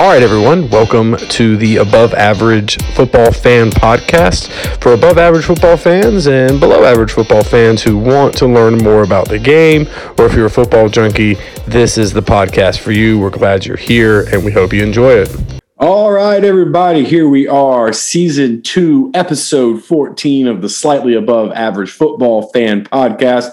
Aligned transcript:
All 0.00 0.08
right, 0.08 0.22
everyone, 0.22 0.70
welcome 0.70 1.14
to 1.14 1.58
the 1.58 1.76
Above 1.76 2.14
Average 2.14 2.82
Football 2.94 3.32
Fan 3.32 3.70
Podcast 3.70 4.48
for 4.82 4.94
above 4.94 5.18
average 5.18 5.44
football 5.44 5.76
fans 5.76 6.26
and 6.26 6.58
below 6.58 6.84
average 6.84 7.12
football 7.12 7.44
fans 7.44 7.82
who 7.82 7.98
want 7.98 8.34
to 8.38 8.46
learn 8.46 8.78
more 8.78 9.02
about 9.02 9.28
the 9.28 9.38
game. 9.38 9.86
Or 10.16 10.24
if 10.24 10.32
you're 10.32 10.46
a 10.46 10.50
football 10.50 10.88
junkie, 10.88 11.36
this 11.66 11.98
is 11.98 12.14
the 12.14 12.22
podcast 12.22 12.78
for 12.78 12.92
you. 12.92 13.18
We're 13.18 13.28
glad 13.28 13.66
you're 13.66 13.76
here 13.76 14.22
and 14.32 14.42
we 14.42 14.52
hope 14.52 14.72
you 14.72 14.82
enjoy 14.82 15.10
it. 15.10 15.60
All 15.76 16.10
right, 16.10 16.42
everybody, 16.42 17.04
here 17.04 17.28
we 17.28 17.46
are, 17.46 17.92
season 17.92 18.62
two, 18.62 19.10
episode 19.12 19.84
14 19.84 20.46
of 20.46 20.62
the 20.62 20.68
Slightly 20.70 21.14
Above 21.14 21.52
Average 21.52 21.90
Football 21.90 22.48
Fan 22.52 22.84
Podcast. 22.84 23.50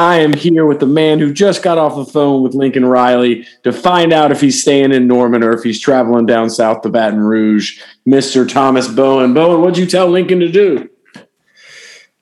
I 0.00 0.20
am 0.20 0.32
here 0.32 0.64
with 0.64 0.80
the 0.80 0.86
man 0.86 1.18
who 1.18 1.30
just 1.30 1.62
got 1.62 1.76
off 1.76 1.94
the 1.94 2.10
phone 2.10 2.42
with 2.42 2.54
Lincoln 2.54 2.86
Riley 2.86 3.46
to 3.64 3.70
find 3.70 4.14
out 4.14 4.32
if 4.32 4.40
he's 4.40 4.62
staying 4.62 4.92
in 4.92 5.06
Norman 5.06 5.42
or 5.42 5.52
if 5.52 5.62
he's 5.62 5.78
traveling 5.78 6.24
down 6.24 6.48
south 6.48 6.80
to 6.82 6.88
Baton 6.88 7.20
Rouge, 7.20 7.82
Mr. 8.08 8.50
Thomas 8.50 8.88
Bowen. 8.88 9.34
Bowen, 9.34 9.60
what'd 9.60 9.76
you 9.76 9.84
tell 9.84 10.08
Lincoln 10.08 10.40
to 10.40 10.50
do? 10.50 10.88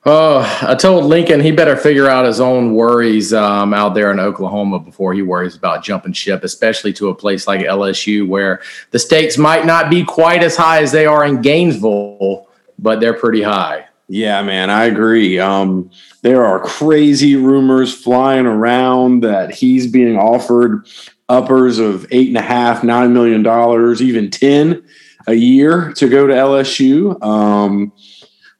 Oh, 0.04 0.58
I 0.62 0.74
told 0.74 1.04
Lincoln 1.04 1.38
he 1.38 1.52
better 1.52 1.76
figure 1.76 2.08
out 2.08 2.26
his 2.26 2.40
own 2.40 2.74
worries 2.74 3.32
um, 3.32 3.72
out 3.72 3.94
there 3.94 4.10
in 4.10 4.18
Oklahoma 4.18 4.80
before 4.80 5.14
he 5.14 5.22
worries 5.22 5.54
about 5.54 5.84
jumping 5.84 6.12
ship, 6.12 6.42
especially 6.42 6.92
to 6.94 7.10
a 7.10 7.14
place 7.14 7.46
like 7.46 7.60
LSU 7.60 8.26
where 8.26 8.60
the 8.90 8.98
stakes 8.98 9.38
might 9.38 9.66
not 9.66 9.88
be 9.88 10.02
quite 10.02 10.42
as 10.42 10.56
high 10.56 10.82
as 10.82 10.90
they 10.90 11.06
are 11.06 11.24
in 11.24 11.42
Gainesville, 11.42 12.48
but 12.76 12.98
they're 12.98 13.14
pretty 13.14 13.42
high. 13.42 13.87
Yeah, 14.08 14.42
man, 14.42 14.70
I 14.70 14.84
agree. 14.86 15.38
Um, 15.38 15.90
there 16.22 16.44
are 16.44 16.60
crazy 16.60 17.36
rumors 17.36 17.94
flying 17.94 18.46
around 18.46 19.22
that 19.22 19.54
he's 19.54 19.86
being 19.86 20.16
offered 20.16 20.86
uppers 21.28 21.78
of 21.78 22.06
eight 22.10 22.28
and 22.28 22.38
a 22.38 22.42
half, 22.42 22.82
nine 22.82 23.12
million 23.12 23.42
dollars, 23.42 24.00
even 24.00 24.30
ten 24.30 24.82
a 25.26 25.34
year 25.34 25.92
to 25.92 26.08
go 26.08 26.26
to 26.26 26.32
LSU, 26.32 27.22
um, 27.22 27.92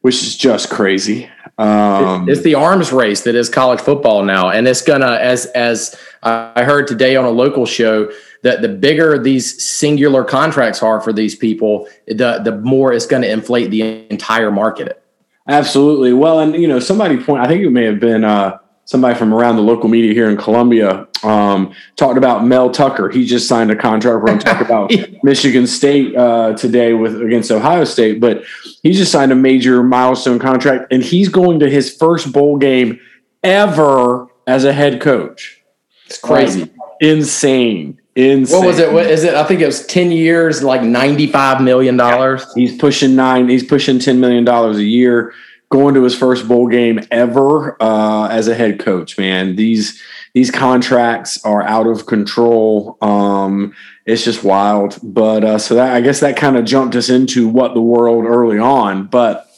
which 0.03 0.17
is 0.17 0.37
just 0.37 0.69
crazy. 0.69 1.31
Um, 1.57 2.29
it's 2.29 2.43
the 2.43 2.55
arms 2.55 2.93
race 2.93 3.23
that 3.23 3.35
is 3.35 3.49
college 3.49 3.81
football 3.81 4.23
now, 4.23 4.51
and 4.51 4.69
it's 4.69 4.83
gonna 4.83 5.13
as 5.13 5.47
as 5.47 5.99
I 6.23 6.63
heard 6.65 6.87
today 6.87 7.17
on 7.17 7.25
a 7.25 7.31
local 7.31 7.65
show 7.65 8.13
that 8.43 8.63
the 8.63 8.69
bigger 8.69 9.19
these 9.19 9.63
singular 9.65 10.25
contracts 10.25 10.83
are 10.83 11.01
for 11.01 11.13
these 11.13 11.35
people, 11.35 11.89
the 12.07 12.41
the 12.45 12.57
more 12.59 12.93
it's 12.93 13.07
going 13.07 13.23
to 13.23 13.31
inflate 13.31 13.71
the 13.71 14.07
entire 14.11 14.51
market. 14.51 15.03
Absolutely. 15.49 16.13
Well, 16.13 16.41
and 16.41 16.55
you 16.55 16.69
know, 16.69 16.79
somebody 16.79 17.17
point. 17.17 17.43
I 17.43 17.49
think 17.49 17.65
it 17.65 17.71
may 17.71 17.85
have 17.85 17.99
been 17.99 18.23
uh, 18.23 18.59
somebody 18.85 19.19
from 19.19 19.35
around 19.35 19.57
the 19.57 19.63
local 19.63 19.89
media 19.89 20.13
here 20.13 20.31
in 20.31 20.37
Columbia 20.37 21.09
um, 21.23 21.75
talked 21.97 22.19
about 22.19 22.45
Mel 22.45 22.71
Tucker. 22.71 23.09
He 23.09 23.27
just 23.27 23.49
signed 23.49 23.71
a 23.71 23.77
contract. 23.77 24.21
We're 24.21 24.27
going 24.27 24.39
to 24.39 24.45
talk 24.45 24.61
about 24.61 24.93
Michigan 25.23 25.67
State 25.67 26.17
uh, 26.17 26.55
today 26.55 26.93
with 26.93 27.21
against 27.21 27.51
Ohio 27.51 27.85
State, 27.85 28.21
but 28.21 28.45
he 28.83 28.93
just 28.93 29.11
signed 29.11 29.33
a 29.33 29.35
major 29.35 29.83
milestone 29.83 30.39
contract, 30.39 30.93
and 30.93 31.03
he's 31.03 31.29
going 31.29 31.61
to 31.61 31.71
his 31.71 31.95
first 31.95 32.33
bowl 32.33 32.59
game 32.59 33.01
ever 33.43 34.27
as 34.47 34.65
a 34.65 34.73
head 34.73 35.01
coach. 35.01 35.63
It's 36.07 36.19
crazy, 36.19 36.61
like, 36.61 36.73
insane. 37.01 38.01
Insane. 38.19 38.59
What 38.59 38.67
was 38.67 38.81
it? 38.81 38.93
What 38.93 39.07
is 39.07 39.23
it? 39.23 39.35
I 39.35 39.45
think 39.45 39.61
it 39.61 39.67
was 39.67 39.87
ten 39.87 40.11
years, 40.11 40.61
like 40.61 40.83
ninety-five 40.83 41.61
million 41.63 41.97
dollars. 41.97 42.53
He's 42.55 42.77
pushing 42.77 43.15
nine. 43.15 43.49
He's 43.49 43.63
pushing 43.63 44.01
ten 44.01 44.19
million 44.19 44.45
dollars 44.45 44.77
a 44.79 44.85
year. 44.85 45.33
Going 45.71 45.95
to 45.95 46.03
his 46.03 46.17
first 46.17 46.49
bowl 46.49 46.67
game 46.67 46.99
ever 47.13 47.81
uh, 47.81 48.27
as 48.27 48.49
a 48.49 48.57
head 48.57 48.81
coach. 48.81 49.19
Man, 49.19 49.55
these 49.55 50.03
these 50.35 50.51
contracts 50.51 51.45
are 51.45 51.63
out 51.63 51.87
of 51.87 52.07
control. 52.07 52.99
Um, 53.01 53.73
it's 54.05 54.25
just 54.25 54.43
wild. 54.43 54.99
But 55.01 55.45
uh, 55.45 55.59
so 55.59 55.77
that 55.77 55.95
I 55.95 56.01
guess 56.01 56.19
that 56.19 56.37
kind 56.37 56.57
of 56.57 56.65
jumped 56.65 56.97
us 56.97 57.11
into 57.11 57.47
what 57.47 57.75
the 57.75 57.83
world 57.83 58.25
early 58.25 58.59
on. 58.59 59.07
But 59.07 59.49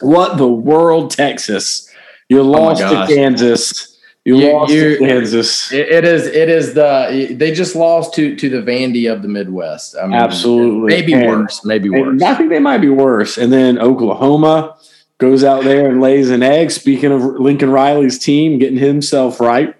what 0.00 0.36
the 0.36 0.46
world, 0.46 1.10
Texas? 1.10 1.90
You 2.28 2.38
oh 2.38 2.44
lost 2.44 2.82
oh 2.82 3.04
to 3.04 3.12
Kansas 3.12 3.93
you, 4.24 4.38
you 4.38 4.52
lost 4.52 4.72
you, 4.72 4.96
to 4.96 5.06
Kansas. 5.06 5.70
it 5.70 6.04
is. 6.04 6.26
It 6.26 6.48
is 6.48 6.72
the. 6.72 7.34
They 7.36 7.52
just 7.52 7.76
lost 7.76 8.14
to 8.14 8.34
to 8.36 8.48
the 8.48 8.62
Vandy 8.62 9.12
of 9.12 9.20
the 9.20 9.28
Midwest. 9.28 9.96
I 9.96 10.06
mean, 10.06 10.14
Absolutely. 10.14 10.94
Maybe 10.94 11.12
and, 11.12 11.26
worse. 11.26 11.64
Maybe 11.64 11.90
worse. 11.90 12.22
I 12.22 12.34
think 12.34 12.48
they 12.48 12.58
might 12.58 12.78
be 12.78 12.88
worse. 12.88 13.36
And 13.36 13.52
then 13.52 13.78
Oklahoma 13.78 14.76
goes 15.18 15.44
out 15.44 15.64
there 15.64 15.90
and 15.90 16.00
lays 16.00 16.30
an 16.30 16.42
egg. 16.42 16.70
Speaking 16.70 17.12
of 17.12 17.22
Lincoln 17.22 17.70
Riley's 17.70 18.18
team, 18.18 18.58
getting 18.58 18.78
himself 18.78 19.40
right, 19.40 19.76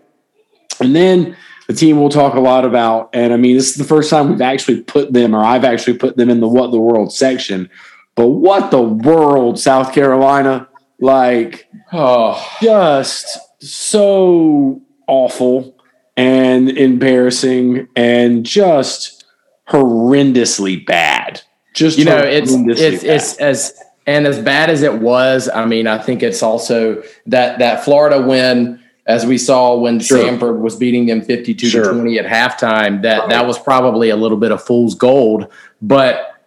and 0.78 0.94
then 0.94 1.37
the 1.66 1.72
team 1.72 1.99
we'll 1.99 2.10
talk 2.10 2.34
a 2.34 2.41
lot 2.41 2.66
about. 2.66 3.10
And 3.15 3.33
I 3.33 3.38
mean, 3.38 3.56
this 3.56 3.71
is 3.71 3.77
the 3.77 3.84
first 3.84 4.10
time 4.10 4.28
we've 4.28 4.43
actually 4.43 4.83
put 4.83 5.15
them, 5.15 5.34
or 5.34 5.43
I've 5.43 5.65
actually 5.65 5.97
put 5.97 6.19
them 6.19 6.28
in 6.28 6.41
the 6.41 6.49
what 6.49 6.71
the 6.71 6.81
world 6.81 7.15
section. 7.15 7.71
But 8.15 8.28
what 8.28 8.71
the 8.71 8.83
world, 8.83 9.59
South 9.59 9.93
Carolina, 9.93 10.69
like, 11.00 11.69
oh, 11.93 12.56
just 12.62 13.38
so 13.72 14.82
awful 15.06 15.76
and 16.16 16.70
embarrassing 16.70 17.88
and 17.97 18.44
just 18.44 19.25
horrendously 19.69 20.84
bad. 20.84 21.42
Just 21.74 21.98
you 21.98 22.04
know, 22.04 22.19
it's 22.19 22.53
it's 22.53 23.03
bad. 23.03 23.14
it's 23.16 23.36
as 23.38 23.80
and 24.06 24.26
as 24.26 24.38
bad 24.38 24.70
as 24.70 24.82
it 24.82 25.00
was. 25.00 25.48
I 25.48 25.64
mean, 25.64 25.86
I 25.86 25.98
think 25.98 26.22
it's 26.22 26.42
also 26.42 27.03
that 27.26 27.58
that 27.58 27.84
Florida 27.84 28.22
win, 28.22 28.80
as 29.06 29.26
we 29.26 29.38
saw 29.38 29.76
when 29.76 29.98
sure. 29.98 30.19
Samford 30.19 30.60
was 30.60 30.76
beating 30.76 31.06
them 31.06 31.22
fifty-two 31.22 31.69
sure. 31.69 31.84
to 31.84 31.91
twenty 31.92 32.19
at 32.19 32.26
halftime. 32.26 33.03
That 33.03 33.20
right. 33.20 33.30
that 33.30 33.47
was 33.47 33.58
probably 33.58 34.10
a 34.10 34.16
little 34.16 34.38
bit 34.38 34.53
of 34.53 34.62
fool's 34.62 34.94
gold, 34.94 35.48
but 35.82 36.41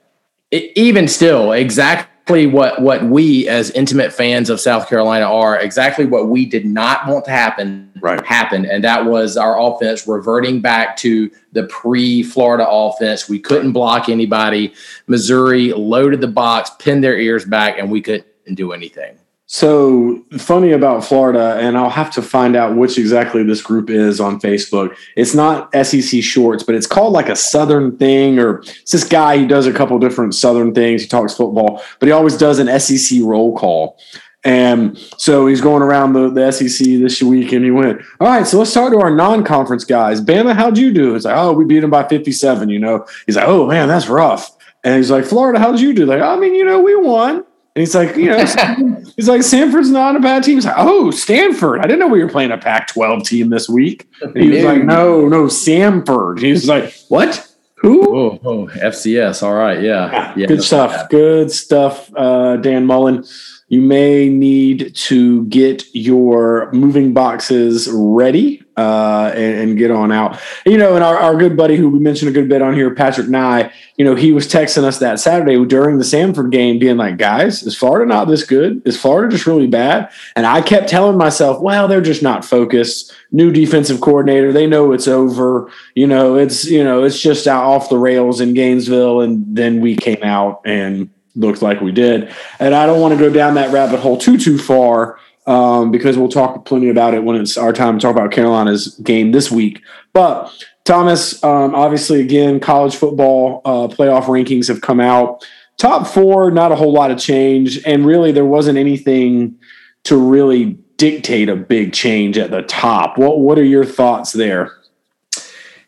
it, 0.50 0.72
even 0.77 1.09
still, 1.09 1.51
exactly 1.51 2.16
exactly 2.27 2.47
what 2.47 2.81
what 2.81 3.03
we 3.05 3.47
as 3.47 3.71
intimate 3.71 4.11
fans 4.11 4.49
of 4.49 4.59
South 4.59 4.89
Carolina 4.89 5.25
are, 5.25 5.57
exactly 5.57 6.05
what 6.05 6.27
we 6.27 6.45
did 6.45 6.65
not 6.65 7.07
want 7.07 7.23
to 7.25 7.31
happen 7.31 7.89
right. 8.01 8.23
happened, 8.25 8.65
and 8.65 8.83
that 8.83 9.05
was 9.05 9.38
our 9.38 9.57
offense 9.59 10.05
reverting 10.07 10.59
back 10.59 10.97
to 10.97 11.31
the 11.53 11.63
pre-Florida 11.63 12.67
offense. 12.67 13.29
We 13.29 13.39
couldn't 13.39 13.71
block 13.71 14.09
anybody. 14.09 14.73
Missouri 15.07 15.71
loaded 15.71 16.19
the 16.19 16.27
box, 16.27 16.69
pinned 16.79 17.01
their 17.01 17.17
ears 17.17 17.45
back, 17.45 17.79
and 17.79 17.89
we 17.89 18.01
couldn't 18.01 18.25
do 18.55 18.73
anything. 18.73 19.17
So 19.50 20.25
funny 20.38 20.74
about 20.74 21.06
Florida, 21.06 21.58
and 21.58 21.78
I'll 21.78 21.90
have 21.90 22.12
to 22.12 22.22
find 22.22 22.53
out 22.58 22.75
which 22.75 22.97
exactly 22.97 23.44
this 23.44 23.62
group 23.62 23.90
is 23.90 24.19
on 24.19 24.41
Facebook. 24.41 24.94
It's 25.16 25.34
not 25.34 25.74
SEC 25.74 26.22
Shorts, 26.22 26.63
but 26.63 26.75
it's 26.75 26.85
called 26.85 27.13
like 27.13 27.30
a 27.30 27.35
Southern 27.35 27.96
thing, 27.97 28.40
or 28.40 28.59
it's 28.59 28.91
this 28.91 29.06
guy. 29.06 29.38
He 29.38 29.47
does 29.47 29.66
a 29.66 29.72
couple 29.72 29.97
different 30.00 30.36
Southern 30.36 30.74
things. 30.74 31.02
He 31.02 31.07
talks 31.07 31.34
football, 31.34 31.81
but 32.00 32.07
he 32.07 32.12
always 32.12 32.36
does 32.36 32.59
an 32.59 32.78
SEC 32.78 33.19
roll 33.24 33.57
call. 33.57 33.97
And 34.44 34.97
so 35.18 35.47
he's 35.47 35.62
going 35.62 35.81
around 35.81 36.12
the, 36.12 36.30
the 36.30 36.52
SEC 36.52 36.86
this 36.86 37.24
week, 37.24 37.53
and 37.53 37.63
he 37.63 37.72
went, 37.72 38.02
"All 38.19 38.28
right, 38.28 38.46
so 38.46 38.59
let's 38.59 38.74
talk 38.74 38.91
to 38.91 39.00
our 39.00 39.12
non-conference 39.12 39.86
guys. 39.86 40.19
Bama, 40.19 40.56
how'd 40.56 40.78
you 40.78 40.91
do?" 40.91 41.16
It's 41.16 41.24
like, 41.24 41.38
"Oh, 41.38 41.53
we 41.53 41.63
beat 41.63 41.80
them 41.80 41.90
by 41.90 42.06
57." 42.06 42.69
You 42.69 42.80
know, 42.80 43.06
he's 43.25 43.38
like, 43.38 43.47
"Oh 43.47 43.66
man, 43.66 43.88
that's 43.88 44.09
rough." 44.09 44.52
And 44.84 44.97
he's 44.97 45.09
like, 45.09 45.24
"Florida, 45.24 45.57
how'd 45.57 45.80
you 45.80 45.94
do?" 45.94 46.06
Like, 46.06 46.22
I 46.22 46.36
mean, 46.36 46.53
you 46.53 46.66
know, 46.66 46.81
we 46.81 46.96
won. 46.97 47.46
And 47.77 47.81
he's 47.81 47.93
like, 47.93 48.15
you 48.15 48.25
know, 48.25 48.38
he's 49.15 49.29
like, 49.29 49.41
Samford's 49.41 49.91
not 49.91 50.15
a 50.15 50.19
bad 50.19 50.43
team. 50.43 50.55
He's 50.55 50.65
like, 50.65 50.73
oh, 50.79 51.11
Stanford. 51.11 51.79
I 51.79 51.83
didn't 51.83 51.99
know 51.99 52.07
we 52.07 52.23
were 52.23 52.29
playing 52.29 52.49
a 52.49 52.57
Pac 52.57 52.88
12 52.88 53.21
team 53.21 53.51
this 53.51 53.69
week. 53.69 54.09
And 54.19 54.35
he 54.35 54.49
was 54.49 54.63
like, 54.63 54.83
no, 54.83 55.27
no, 55.27 55.43
Samford. 55.43 56.39
He 56.39 56.49
was 56.49 56.67
like, 56.67 56.91
what? 57.09 57.47
Who? 57.75 58.17
Oh, 58.17 58.39
oh 58.43 58.65
FCS. 58.65 59.43
All 59.43 59.53
right. 59.53 59.79
Yeah. 59.79 60.11
yeah, 60.11 60.33
yeah 60.35 60.47
good 60.47 60.63
stuff. 60.63 61.07
Good 61.11 61.51
stuff, 61.51 62.11
uh, 62.15 62.57
Dan 62.57 62.88
Mullen 62.88 63.23
you 63.69 63.81
may 63.81 64.29
need 64.29 64.95
to 64.95 65.44
get 65.47 65.83
your 65.94 66.71
moving 66.71 67.13
boxes 67.13 67.89
ready 67.91 68.63
uh, 68.77 69.31
and, 69.35 69.59
and, 69.59 69.77
get 69.77 69.89
on 69.89 70.11
out. 70.11 70.39
You 70.63 70.77
know, 70.77 70.93
and 70.93 71.03
our, 71.03 71.17
our 71.17 71.35
good 71.35 71.57
buddy 71.57 71.75
who 71.75 71.89
we 71.89 71.97
mentioned 71.97 72.29
a 72.29 72.31
good 72.31 72.47
bit 72.47 72.61
on 72.61 72.75
here, 72.75 72.93
Patrick 72.93 73.27
Nye, 73.27 73.74
you 73.97 74.06
know, 74.06 74.13
he 74.13 74.31
was 74.31 74.47
texting 74.47 74.83
us 74.83 75.00
that 75.00 75.19
Saturday 75.19 75.65
during 75.65 75.97
the 75.97 76.03
Samford 76.03 76.51
game, 76.51 76.77
being 76.77 76.95
like, 76.95 77.18
guys, 77.18 77.63
is 77.63 77.75
Florida 77.75 78.06
not 78.06 78.25
this 78.25 78.45
good? 78.45 78.83
Is 78.85 78.95
Florida 78.95 79.31
just 79.31 79.47
really 79.47 79.65
bad? 79.65 80.12
And 80.35 80.45
I 80.45 80.62
kept 80.62 80.89
telling 80.89 81.18
myself, 81.18 81.59
well, 81.59 81.88
they're 81.88 82.01
just 82.01 82.21
not 82.21 82.45
focused. 82.45 83.15
New 83.31 83.51
defensive 83.51 84.00
coordinator, 84.00 84.53
they 84.53 84.68
know 84.68 84.91
it's 84.91 85.07
over. 85.07 85.71
You 85.95 86.06
know, 86.06 86.35
it's, 86.35 86.65
you 86.65 86.83
know, 86.83 87.03
it's 87.03 87.19
just 87.19 87.47
out 87.47 87.63
off 87.63 87.89
the 87.89 87.97
rails 87.97 88.39
in 88.41 88.53
Gainesville. 88.53 89.21
And 89.21 89.44
then 89.56 89.81
we 89.81 89.95
came 89.95 90.23
out 90.23 90.62
and 90.65 91.09
looked 91.35 91.63
like 91.63 91.81
we 91.81 91.91
did. 91.91 92.31
And 92.59 92.75
I 92.75 92.85
don't 92.85 93.01
want 93.01 93.18
to 93.18 93.19
go 93.19 93.33
down 93.33 93.56
that 93.56 93.73
rabbit 93.73 94.00
hole 94.01 94.19
too 94.19 94.38
too 94.38 94.59
far 94.59 95.18
um, 95.47 95.91
because 95.91 96.17
we'll 96.17 96.29
talk 96.29 96.65
plenty 96.65 96.89
about 96.89 97.13
it 97.13 97.23
when 97.23 97.38
it's 97.38 97.57
our 97.57 97.73
time 97.73 97.97
to 97.97 98.01
talk 98.01 98.15
about 98.15 98.31
Carolina's 98.31 98.95
game 98.99 99.31
this 99.31 99.49
week. 99.49 99.81
But 100.13 100.53
Thomas, 100.83 101.44
um, 101.44 101.73
obviously, 101.73 102.21
again, 102.21 102.59
college 102.59 102.95
football 102.95 103.61
uh, 103.65 103.88
playoff 103.88 104.25
rankings 104.25 104.67
have 104.67 104.81
come 104.81 104.99
out. 104.99 105.45
Top 105.77 106.07
four, 106.07 106.51
not 106.51 106.71
a 106.71 106.75
whole 106.75 106.91
lot 106.91 107.11
of 107.11 107.17
change, 107.17 107.81
and 107.85 108.05
really 108.05 108.31
there 108.31 108.45
wasn't 108.45 108.77
anything 108.77 109.57
to 110.03 110.17
really 110.17 110.77
dictate 110.97 111.49
a 111.49 111.55
big 111.55 111.94
change 111.94 112.38
at 112.38 112.51
the 112.51 112.63
top. 112.63 113.17
What 113.17 113.39
What 113.39 113.57
are 113.57 113.63
your 113.63 113.85
thoughts 113.85 114.33
there? 114.33 114.76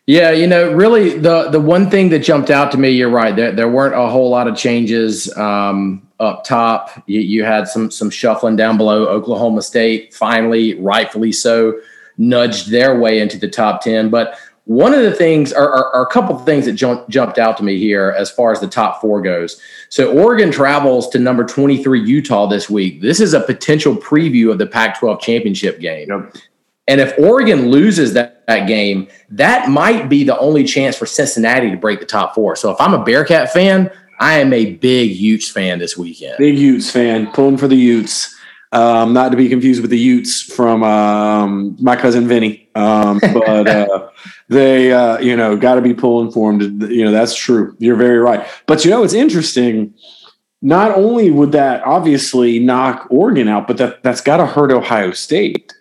Yeah, 0.09 0.31
you 0.31 0.47
know, 0.47 0.71
really 0.71 1.19
the 1.19 1.51
the 1.51 1.59
one 1.59 1.91
thing 1.91 2.09
that 2.09 2.23
jumped 2.23 2.50
out 2.50 2.71
to 2.71 2.79
me, 2.79 2.89
you're 2.89 3.11
right. 3.11 3.35
There 3.35 3.51
there 3.51 3.69
weren't 3.69 3.94
a 3.94 4.09
whole 4.09 4.31
lot 4.31 4.47
of 4.47 4.57
changes 4.57 5.31
um, 5.38 6.01
up 6.19 6.44
top. 6.44 7.03
You, 7.06 7.19
you 7.19 7.44
had 7.44 7.67
some 7.67 7.91
some 7.91 8.09
shuffling 8.09 8.56
down 8.56 8.75
below. 8.75 9.06
Oklahoma 9.06 9.61
State 9.61 10.11
finally, 10.15 10.73
rightfully 10.79 11.31
so, 11.31 11.79
nudged 12.17 12.71
their 12.71 13.00
way 13.00 13.19
into 13.19 13.38
the 13.38 13.47
top 13.47 13.81
ten. 13.81 14.09
But 14.09 14.35
one 14.65 14.95
of 14.95 15.03
the 15.03 15.11
things, 15.11 15.53
are, 15.53 15.69
are, 15.69 15.94
are 15.94 16.07
a 16.07 16.09
couple 16.11 16.35
of 16.35 16.44
things 16.44 16.65
that 16.65 16.73
jumped 16.73 17.07
jumped 17.11 17.38
out 17.38 17.56
to 17.57 17.63
me 17.63 17.77
here 17.77 18.15
as 18.17 18.31
far 18.31 18.51
as 18.51 18.59
the 18.59 18.67
top 18.67 19.01
four 19.01 19.21
goes. 19.21 19.61
So 19.89 20.11
Oregon 20.11 20.51
travels 20.51 21.07
to 21.09 21.19
number 21.19 21.44
23 21.44 22.01
Utah 22.01 22.47
this 22.47 22.67
week. 22.67 23.00
This 23.00 23.19
is 23.19 23.35
a 23.35 23.41
potential 23.41 23.95
preview 23.95 24.51
of 24.51 24.57
the 24.57 24.65
Pac-12 24.65 25.21
championship 25.21 25.79
game. 25.79 26.09
Yep. 26.09 26.35
And 26.88 27.00
if 27.00 27.13
Oregon 27.19 27.69
loses 27.69 28.13
that, 28.13 28.29
that 28.50 28.68
game, 28.68 29.07
that 29.30 29.69
might 29.69 30.10
be 30.10 30.24
the 30.24 30.38
only 30.40 30.63
chance 30.63 30.98
for 30.98 31.06
Cincinnati 31.06 31.69
to 31.69 31.78
break 31.78 32.00
the 32.00 32.06
top 32.06 32.34
four. 32.34 32.56
So 32.56 32.72
if 32.72 32.81
I'm 32.81 32.94
a 32.94 33.04
Bearcat 33.04 33.54
fan, 33.54 33.92
I 34.19 34.40
am 34.40 34.51
a 34.51 34.74
big 34.74 35.16
Utes 35.16 35.50
fan 35.50 35.80
this 35.80 35.98
weekend. 35.98 36.36
Big 36.40 36.57
Utes 36.57 36.92
fan, 36.92 37.31
pulling 37.31 37.57
for 37.57 37.68
the 37.68 37.75
Utes. 37.75 38.36
Um, 38.72 39.13
not 39.13 39.30
to 39.30 39.38
be 39.38 39.50
confused 39.50 39.81
with 39.81 39.92
the 39.92 39.98
Utes 39.98 40.42
from 40.44 40.84
um, 40.84 41.75
my 41.80 41.96
cousin 41.96 42.28
Vinny, 42.28 42.69
um, 42.75 43.19
but 43.34 43.68
uh, 43.68 44.10
they, 44.48 44.92
uh, 44.92 45.19
you 45.19 45.36
know, 45.36 45.56
got 45.56 45.75
to 45.75 45.81
be 45.81 45.94
pulling 45.94 46.31
for 46.31 46.52
them. 46.52 46.80
To, 46.80 46.94
you 46.94 47.06
know, 47.06 47.12
that's 47.12 47.36
true. 47.36 47.75
You're 47.80 47.95
very 47.95 48.18
right. 48.18 48.48
But 48.66 48.84
you 48.84 48.92
know, 48.92 49.04
it's 49.04 49.13
interesting. 49.13 49.94
Not 50.62 50.92
only 50.95 51.31
would 51.31 51.52
that 51.54 51.84
obviously 51.84 52.60
knock 52.60 53.07
Oregon 53.10 53.48
out, 53.48 53.68
but 53.68 53.78
that 53.78 54.04
that's 54.04 54.22
got 54.22 54.38
to 54.38 54.45
hurt 54.45 54.72
Ohio 54.72 55.12
State. 55.12 55.74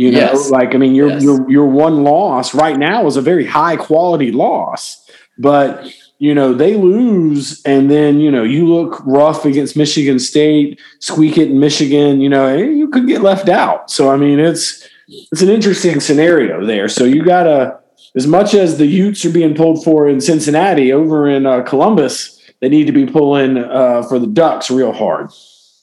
You 0.00 0.12
know, 0.12 0.18
yes. 0.18 0.48
like 0.48 0.74
I 0.74 0.78
mean, 0.78 0.94
your 0.94 1.10
yes. 1.10 1.22
your 1.22 1.50
your 1.50 1.66
one 1.66 2.04
loss 2.04 2.54
right 2.54 2.78
now 2.78 3.06
is 3.06 3.16
a 3.16 3.20
very 3.20 3.44
high 3.44 3.76
quality 3.76 4.32
loss, 4.32 5.06
but 5.36 5.92
you 6.20 6.34
know, 6.34 6.54
they 6.54 6.74
lose 6.74 7.62
and 7.64 7.90
then, 7.90 8.20
you 8.20 8.30
know, 8.30 8.42
you 8.42 8.66
look 8.66 9.02
rough 9.06 9.46
against 9.46 9.74
Michigan 9.74 10.18
State, 10.18 10.78
squeak 11.00 11.38
it 11.38 11.50
in 11.50 11.58
Michigan, 11.58 12.20
you 12.20 12.28
know, 12.28 12.54
you 12.54 12.88
could 12.88 13.06
get 13.06 13.22
left 13.22 13.48
out. 13.48 13.90
So, 13.90 14.10
I 14.10 14.16
mean, 14.18 14.38
it's, 14.38 14.86
it's 15.08 15.40
an 15.40 15.48
interesting 15.48 15.98
scenario 15.98 16.64
there. 16.64 16.88
So 16.88 17.04
you 17.04 17.24
got 17.24 17.44
to, 17.44 17.80
as 18.14 18.26
much 18.26 18.52
as 18.52 18.76
the 18.76 18.86
Utes 18.86 19.24
are 19.24 19.30
being 19.30 19.54
pulled 19.54 19.82
for 19.82 20.08
in 20.08 20.20
Cincinnati, 20.20 20.92
over 20.92 21.28
in 21.28 21.46
uh, 21.46 21.62
Columbus, 21.62 22.38
they 22.60 22.68
need 22.68 22.86
to 22.86 22.92
be 22.92 23.06
pulling 23.06 23.56
uh, 23.56 24.02
for 24.02 24.18
the 24.18 24.26
Ducks 24.26 24.70
real 24.70 24.92
hard. 24.92 25.30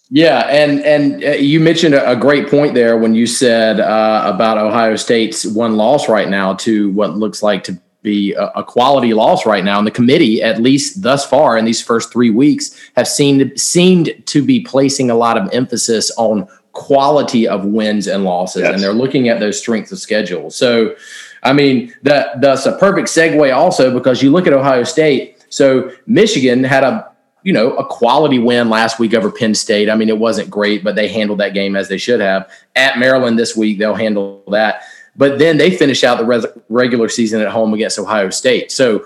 Yeah, 0.10 0.40
and 0.48 0.80
and 0.82 1.24
uh, 1.24 1.32
you 1.32 1.60
mentioned 1.60 1.94
a, 1.94 2.16
great 2.16 2.50
point 2.50 2.74
there 2.74 2.98
when 2.98 3.14
you 3.14 3.28
said 3.28 3.82
uh, 3.82 4.24
about 4.26 4.58
Ohio 4.58 4.96
State's 4.96 5.46
one 5.46 5.76
loss 5.76 6.08
right 6.08 6.30
now 6.30 6.54
to 6.56 6.92
what 6.92 7.18
looks 7.18 7.44
like 7.44 7.64
to 7.66 7.78
be 8.04 8.34
a, 8.34 8.46
a, 8.56 8.64
quality 8.64 9.14
loss 9.14 9.46
right 9.46 9.66
now. 9.66 9.78
And 9.78 9.86
the 9.86 9.92
committee, 9.92 10.42
at 10.42 10.62
least 10.62 11.02
thus 11.02 11.26
far 11.26 11.58
in 11.58 11.66
these 11.66 11.82
first 11.82 12.14
three 12.14 12.30
weeks, 12.30 12.74
have 12.96 13.08
seen 13.08 13.56
seemed 13.58 14.24
to 14.28 14.42
be 14.42 14.62
placing 14.62 15.10
a 15.12 15.16
lot 15.16 15.38
of 15.38 15.50
emphasis 15.52 16.10
on 16.12 16.48
quality 16.72 17.46
of 17.46 17.66
wins 17.66 18.08
and 18.08 18.24
losses, 18.24 18.62
yes. 18.62 18.74
and 18.74 18.82
they're 18.82 18.94
looking 18.94 19.28
at 19.28 19.42
those 19.42 19.60
strengths 19.60 19.92
of 19.92 20.00
schedule. 20.00 20.50
So, 20.50 20.96
I 21.44 21.52
mean, 21.52 21.94
that 22.04 22.40
that's 22.40 22.66
a 22.66 22.78
perfect 22.78 23.10
segue 23.10 23.54
also 23.54 23.94
because 23.94 24.24
you 24.24 24.32
look 24.32 24.48
at 24.48 24.54
Ohio 24.54 24.84
State. 24.84 25.46
So 25.50 25.92
Michigan 26.06 26.64
had 26.64 26.84
a 26.84 27.12
you 27.44 27.54
know 27.54 27.76
a 27.76 27.86
quality 27.86 28.40
win 28.40 28.70
last 28.70 29.00
week 29.00 29.14
over 29.14 29.32
Penn 29.32 29.56
State. 29.56 29.90
I 29.90 29.96
mean, 29.96 30.10
it 30.10 30.18
wasn't 30.18 30.50
great, 30.50 30.84
but 30.84 30.96
they 30.96 31.08
handled 31.08 31.40
that 31.40 31.54
game 31.54 31.76
as 31.76 31.88
they 31.88 31.98
should 31.98 32.20
have. 32.20 32.50
At 32.76 33.00
Maryland 33.00 33.38
this 33.38 33.56
week, 33.56 33.78
they'll 33.78 33.96
handle 33.96 34.44
that. 34.52 34.84
But 35.16 35.40
then 35.40 35.58
they 35.58 35.76
finish 35.76 36.04
out 36.04 36.20
the 36.20 36.26
res- 36.26 36.46
regular 36.70 37.10
season 37.10 37.42
at 37.42 37.50
home 37.50 37.74
against 37.74 37.98
Ohio 37.98 38.30
State. 38.30 38.72
So 38.72 39.06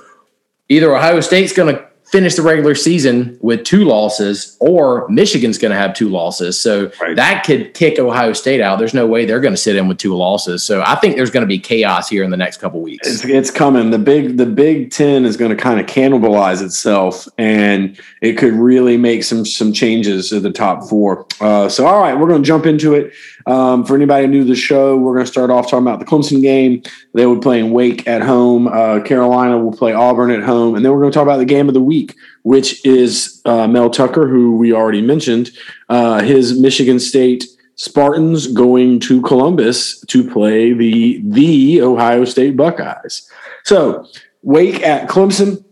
either 0.69 0.95
Ohio 0.95 1.21
State's 1.21 1.53
going 1.53 1.75
to 1.75 1.90
finish 2.11 2.35
the 2.35 2.41
regular 2.41 2.75
season 2.75 3.37
with 3.39 3.63
two 3.63 3.85
losses, 3.85 4.57
or 4.59 5.07
Michigan's 5.07 5.57
going 5.57 5.71
to 5.71 5.77
have 5.77 5.93
two 5.93 6.09
losses. 6.09 6.59
So 6.59 6.91
right. 7.01 7.15
that 7.15 7.45
could 7.45 7.73
kick 7.73 7.99
Ohio 7.99 8.33
State 8.33 8.59
out. 8.59 8.79
There's 8.79 8.93
no 8.93 9.07
way 9.07 9.25
they're 9.25 9.39
going 9.39 9.53
to 9.53 9.61
sit 9.61 9.77
in 9.77 9.87
with 9.87 9.97
two 9.97 10.13
losses. 10.13 10.61
So 10.61 10.83
I 10.85 10.95
think 10.95 11.15
there's 11.15 11.31
going 11.31 11.41
to 11.41 11.47
be 11.47 11.57
chaos 11.57 12.09
here 12.09 12.23
in 12.23 12.29
the 12.29 12.37
next 12.37 12.57
couple 12.57 12.81
weeks. 12.81 13.07
It's, 13.07 13.25
it's, 13.25 13.51
coming. 13.51 13.91
The 13.91 13.99
big 13.99 14.37
the 14.37 14.45
Big 14.45 14.91
Ten 14.91 15.25
is 15.25 15.37
going 15.37 15.55
to 15.55 15.61
kind 15.61 15.79
of 15.79 15.85
cannibalize 15.85 16.61
itself, 16.61 17.27
and 17.37 17.99
it 18.21 18.33
could 18.37 18.53
really 18.53 18.97
make 18.97 19.23
some 19.23 19.45
some 19.45 19.71
changes 19.71 20.29
to 20.29 20.39
the 20.39 20.51
top 20.51 20.89
four. 20.89 21.25
Uh, 21.39 21.69
so 21.69 21.85
all 21.85 21.99
right, 22.01 22.17
we're 22.17 22.27
going 22.27 22.41
to 22.43 22.47
jump 22.47 22.65
into 22.65 22.93
it. 22.93 23.13
Um, 23.45 23.85
for 23.85 23.95
anybody 23.95 24.27
new 24.27 24.39
to 24.39 24.45
the 24.45 24.55
show, 24.55 24.97
we're 24.97 25.13
going 25.13 25.25
to 25.25 25.31
start 25.31 25.49
off 25.49 25.69
talking 25.69 25.87
about 25.87 25.99
the 25.99 26.05
Clemson 26.05 26.41
game. 26.41 26.83
They 27.13 27.25
will 27.25 27.39
play 27.39 27.59
in 27.59 27.71
Wake 27.71 28.07
at 28.07 28.21
home. 28.21 28.67
Uh, 28.67 29.01
Carolina 29.01 29.57
will 29.57 29.71
play 29.71 29.93
Auburn 29.93 30.31
at 30.31 30.43
home. 30.43 30.75
And 30.75 30.83
then 30.83 30.91
we're 30.91 30.99
going 30.99 31.11
to 31.11 31.15
talk 31.15 31.23
about 31.23 31.37
the 31.37 31.45
game 31.45 31.67
of 31.67 31.73
the 31.73 31.81
week, 31.81 32.15
which 32.43 32.85
is 32.85 33.41
uh, 33.45 33.67
Mel 33.67 33.89
Tucker, 33.89 34.27
who 34.27 34.57
we 34.57 34.73
already 34.73 35.01
mentioned, 35.01 35.51
uh, 35.89 36.21
his 36.21 36.59
Michigan 36.59 36.99
State 36.99 37.45
Spartans 37.75 38.47
going 38.47 38.99
to 39.01 39.21
Columbus 39.23 40.01
to 40.01 40.29
play 40.29 40.73
the, 40.73 41.21
the 41.23 41.81
Ohio 41.81 42.25
State 42.25 42.55
Buckeyes. 42.55 43.29
So, 43.63 44.05
Wake 44.43 44.81
at 44.83 45.09
Clemson. 45.09 45.63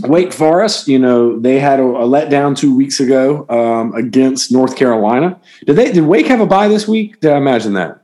Wake 0.00 0.32
Forest, 0.32 0.88
you 0.88 0.98
know, 0.98 1.38
they 1.38 1.58
had 1.58 1.80
a, 1.80 1.84
a 1.84 2.06
letdown 2.06 2.56
two 2.56 2.74
weeks 2.74 3.00
ago 3.00 3.46
um, 3.48 3.94
against 3.94 4.52
North 4.52 4.76
Carolina. 4.76 5.40
Did 5.64 5.76
they? 5.76 5.92
Did 5.92 6.04
Wake 6.04 6.26
have 6.26 6.40
a 6.40 6.46
bye 6.46 6.68
this 6.68 6.86
week? 6.86 7.20
Did 7.20 7.32
I 7.32 7.38
imagine 7.38 7.74
that? 7.74 8.02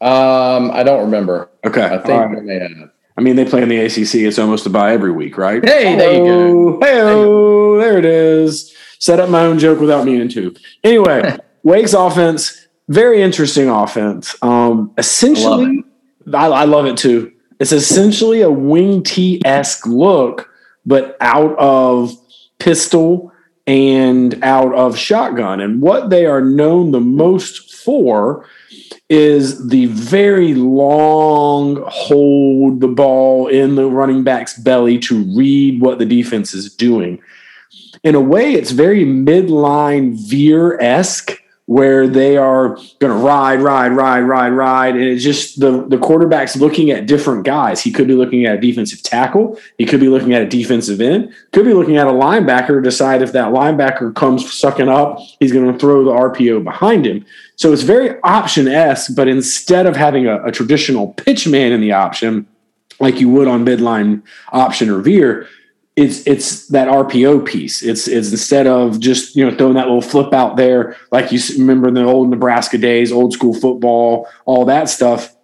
Um, 0.00 0.70
I 0.70 0.82
don't 0.82 1.00
remember. 1.00 1.48
Okay, 1.64 1.84
I 1.84 1.98
think 1.98 2.08
right. 2.08 2.46
they 2.46 2.58
have. 2.58 2.90
I 3.16 3.20
mean, 3.20 3.36
they 3.36 3.44
play 3.44 3.62
in 3.62 3.68
the 3.68 3.78
ACC. 3.78 4.16
It's 4.16 4.38
almost 4.38 4.66
a 4.66 4.70
bye 4.70 4.92
every 4.92 5.12
week, 5.12 5.38
right? 5.38 5.64
Hey, 5.64 5.96
there 5.96 6.12
you 6.12 6.24
go. 6.24 6.80
Hey, 6.80 7.84
there 7.84 7.98
it 7.98 8.04
is. 8.04 8.74
Set 8.98 9.20
up 9.20 9.30
my 9.30 9.42
own 9.42 9.58
joke 9.58 9.80
without 9.80 10.04
meaning 10.04 10.28
to. 10.30 10.54
Anyway, 10.82 11.38
Wake's 11.62 11.94
offense, 11.94 12.66
very 12.88 13.22
interesting 13.22 13.70
offense. 13.70 14.34
Um, 14.42 14.92
essentially, 14.98 15.84
I 16.32 16.48
love, 16.48 16.52
I, 16.52 16.62
I 16.62 16.64
love 16.64 16.86
it 16.86 16.96
too. 16.96 17.32
It's 17.60 17.72
essentially 17.72 18.40
a 18.42 18.50
wing 18.50 19.02
T 19.02 19.40
esque 19.44 19.86
look 19.86 20.50
but 20.86 21.16
out 21.20 21.56
of 21.58 22.16
pistol 22.58 23.32
and 23.66 24.42
out 24.42 24.74
of 24.74 24.96
shotgun. 24.96 25.60
And 25.60 25.80
what 25.80 26.10
they 26.10 26.26
are 26.26 26.40
known 26.40 26.90
the 26.90 27.00
most 27.00 27.74
for 27.74 28.46
is 29.08 29.68
the 29.68 29.86
very 29.86 30.54
long 30.54 31.82
hold 31.86 32.80
the 32.80 32.88
ball 32.88 33.48
in 33.48 33.74
the 33.74 33.86
running 33.86 34.24
back's 34.24 34.58
belly 34.58 34.98
to 34.98 35.22
read 35.36 35.80
what 35.80 35.98
the 35.98 36.06
defense 36.06 36.54
is 36.54 36.74
doing. 36.74 37.20
In 38.02 38.14
a 38.14 38.20
way, 38.20 38.52
it's 38.52 38.70
very 38.70 39.04
midline 39.04 40.14
veer 40.28 40.78
esque 40.80 41.38
where 41.66 42.06
they 42.06 42.36
are 42.36 42.76
going 42.98 43.12
to 43.12 43.14
ride, 43.14 43.60
ride, 43.60 43.92
ride, 43.92 44.20
ride, 44.20 44.50
ride. 44.50 44.94
And 44.96 45.04
it's 45.04 45.24
just 45.24 45.60
the, 45.60 45.86
the 45.88 45.96
quarterback's 45.96 46.56
looking 46.56 46.90
at 46.90 47.06
different 47.06 47.44
guys. 47.44 47.82
He 47.82 47.90
could 47.90 48.06
be 48.06 48.14
looking 48.14 48.44
at 48.44 48.56
a 48.56 48.60
defensive 48.60 49.02
tackle. 49.02 49.58
He 49.78 49.86
could 49.86 50.00
be 50.00 50.08
looking 50.08 50.34
at 50.34 50.42
a 50.42 50.46
defensive 50.46 51.00
end. 51.00 51.32
Could 51.52 51.64
be 51.64 51.72
looking 51.72 51.96
at 51.96 52.06
a 52.06 52.10
linebacker 52.10 52.82
decide 52.82 53.22
if 53.22 53.32
that 53.32 53.52
linebacker 53.52 54.14
comes 54.14 54.52
sucking 54.52 54.90
up, 54.90 55.18
he's 55.40 55.52
going 55.52 55.72
to 55.72 55.78
throw 55.78 56.04
the 56.04 56.10
RPO 56.10 56.64
behind 56.64 57.06
him. 57.06 57.24
So 57.56 57.72
it's 57.72 57.82
very 57.82 58.20
option 58.22 58.68
esque, 58.68 59.14
but 59.16 59.26
instead 59.26 59.86
of 59.86 59.96
having 59.96 60.26
a, 60.26 60.44
a 60.44 60.52
traditional 60.52 61.14
pitch 61.14 61.48
man 61.48 61.72
in 61.72 61.80
the 61.80 61.92
option, 61.92 62.46
like 63.00 63.20
you 63.20 63.30
would 63.30 63.48
on 63.48 63.64
midline 63.64 64.22
option 64.52 64.90
or 64.90 65.00
veer, 65.00 65.48
it's 65.96 66.26
it's 66.26 66.68
that 66.68 66.88
RPO 66.88 67.46
piece. 67.46 67.82
It's 67.82 68.08
it's 68.08 68.30
instead 68.32 68.66
of 68.66 68.98
just 68.98 69.36
you 69.36 69.48
know 69.48 69.56
throwing 69.56 69.74
that 69.74 69.86
little 69.86 70.02
flip 70.02 70.32
out 70.32 70.56
there, 70.56 70.96
like 71.12 71.30
you 71.30 71.40
remember 71.56 71.88
in 71.88 71.94
the 71.94 72.04
old 72.04 72.30
Nebraska 72.30 72.78
days, 72.78 73.12
old 73.12 73.32
school 73.32 73.54
football, 73.54 74.28
all 74.44 74.64
that 74.64 74.88
stuff. 74.88 75.34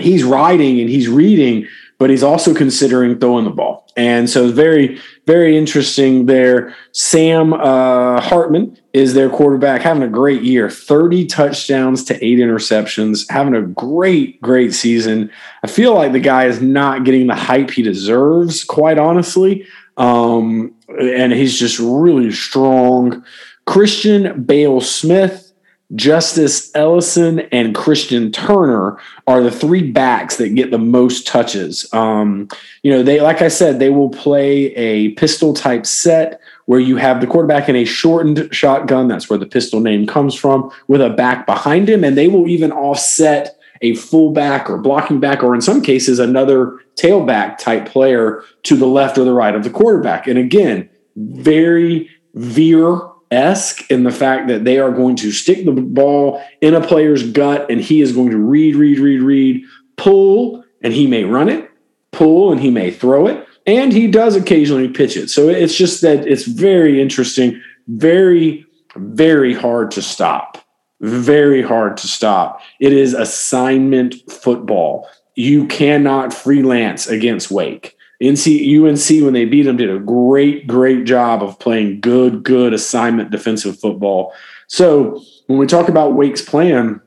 He's 0.00 0.24
riding 0.24 0.80
and 0.80 0.90
he's 0.90 1.08
reading, 1.08 1.68
but 1.98 2.10
he's 2.10 2.24
also 2.24 2.52
considering 2.52 3.20
throwing 3.20 3.44
the 3.44 3.52
ball. 3.52 3.86
And 3.96 4.28
so 4.28 4.50
very 4.50 5.00
very 5.26 5.56
interesting 5.56 6.26
there. 6.26 6.74
Sam 6.90 7.52
uh, 7.52 8.20
Hartman 8.20 8.76
is 8.92 9.14
their 9.14 9.30
quarterback, 9.30 9.82
having 9.82 10.02
a 10.02 10.08
great 10.08 10.42
year, 10.42 10.68
thirty 10.68 11.24
touchdowns 11.24 12.02
to 12.06 12.24
eight 12.24 12.40
interceptions, 12.40 13.30
having 13.30 13.54
a 13.54 13.62
great 13.62 14.42
great 14.42 14.74
season. 14.74 15.30
I 15.62 15.68
feel 15.68 15.94
like 15.94 16.10
the 16.10 16.18
guy 16.18 16.46
is 16.46 16.60
not 16.60 17.04
getting 17.04 17.28
the 17.28 17.36
hype 17.36 17.70
he 17.70 17.82
deserves, 17.82 18.64
quite 18.64 18.98
honestly. 18.98 19.64
Um, 19.96 20.74
and 20.88 21.32
he's 21.32 21.58
just 21.58 21.78
really 21.78 22.32
strong. 22.32 23.24
Christian 23.66 24.42
Beal-Smith, 24.44 25.52
Justice 25.94 26.74
Ellison, 26.74 27.40
and 27.52 27.74
Christian 27.74 28.32
Turner 28.32 28.98
are 29.26 29.42
the 29.42 29.50
three 29.50 29.92
backs 29.92 30.36
that 30.38 30.54
get 30.54 30.70
the 30.70 30.78
most 30.78 31.26
touches. 31.26 31.86
Um, 31.92 32.48
you 32.82 32.90
know, 32.90 33.02
they 33.02 33.20
like 33.20 33.42
I 33.42 33.48
said, 33.48 33.78
they 33.78 33.90
will 33.90 34.10
play 34.10 34.74
a 34.74 35.10
pistol 35.10 35.54
type 35.54 35.86
set 35.86 36.40
where 36.66 36.80
you 36.80 36.96
have 36.96 37.20
the 37.20 37.26
quarterback 37.26 37.68
in 37.68 37.76
a 37.76 37.84
shortened 37.84 38.48
shotgun. 38.50 39.08
That's 39.08 39.28
where 39.30 39.38
the 39.38 39.46
pistol 39.46 39.80
name 39.80 40.06
comes 40.06 40.34
from, 40.34 40.72
with 40.88 41.02
a 41.02 41.10
back 41.10 41.46
behind 41.46 41.88
him, 41.88 42.02
and 42.02 42.16
they 42.16 42.28
will 42.28 42.48
even 42.48 42.72
offset 42.72 43.58
a 43.82 43.94
fullback 43.94 44.70
or 44.70 44.78
blocking 44.78 45.20
back, 45.20 45.42
or 45.42 45.54
in 45.54 45.60
some 45.60 45.82
cases, 45.82 46.18
another 46.18 46.80
tailback 46.96 47.58
type 47.58 47.86
player 47.86 48.42
to 48.64 48.76
the 48.76 48.86
left 48.86 49.18
or 49.18 49.24
the 49.24 49.32
right 49.32 49.54
of 49.54 49.64
the 49.64 49.70
quarterback. 49.70 50.26
And 50.26 50.38
again, 50.38 50.88
very 51.16 52.10
Veer 52.34 53.00
esque 53.30 53.90
in 53.90 54.04
the 54.04 54.10
fact 54.10 54.48
that 54.48 54.64
they 54.64 54.78
are 54.78 54.90
going 54.90 55.16
to 55.16 55.32
stick 55.32 55.64
the 55.64 55.72
ball 55.72 56.42
in 56.60 56.74
a 56.74 56.86
player's 56.86 57.30
gut 57.30 57.70
and 57.70 57.80
he 57.80 58.00
is 58.00 58.12
going 58.12 58.30
to 58.30 58.38
read, 58.38 58.76
read, 58.76 58.98
read, 58.98 59.20
read, 59.20 59.64
pull, 59.96 60.64
and 60.82 60.92
he 60.92 61.06
may 61.06 61.24
run 61.24 61.48
it, 61.48 61.70
pull, 62.12 62.52
and 62.52 62.60
he 62.60 62.70
may 62.70 62.90
throw 62.90 63.26
it. 63.26 63.46
And 63.66 63.92
he 63.92 64.08
does 64.08 64.36
occasionally 64.36 64.88
pitch 64.88 65.16
it. 65.16 65.30
So 65.30 65.48
it's 65.48 65.76
just 65.76 66.02
that 66.02 66.26
it's 66.26 66.44
very 66.44 67.00
interesting, 67.00 67.60
very, 67.88 68.66
very 68.96 69.54
hard 69.54 69.90
to 69.92 70.02
stop. 70.02 70.58
Very 71.00 71.62
hard 71.62 71.96
to 71.98 72.06
stop. 72.06 72.60
It 72.80 72.92
is 72.92 73.14
assignment 73.14 74.14
football. 74.30 75.08
You 75.34 75.66
cannot 75.66 76.32
freelance 76.32 77.06
against 77.06 77.50
Wake. 77.50 77.96
NC 78.22 78.80
UNC 78.80 79.24
when 79.24 79.34
they 79.34 79.44
beat 79.44 79.62
them 79.62 79.76
did 79.76 79.90
a 79.90 79.98
great 79.98 80.66
great 80.66 81.04
job 81.04 81.42
of 81.42 81.58
playing 81.58 82.00
good 82.00 82.42
good 82.42 82.72
assignment 82.72 83.30
defensive 83.30 83.78
football. 83.78 84.32
So 84.68 85.22
when 85.46 85.58
we 85.58 85.66
talk 85.66 85.88
about 85.88 86.14
Wake's 86.14 86.42
plan, 86.42 87.00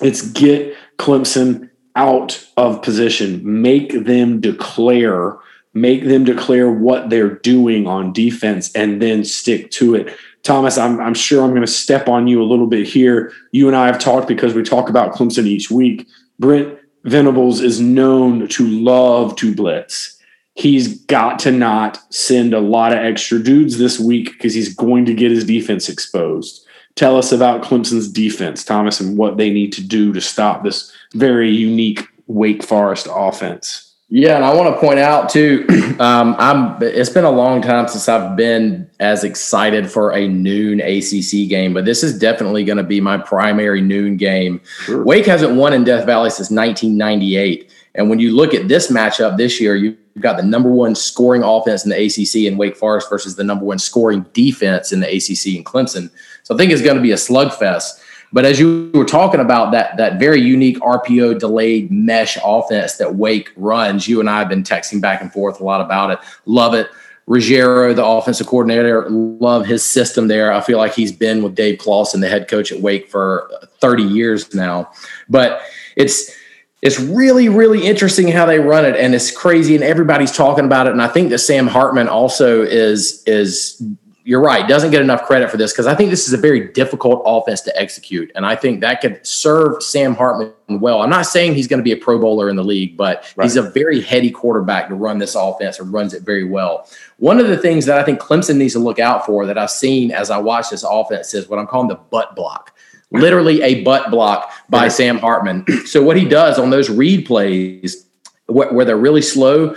it's 0.00 0.22
get 0.22 0.76
Clemson 0.98 1.68
out 1.94 2.46
of 2.56 2.82
position, 2.82 3.62
make 3.62 4.04
them 4.04 4.40
declare, 4.40 5.36
make 5.74 6.04
them 6.04 6.24
declare 6.24 6.70
what 6.70 7.10
they're 7.10 7.36
doing 7.36 7.86
on 7.86 8.12
defense, 8.12 8.72
and 8.74 9.02
then 9.02 9.24
stick 9.24 9.70
to 9.72 9.94
it. 9.94 10.16
Thomas, 10.42 10.78
I'm, 10.78 10.98
I'm 11.00 11.14
sure 11.14 11.44
I'm 11.44 11.50
going 11.50 11.60
to 11.62 11.66
step 11.66 12.08
on 12.08 12.26
you 12.26 12.42
a 12.42 12.44
little 12.44 12.66
bit 12.66 12.86
here. 12.86 13.32
You 13.52 13.68
and 13.68 13.76
I 13.76 13.86
have 13.86 13.98
talked 13.98 14.26
because 14.26 14.54
we 14.54 14.62
talk 14.62 14.88
about 14.88 15.12
Clemson 15.12 15.46
each 15.46 15.70
week. 15.70 16.08
Brent 16.38 16.78
Venables 17.04 17.60
is 17.60 17.80
known 17.80 18.48
to 18.48 18.66
love 18.66 19.36
to 19.36 19.54
blitz 19.54 20.18
he's 20.54 21.00
got 21.04 21.38
to 21.40 21.50
not 21.50 21.98
send 22.12 22.54
a 22.54 22.60
lot 22.60 22.92
of 22.92 22.98
extra 22.98 23.42
dudes 23.42 23.78
this 23.78 23.98
week 23.98 24.32
because 24.32 24.54
he's 24.54 24.74
going 24.74 25.04
to 25.06 25.14
get 25.14 25.30
his 25.30 25.44
defense 25.44 25.88
exposed. 25.88 26.66
Tell 26.94 27.16
us 27.16 27.32
about 27.32 27.62
Clemson's 27.62 28.10
defense, 28.10 28.64
Thomas, 28.64 29.00
and 29.00 29.16
what 29.16 29.38
they 29.38 29.50
need 29.50 29.72
to 29.74 29.82
do 29.82 30.12
to 30.12 30.20
stop 30.20 30.62
this 30.62 30.92
very 31.14 31.50
unique 31.50 32.06
Wake 32.26 32.62
Forest 32.62 33.08
offense. 33.10 33.91
Yeah, 34.14 34.36
and 34.36 34.44
I 34.44 34.52
want 34.52 34.74
to 34.74 34.78
point 34.78 34.98
out 34.98 35.28
too. 35.30 35.66
Um, 36.00 36.34
I'm. 36.38 36.82
It's 36.82 37.10
been 37.10 37.24
a 37.24 37.30
long 37.30 37.60
time 37.60 37.86
since 37.86 38.08
I've 38.08 38.34
been 38.34 38.90
as 38.98 39.22
excited 39.24 39.88
for 39.88 40.10
a 40.12 40.26
noon 40.26 40.80
ACC 40.80 41.48
game, 41.48 41.74
but 41.74 41.84
this 41.84 42.02
is 42.02 42.18
definitely 42.18 42.64
going 42.64 42.78
to 42.78 42.82
be 42.82 43.00
my 43.00 43.18
primary 43.18 43.82
noon 43.82 44.16
game. 44.16 44.62
Sure. 44.84 45.04
Wake 45.04 45.26
hasn't 45.26 45.54
won 45.54 45.74
in 45.74 45.84
Death 45.84 46.06
Valley 46.06 46.30
since 46.30 46.50
1998, 46.50 47.70
and 47.94 48.08
when 48.08 48.18
you 48.18 48.34
look 48.34 48.54
at 48.54 48.68
this 48.68 48.90
matchup 48.90 49.36
this 49.36 49.60
year, 49.60 49.76
you 49.76 49.96
You've 50.14 50.22
got 50.22 50.36
the 50.36 50.42
number 50.42 50.70
one 50.70 50.94
scoring 50.94 51.42
offense 51.42 51.84
in 51.84 51.90
the 51.90 52.04
ACC 52.04 52.46
in 52.50 52.58
Wake 52.58 52.76
Forest 52.76 53.08
versus 53.08 53.36
the 53.36 53.44
number 53.44 53.64
one 53.64 53.78
scoring 53.78 54.26
defense 54.34 54.92
in 54.92 55.00
the 55.00 55.06
ACC 55.06 55.56
in 55.56 55.64
Clemson. 55.64 56.10
So 56.42 56.54
I 56.54 56.58
think 56.58 56.70
it's 56.70 56.82
going 56.82 56.96
to 56.96 57.02
be 57.02 57.12
a 57.12 57.16
slugfest. 57.16 58.00
But 58.32 58.44
as 58.44 58.58
you 58.58 58.90
were 58.94 59.04
talking 59.04 59.40
about 59.40 59.72
that 59.72 59.96
that 59.98 60.18
very 60.18 60.40
unique 60.40 60.78
RPO 60.80 61.38
delayed 61.38 61.90
mesh 61.90 62.38
offense 62.44 62.96
that 62.96 63.14
Wake 63.14 63.52
runs, 63.56 64.08
you 64.08 64.20
and 64.20 64.30
I 64.30 64.38
have 64.38 64.48
been 64.48 64.62
texting 64.62 65.00
back 65.00 65.20
and 65.20 65.32
forth 65.32 65.60
a 65.60 65.64
lot 65.64 65.80
about 65.80 66.10
it. 66.10 66.18
Love 66.46 66.74
it. 66.74 66.88
Ruggiero, 67.26 67.94
the 67.94 68.04
offensive 68.04 68.48
coordinator, 68.48 69.08
love 69.08 69.64
his 69.64 69.84
system 69.84 70.26
there. 70.26 70.52
I 70.52 70.60
feel 70.60 70.78
like 70.78 70.92
he's 70.92 71.12
been 71.12 71.42
with 71.42 71.54
Dave 71.54 71.78
Clawson, 71.78 72.20
the 72.20 72.28
head 72.28 72.48
coach 72.48 72.72
at 72.72 72.80
Wake, 72.80 73.08
for 73.08 73.48
30 73.80 74.02
years 74.02 74.52
now. 74.54 74.90
But 75.28 75.62
it's 75.94 76.36
it's 76.82 76.98
really, 76.98 77.48
really 77.48 77.86
interesting 77.86 78.26
how 78.26 78.44
they 78.44 78.58
run 78.58 78.84
it, 78.84 78.96
and 78.96 79.14
it's 79.14 79.30
crazy, 79.30 79.76
and 79.76 79.84
everybody's 79.84 80.32
talking 80.32 80.64
about 80.64 80.88
it. 80.88 80.90
And 80.90 81.00
I 81.00 81.06
think 81.06 81.30
that 81.30 81.38
Sam 81.38 81.68
Hartman 81.68 82.08
also 82.08 82.62
is 82.62 83.22
is 83.24 83.80
you're 84.24 84.40
right 84.40 84.68
doesn't 84.68 84.90
get 84.90 85.02
enough 85.02 85.24
credit 85.24 85.50
for 85.50 85.56
this 85.56 85.72
because 85.72 85.86
I 85.86 85.94
think 85.94 86.10
this 86.10 86.28
is 86.28 86.34
a 86.34 86.38
very 86.38 86.72
difficult 86.72 87.22
offense 87.24 87.60
to 87.62 87.80
execute, 87.80 88.30
and 88.34 88.46
I 88.46 88.56
think 88.56 88.80
that 88.80 89.00
could 89.00 89.26
serve 89.26 89.82
Sam 89.82 90.14
Hartman 90.14 90.52
well. 90.68 91.02
I'm 91.02 91.10
not 91.10 91.26
saying 91.26 91.54
he's 91.54 91.66
going 91.66 91.78
to 91.78 91.84
be 91.84 91.92
a 91.92 91.96
Pro 91.96 92.18
Bowler 92.18 92.48
in 92.48 92.56
the 92.56 92.64
league, 92.64 92.96
but 92.96 93.32
right. 93.36 93.44
he's 93.44 93.56
a 93.56 93.62
very 93.62 94.00
heady 94.00 94.30
quarterback 94.30 94.88
to 94.88 94.94
run 94.94 95.18
this 95.18 95.34
offense 95.34 95.78
and 95.78 95.92
runs 95.92 96.14
it 96.14 96.22
very 96.22 96.44
well. 96.44 96.88
One 97.18 97.38
of 97.38 97.48
the 97.48 97.56
things 97.56 97.86
that 97.86 97.98
I 97.98 98.04
think 98.04 98.20
Clemson 98.20 98.56
needs 98.56 98.72
to 98.74 98.78
look 98.78 98.98
out 98.98 99.26
for 99.26 99.46
that 99.46 99.58
I've 99.58 99.70
seen 99.70 100.10
as 100.10 100.30
I 100.30 100.38
watch 100.38 100.70
this 100.70 100.84
offense 100.84 101.34
is 101.34 101.48
what 101.48 101.58
I'm 101.58 101.66
calling 101.66 101.88
the 101.88 101.96
butt 101.96 102.36
block 102.36 102.72
literally 103.12 103.60
a 103.60 103.82
butt 103.82 104.10
block 104.10 104.50
by 104.68 104.88
Sam 104.88 105.18
Hartman. 105.18 105.66
So 105.84 106.02
what 106.02 106.16
he 106.16 106.24
does 106.24 106.58
on 106.58 106.70
those 106.70 106.88
read 106.88 107.26
plays 107.26 108.06
where 108.46 108.84
they're 108.84 108.96
really 108.96 109.22
slow 109.22 109.74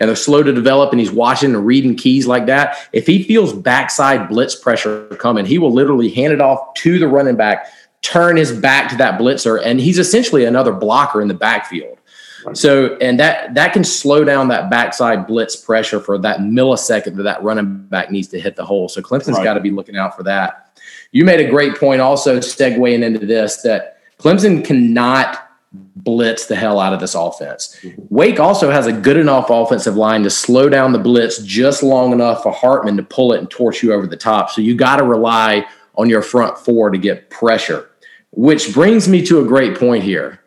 and 0.00 0.08
they're 0.08 0.16
slow 0.16 0.42
to 0.42 0.52
develop 0.52 0.90
and 0.90 1.00
he's 1.00 1.10
watching 1.10 1.54
and 1.54 1.64
reading 1.64 1.94
keys 1.94 2.26
like 2.26 2.46
that. 2.46 2.88
If 2.92 3.06
he 3.06 3.22
feels 3.22 3.52
backside 3.52 4.28
blitz 4.28 4.54
pressure 4.54 5.06
coming 5.18 5.46
he 5.46 5.58
will 5.58 5.72
literally 5.72 6.10
hand 6.10 6.32
it 6.32 6.40
off 6.40 6.74
to 6.74 6.98
the 6.98 7.08
running 7.08 7.36
back 7.36 7.72
turn 8.02 8.36
his 8.36 8.52
back 8.52 8.90
to 8.90 8.96
that 8.96 9.20
blitzer 9.20 9.60
and 9.64 9.80
he's 9.80 9.98
essentially 9.98 10.44
another 10.44 10.72
blocker 10.72 11.20
in 11.20 11.28
the 11.28 11.34
backfield. 11.34 11.98
So 12.54 12.96
and 12.96 13.18
that 13.18 13.54
that 13.54 13.72
can 13.72 13.84
slow 13.84 14.24
down 14.24 14.48
that 14.48 14.70
backside 14.70 15.26
blitz 15.26 15.56
pressure 15.56 16.00
for 16.00 16.18
that 16.18 16.40
millisecond 16.40 17.16
that 17.16 17.24
that 17.24 17.42
running 17.42 17.86
back 17.88 18.10
needs 18.10 18.28
to 18.28 18.40
hit 18.40 18.56
the 18.56 18.64
hole. 18.64 18.88
So 18.88 19.02
clemson's 19.02 19.36
right. 19.36 19.44
got 19.44 19.54
to 19.54 19.60
be 19.60 19.70
looking 19.70 19.96
out 19.96 20.16
for 20.16 20.22
that. 20.24 20.78
You 21.12 21.24
made 21.24 21.40
a 21.40 21.50
great 21.50 21.76
point 21.76 22.00
also 22.00 22.38
segueing 22.38 23.02
into 23.02 23.24
this 23.24 23.62
that 23.62 23.98
Clemson 24.18 24.64
cannot 24.64 25.47
blitz 25.72 26.46
the 26.46 26.56
hell 26.56 26.80
out 26.80 26.92
of 26.92 27.00
this 27.00 27.14
offense. 27.14 27.76
Mm-hmm. 27.82 28.02
Wake 28.08 28.40
also 28.40 28.70
has 28.70 28.86
a 28.86 28.92
good 28.92 29.16
enough 29.16 29.50
offensive 29.50 29.96
line 29.96 30.22
to 30.22 30.30
slow 30.30 30.68
down 30.68 30.92
the 30.92 30.98
blitz 30.98 31.38
just 31.42 31.82
long 31.82 32.12
enough 32.12 32.42
for 32.42 32.52
Hartman 32.52 32.96
to 32.96 33.02
pull 33.02 33.32
it 33.32 33.38
and 33.38 33.50
torch 33.50 33.82
you 33.82 33.92
over 33.92 34.06
the 34.06 34.16
top. 34.16 34.50
So 34.50 34.62
you 34.62 34.74
got 34.74 34.96
to 34.96 35.04
rely 35.04 35.66
on 35.96 36.08
your 36.08 36.22
front 36.22 36.56
four 36.56 36.90
to 36.90 36.98
get 36.98 37.28
pressure, 37.28 37.90
which 38.30 38.72
brings 38.72 39.08
me 39.08 39.24
to 39.26 39.40
a 39.40 39.44
great 39.44 39.78
point 39.78 40.04
here. 40.04 40.40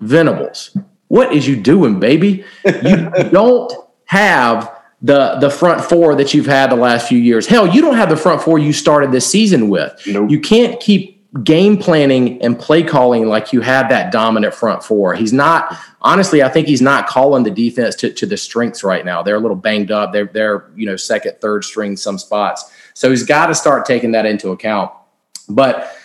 Venables, 0.00 0.76
what 1.08 1.32
is 1.32 1.48
you 1.48 1.56
doing, 1.56 1.98
baby? 1.98 2.44
You 2.64 3.10
don't 3.30 3.72
have 4.04 4.70
the 5.02 5.36
the 5.36 5.50
front 5.50 5.82
four 5.82 6.14
that 6.16 6.34
you've 6.34 6.46
had 6.46 6.70
the 6.70 6.76
last 6.76 7.08
few 7.08 7.18
years. 7.18 7.46
Hell, 7.46 7.66
you 7.66 7.80
don't 7.80 7.96
have 7.96 8.08
the 8.08 8.16
front 8.16 8.42
four 8.42 8.58
you 8.58 8.72
started 8.72 9.12
this 9.12 9.26
season 9.26 9.68
with. 9.68 10.02
Nope. 10.06 10.30
You 10.30 10.40
can't 10.40 10.80
keep 10.80 11.15
game 11.42 11.76
planning 11.76 12.40
and 12.42 12.58
play 12.58 12.82
calling 12.82 13.26
like 13.26 13.52
you 13.52 13.60
had 13.60 13.88
that 13.88 14.12
dominant 14.12 14.54
front 14.54 14.82
four. 14.82 15.14
He's 15.14 15.32
not 15.32 15.76
honestly, 16.02 16.42
I 16.42 16.48
think 16.48 16.68
he's 16.68 16.82
not 16.82 17.06
calling 17.06 17.42
the 17.42 17.50
defense 17.50 17.94
to, 17.96 18.12
to 18.12 18.26
the 18.26 18.36
strengths 18.36 18.84
right 18.84 19.04
now. 19.04 19.22
They're 19.22 19.36
a 19.36 19.40
little 19.40 19.56
banged 19.56 19.90
up. 19.90 20.12
They're 20.12 20.26
they're, 20.26 20.70
you 20.76 20.86
know, 20.86 20.96
second, 20.96 21.40
third 21.40 21.64
string 21.64 21.96
some 21.96 22.18
spots. 22.18 22.70
So 22.94 23.10
he's 23.10 23.24
got 23.24 23.46
to 23.46 23.54
start 23.54 23.86
taking 23.86 24.12
that 24.12 24.26
into 24.26 24.50
account. 24.50 24.92
But 25.48 25.96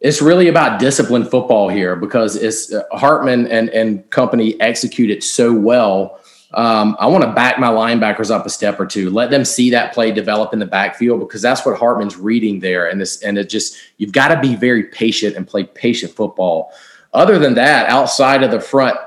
it's 0.00 0.22
really 0.22 0.48
about 0.48 0.78
disciplined 0.78 1.30
football 1.30 1.68
here 1.68 1.96
because 1.96 2.36
it's 2.36 2.72
uh, 2.72 2.82
Hartman 2.92 3.46
and 3.48 3.68
and 3.70 4.08
company 4.10 4.60
executed 4.60 5.22
so 5.22 5.52
well 5.52 6.20
um, 6.54 6.96
I 6.98 7.06
want 7.06 7.24
to 7.24 7.32
back 7.32 7.58
my 7.58 7.68
linebackers 7.68 8.30
up 8.30 8.46
a 8.46 8.50
step 8.50 8.80
or 8.80 8.86
two. 8.86 9.10
Let 9.10 9.30
them 9.30 9.44
see 9.44 9.70
that 9.70 9.92
play 9.92 10.10
develop 10.12 10.54
in 10.54 10.58
the 10.58 10.66
backfield 10.66 11.20
because 11.20 11.42
that's 11.42 11.64
what 11.66 11.78
Hartman's 11.78 12.16
reading 12.16 12.60
there. 12.60 12.88
And 12.88 13.00
this, 13.00 13.22
and 13.22 13.36
it 13.36 13.50
just 13.50 13.76
you've 13.98 14.12
got 14.12 14.28
to 14.28 14.40
be 14.40 14.54
very 14.56 14.84
patient 14.84 15.36
and 15.36 15.46
play 15.46 15.64
patient 15.64 16.12
football. 16.12 16.72
Other 17.12 17.38
than 17.38 17.54
that, 17.54 17.88
outside 17.90 18.42
of 18.42 18.50
the 18.50 18.60
front, 18.60 18.98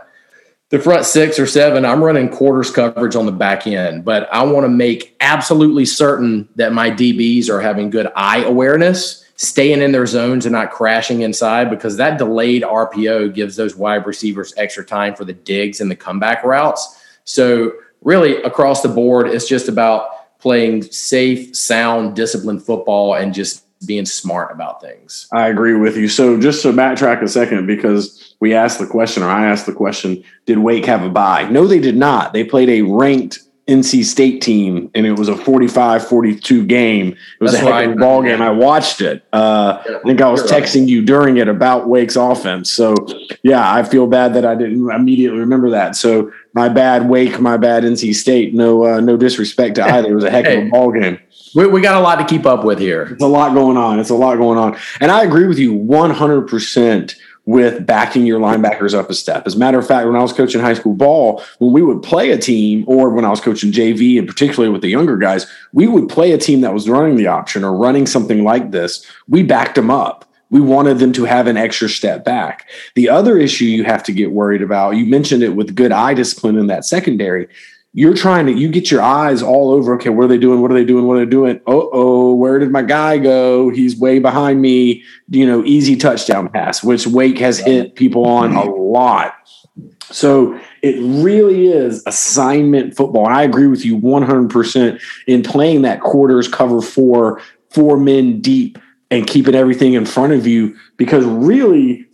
the 0.69 0.79
front 0.79 1.05
six 1.05 1.39
or 1.39 1.47
seven, 1.47 1.83
I'm 1.83 2.03
running 2.03 2.29
quarters 2.29 2.69
coverage 2.69 3.15
on 3.15 3.25
the 3.25 3.31
back 3.31 3.65
end, 3.65 4.05
but 4.05 4.31
I 4.31 4.43
want 4.43 4.63
to 4.65 4.69
make 4.69 5.15
absolutely 5.19 5.85
certain 5.85 6.47
that 6.55 6.73
my 6.73 6.91
DBs 6.91 7.49
are 7.49 7.59
having 7.59 7.89
good 7.89 8.09
eye 8.15 8.43
awareness, 8.43 9.25
staying 9.35 9.81
in 9.81 9.91
their 9.91 10.05
zones 10.05 10.45
and 10.45 10.53
not 10.53 10.71
crashing 10.71 11.21
inside 11.21 11.71
because 11.71 11.97
that 11.97 12.19
delayed 12.19 12.61
RPO 12.61 13.33
gives 13.33 13.55
those 13.55 13.75
wide 13.75 14.05
receivers 14.05 14.53
extra 14.57 14.85
time 14.85 15.15
for 15.15 15.25
the 15.25 15.33
digs 15.33 15.81
and 15.81 15.89
the 15.89 15.95
comeback 15.95 16.43
routes 16.43 16.99
so, 17.23 17.73
really, 18.01 18.41
across 18.43 18.81
the 18.81 18.89
board, 18.89 19.27
it's 19.27 19.47
just 19.47 19.67
about 19.67 20.39
playing 20.39 20.81
safe, 20.83 21.55
sound, 21.55 22.15
disciplined 22.15 22.63
football 22.63 23.13
and 23.13 23.33
just 23.33 23.65
being 23.85 24.05
smart 24.05 24.51
about 24.51 24.81
things. 24.81 25.27
I 25.31 25.47
agree 25.47 25.75
with 25.75 25.97
you. 25.97 26.07
So, 26.07 26.39
just 26.39 26.61
to 26.63 26.69
backtrack 26.69 27.21
a 27.21 27.27
second, 27.27 27.67
because 27.67 28.35
we 28.39 28.53
asked 28.53 28.79
the 28.79 28.87
question, 28.87 29.23
or 29.23 29.29
I 29.29 29.47
asked 29.47 29.65
the 29.65 29.73
question, 29.73 30.23
did 30.45 30.59
Wake 30.59 30.85
have 30.85 31.03
a 31.03 31.09
bye? 31.09 31.47
No, 31.49 31.67
they 31.67 31.79
did 31.79 31.97
not. 31.97 32.33
They 32.33 32.43
played 32.43 32.69
a 32.69 32.81
ranked 32.81 33.39
NC 33.67 34.03
State 34.03 34.41
team, 34.41 34.89
and 34.93 35.05
it 35.05 35.17
was 35.17 35.29
a 35.29 35.33
45-42 35.33 36.67
game. 36.67 37.09
It 37.09 37.17
was 37.39 37.53
That's 37.53 37.63
a 37.63 37.73
heck 37.73 37.85
of 37.85 37.91
a 37.93 37.95
ball 37.95 38.21
game. 38.21 38.41
I 38.41 38.49
watched 38.49 39.01
it. 39.01 39.23
Uh, 39.31 39.81
yeah, 39.87 39.97
I 39.97 39.99
think 40.01 40.21
I 40.21 40.29
was 40.29 40.43
texting 40.43 40.81
right. 40.81 40.89
you 40.89 41.05
during 41.05 41.37
it 41.37 41.47
about 41.47 41.87
Wake's 41.87 42.15
offense. 42.15 42.71
So, 42.71 42.95
yeah, 43.43 43.73
I 43.73 43.83
feel 43.83 44.07
bad 44.07 44.33
that 44.33 44.45
I 44.45 44.55
didn't 44.55 44.89
immediately 44.91 45.39
remember 45.39 45.69
that. 45.69 45.95
So, 45.95 46.31
my 46.53 46.69
bad, 46.69 47.07
Wake. 47.07 47.39
My 47.39 47.57
bad, 47.57 47.83
NC 47.83 48.13
State. 48.15 48.53
No, 48.53 48.85
uh, 48.85 48.99
no 48.99 49.17
disrespect 49.17 49.75
to 49.75 49.83
either. 49.83 50.09
It 50.09 50.15
was 50.15 50.23
a 50.23 50.29
heck 50.29 50.45
of 50.45 50.67
a 50.67 50.69
ball 50.69 50.91
game. 50.91 51.19
We, 51.55 51.67
we 51.67 51.81
got 51.81 51.95
a 51.95 51.99
lot 51.99 52.15
to 52.15 52.25
keep 52.25 52.45
up 52.45 52.63
with 52.63 52.79
here. 52.79 53.03
It's 53.03 53.23
a 53.23 53.27
lot 53.27 53.53
going 53.53 53.77
on. 53.77 53.99
It's 53.99 54.09
a 54.09 54.15
lot 54.15 54.37
going 54.37 54.57
on, 54.57 54.77
and 54.99 55.11
I 55.11 55.23
agree 55.23 55.47
with 55.47 55.59
you 55.59 55.73
100 55.73 56.47
percent 56.47 57.15
with 57.45 57.85
backing 57.85 58.25
your 58.25 58.39
linebackers 58.39 58.93
up 58.93 59.09
a 59.09 59.13
step. 59.13 59.47
As 59.47 59.55
a 59.55 59.57
matter 59.57 59.79
of 59.79 59.87
fact, 59.87 60.05
when 60.05 60.15
I 60.15 60.21
was 60.21 60.31
coaching 60.31 60.61
high 60.61 60.75
school 60.75 60.93
ball, 60.93 61.43
when 61.57 61.71
we 61.71 61.81
would 61.81 62.03
play 62.03 62.31
a 62.31 62.37
team, 62.37 62.85
or 62.87 63.09
when 63.09 63.25
I 63.25 63.29
was 63.29 63.41
coaching 63.41 63.71
JV, 63.71 64.19
and 64.19 64.27
particularly 64.27 64.71
with 64.71 64.81
the 64.81 64.89
younger 64.89 65.17
guys, 65.17 65.47
we 65.73 65.87
would 65.87 66.07
play 66.07 66.31
a 66.31 66.37
team 66.37 66.61
that 66.61 66.73
was 66.73 66.87
running 66.87 67.15
the 67.15 67.27
option 67.27 67.63
or 67.63 67.75
running 67.75 68.05
something 68.05 68.43
like 68.43 68.71
this. 68.71 69.05
We 69.27 69.43
backed 69.43 69.75
them 69.75 69.89
up. 69.89 70.25
We 70.51 70.61
wanted 70.61 70.99
them 70.99 71.13
to 71.13 71.25
have 71.25 71.47
an 71.47 71.57
extra 71.57 71.89
step 71.89 72.23
back. 72.23 72.69
The 72.95 73.09
other 73.09 73.37
issue 73.37 73.65
you 73.65 73.85
have 73.85 74.03
to 74.03 74.11
get 74.11 74.31
worried 74.31 74.61
about, 74.61 74.91
you 74.91 75.05
mentioned 75.05 75.43
it 75.43 75.55
with 75.55 75.75
good 75.75 75.91
eye 75.91 76.13
discipline 76.13 76.57
in 76.57 76.67
that 76.67 76.85
secondary. 76.85 77.47
You're 77.93 78.15
trying 78.15 78.45
to 78.45 78.53
you 78.53 78.69
get 78.69 78.91
your 78.91 79.01
eyes 79.01 79.41
all 79.41 79.71
over 79.71 79.95
okay 79.95 80.09
what 80.09 80.25
are 80.25 80.27
they 80.29 80.37
doing? 80.37 80.61
What 80.61 80.71
are 80.71 80.75
they 80.75 80.85
doing? 80.85 81.07
What 81.07 81.17
are 81.17 81.25
they 81.25 81.29
doing? 81.29 81.59
Oh 81.67 81.89
oh 81.91 82.35
where 82.35 82.57
did 82.57 82.71
my 82.71 82.83
guy 82.83 83.17
go? 83.17 83.69
He's 83.69 83.97
way 83.97 84.19
behind 84.19 84.61
me. 84.61 85.03
You 85.29 85.45
know 85.45 85.65
easy 85.65 85.97
touchdown 85.97 86.47
pass 86.47 86.81
which 86.81 87.05
wake 87.05 87.39
has 87.39 87.59
hit 87.59 87.95
people 87.95 88.25
on 88.25 88.55
a 88.55 88.63
lot. 88.63 89.35
So 90.03 90.57
it 90.81 90.95
really 90.99 91.67
is 91.67 92.03
assignment 92.05 92.95
football 92.95 93.25
and 93.25 93.35
i 93.35 93.43
agree 93.43 93.67
with 93.67 93.85
you 93.85 93.97
100% 93.97 95.01
in 95.27 95.43
playing 95.43 95.83
that 95.83 96.01
quarters 96.01 96.47
cover 96.47 96.81
four 96.81 97.41
four 97.69 97.97
men 97.97 98.41
deep 98.41 98.77
and 99.11 99.27
keeping 99.27 99.53
everything 99.53 99.93
in 99.93 100.05
front 100.05 100.33
of 100.33 100.47
you 100.47 100.75
because 100.97 101.23
really 101.25 102.07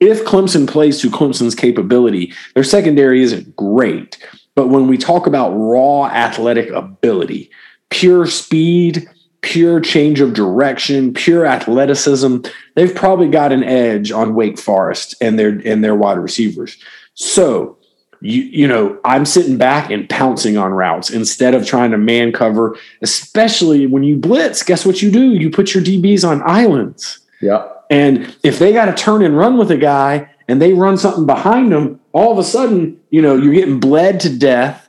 if 0.00 0.24
clemson 0.24 0.68
plays 0.68 1.00
to 1.00 1.10
clemson's 1.10 1.54
capability 1.54 2.32
their 2.54 2.64
secondary 2.64 3.22
isn't 3.22 3.54
great 3.54 4.18
but 4.58 4.70
when 4.70 4.88
we 4.88 4.98
talk 4.98 5.28
about 5.28 5.50
raw 5.50 6.06
athletic 6.06 6.68
ability, 6.70 7.48
pure 7.90 8.26
speed, 8.26 9.08
pure 9.40 9.78
change 9.78 10.20
of 10.20 10.34
direction, 10.34 11.14
pure 11.14 11.46
athleticism, 11.46 12.38
they've 12.74 12.92
probably 12.92 13.28
got 13.28 13.52
an 13.52 13.62
edge 13.62 14.10
on 14.10 14.34
Wake 14.34 14.58
Forest 14.58 15.14
and 15.20 15.38
their 15.38 15.62
and 15.64 15.84
their 15.84 15.94
wide 15.94 16.18
receivers. 16.18 16.76
So, 17.14 17.78
you 18.20 18.42
you 18.42 18.68
know, 18.68 18.98
I'm 19.04 19.24
sitting 19.24 19.56
back 19.56 19.90
and 19.90 20.08
pouncing 20.08 20.56
on 20.56 20.72
routes 20.72 21.10
instead 21.10 21.54
of 21.54 21.66
trying 21.66 21.90
to 21.92 21.98
man 21.98 22.32
cover, 22.32 22.76
especially 23.02 23.86
when 23.86 24.02
you 24.02 24.16
blitz. 24.16 24.62
Guess 24.62 24.84
what 24.84 25.02
you 25.02 25.10
do? 25.10 25.32
You 25.32 25.50
put 25.50 25.74
your 25.74 25.82
DBs 25.82 26.28
on 26.28 26.42
islands. 26.42 27.20
Yeah. 27.40 27.68
And 27.90 28.36
if 28.42 28.58
they 28.58 28.72
got 28.72 28.86
to 28.86 28.94
turn 28.94 29.22
and 29.22 29.36
run 29.36 29.56
with 29.56 29.70
a 29.70 29.76
guy 29.76 30.30
and 30.46 30.60
they 30.60 30.72
run 30.72 30.98
something 30.98 31.26
behind 31.26 31.72
them, 31.72 32.00
all 32.12 32.32
of 32.32 32.38
a 32.38 32.44
sudden, 32.44 33.00
you 33.10 33.22
know, 33.22 33.36
you're 33.36 33.54
getting 33.54 33.80
bled 33.80 34.20
to 34.20 34.36
death 34.36 34.88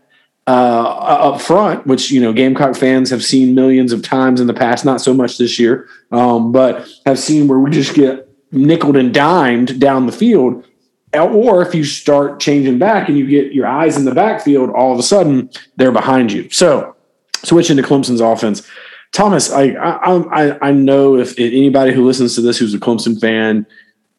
uh, 0.50 1.31
up 1.33 1.41
front, 1.41 1.86
which 1.86 2.09
you 2.09 2.19
know 2.19 2.33
Gamecock 2.33 2.75
fans 2.75 3.12
have 3.12 3.24
seen 3.24 3.53
millions 3.53 3.93
of 3.93 4.01
times 4.01 4.41
in 4.41 4.48
the 4.48 4.53
past. 4.53 4.83
Not 4.83 5.00
so 5.00 5.13
much 5.13 5.38
this 5.38 5.59
year, 5.59 5.88
um, 6.12 6.51
but 6.51 6.89
have 7.05 7.19
seen 7.19 7.48
where 7.48 7.59
we 7.59 7.69
just 7.69 7.93
get 7.93 8.27
nickled 8.51 8.98
and 8.98 9.13
dimed 9.13 9.79
down 9.79 10.07
the 10.07 10.12
field. 10.12 10.65
Or 11.13 11.61
if 11.61 11.73
you 11.73 11.83
start 11.83 12.39
changing 12.39 12.77
back 12.77 13.09
and 13.09 13.17
you 13.17 13.25
get 13.27 13.51
your 13.51 13.65
eyes 13.65 13.97
in 13.97 14.05
the 14.05 14.13
backfield, 14.13 14.69
all 14.69 14.93
of 14.93 14.99
a 14.99 15.03
sudden 15.03 15.49
they're 15.75 15.91
behind 15.91 16.31
you. 16.31 16.49
So 16.49 16.95
switching 17.43 17.77
to 17.77 17.83
Clemson's 17.83 18.21
offense, 18.21 18.67
Thomas, 19.11 19.51
I 19.51 19.71
I 19.71 20.67
I 20.67 20.71
know 20.71 21.17
if 21.17 21.37
anybody 21.39 21.93
who 21.93 22.05
listens 22.05 22.35
to 22.35 22.41
this 22.41 22.59
who's 22.59 22.73
a 22.73 22.79
Clemson 22.79 23.19
fan 23.19 23.65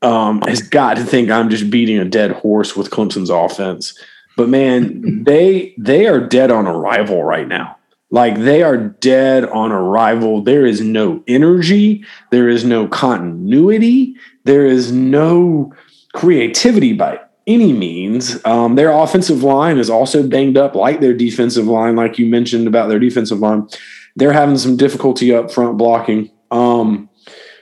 um, 0.02 0.40
has 0.42 0.62
got 0.62 0.96
to 0.96 1.04
think 1.04 1.30
I'm 1.30 1.50
just 1.50 1.70
beating 1.70 1.98
a 1.98 2.04
dead 2.04 2.32
horse 2.32 2.76
with 2.76 2.90
Clemson's 2.90 3.30
offense. 3.30 3.96
But 4.36 4.48
man, 4.48 5.22
they 5.24 5.74
they 5.78 6.06
are 6.06 6.20
dead 6.20 6.50
on 6.50 6.66
arrival 6.66 7.22
right 7.22 7.46
now. 7.46 7.76
Like 8.10 8.38
they 8.38 8.62
are 8.62 8.76
dead 8.76 9.44
on 9.44 9.70
arrival. 9.70 10.42
There 10.42 10.66
is 10.66 10.80
no 10.80 11.22
energy. 11.28 12.04
There 12.30 12.48
is 12.48 12.64
no 12.64 12.88
continuity. 12.88 14.16
There 14.44 14.66
is 14.66 14.90
no 14.90 15.72
creativity 16.12 16.92
by 16.92 17.20
any 17.46 17.72
means. 17.72 18.44
Um, 18.44 18.76
their 18.76 18.90
offensive 18.90 19.42
line 19.42 19.78
is 19.78 19.90
also 19.90 20.26
banged 20.26 20.56
up, 20.56 20.74
like 20.74 21.00
their 21.00 21.14
defensive 21.14 21.66
line, 21.66 21.96
like 21.96 22.18
you 22.18 22.26
mentioned 22.26 22.66
about 22.66 22.88
their 22.88 22.98
defensive 22.98 23.40
line. 23.40 23.68
They're 24.16 24.32
having 24.32 24.58
some 24.58 24.76
difficulty 24.76 25.34
up 25.34 25.50
front 25.50 25.78
blocking. 25.78 26.30
Um, 26.50 27.08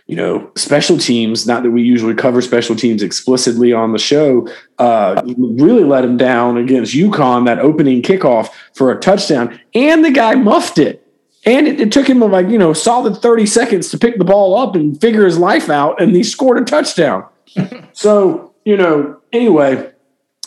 you 0.06 0.16
know, 0.16 0.50
special 0.56 0.96
teams, 0.96 1.46
not 1.46 1.62
that 1.62 1.70
we 1.70 1.82
usually 1.82 2.14
cover 2.14 2.40
special 2.40 2.74
teams 2.74 3.02
explicitly 3.02 3.74
on 3.74 3.92
the 3.92 3.98
show, 3.98 4.48
uh, 4.78 5.20
really 5.36 5.84
let 5.84 6.02
him 6.02 6.16
down 6.16 6.56
against 6.56 6.94
UConn, 6.94 7.44
that 7.44 7.58
opening 7.58 8.00
kickoff 8.00 8.48
for 8.74 8.90
a 8.90 8.98
touchdown. 8.98 9.60
And 9.74 10.02
the 10.02 10.10
guy 10.10 10.34
muffed 10.34 10.78
it. 10.78 11.04
And 11.44 11.68
it, 11.68 11.78
it 11.78 11.92
took 11.92 12.08
him 12.08 12.20
like, 12.20 12.48
you 12.48 12.56
know, 12.56 12.72
solid 12.72 13.18
30 13.18 13.44
seconds 13.44 13.90
to 13.90 13.98
pick 13.98 14.18
the 14.18 14.24
ball 14.24 14.58
up 14.58 14.74
and 14.74 14.98
figure 14.98 15.26
his 15.26 15.38
life 15.38 15.68
out. 15.68 16.00
And 16.00 16.16
he 16.16 16.24
scored 16.24 16.58
a 16.58 16.64
touchdown. 16.64 17.26
so, 17.92 18.47
you 18.68 18.76
know, 18.76 19.20
anyway, 19.32 19.90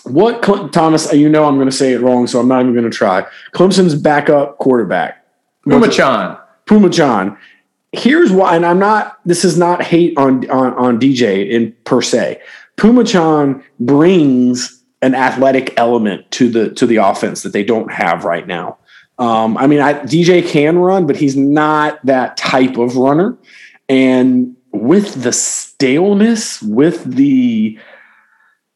what 0.03 0.41
Thomas, 0.71 1.11
you 1.13 1.29
know, 1.29 1.45
I'm 1.45 1.55
going 1.55 1.69
to 1.69 1.75
say 1.75 1.93
it 1.93 2.01
wrong, 2.01 2.27
so 2.27 2.39
I'm 2.39 2.47
not 2.47 2.61
even 2.61 2.73
going 2.73 2.89
to 2.89 2.95
try. 2.95 3.25
Clemson's 3.53 3.95
backup 3.95 4.57
quarterback. 4.57 5.25
Phommachanh. 5.65 6.39
Puma 6.65 6.89
John 6.89 7.37
here's 7.91 8.31
why, 8.31 8.55
and 8.55 8.65
I'm 8.65 8.79
not. 8.79 9.19
This 9.25 9.43
is 9.43 9.57
not 9.57 9.83
hate 9.83 10.17
on 10.17 10.49
on, 10.49 10.73
on 10.73 10.99
DJ 10.99 11.49
in 11.49 11.75
per 11.83 12.01
se. 12.01 12.41
Phommachanh 12.77 13.63
brings 13.79 14.81
an 15.01 15.15
athletic 15.15 15.73
element 15.77 16.29
to 16.31 16.49
the 16.49 16.69
to 16.71 16.85
the 16.85 16.97
offense 16.97 17.43
that 17.43 17.53
they 17.53 17.63
don't 17.63 17.91
have 17.91 18.25
right 18.25 18.47
now. 18.47 18.77
Um, 19.17 19.57
I 19.57 19.67
mean, 19.67 19.81
I, 19.81 19.93
DJ 19.93 20.47
can 20.47 20.79
run, 20.79 21.05
but 21.05 21.15
he's 21.15 21.35
not 21.35 22.03
that 22.05 22.37
type 22.37 22.77
of 22.77 22.95
runner. 22.95 23.37
And 23.87 24.55
with 24.71 25.21
the 25.21 25.33
staleness, 25.33 26.61
with 26.61 27.03
the 27.03 27.77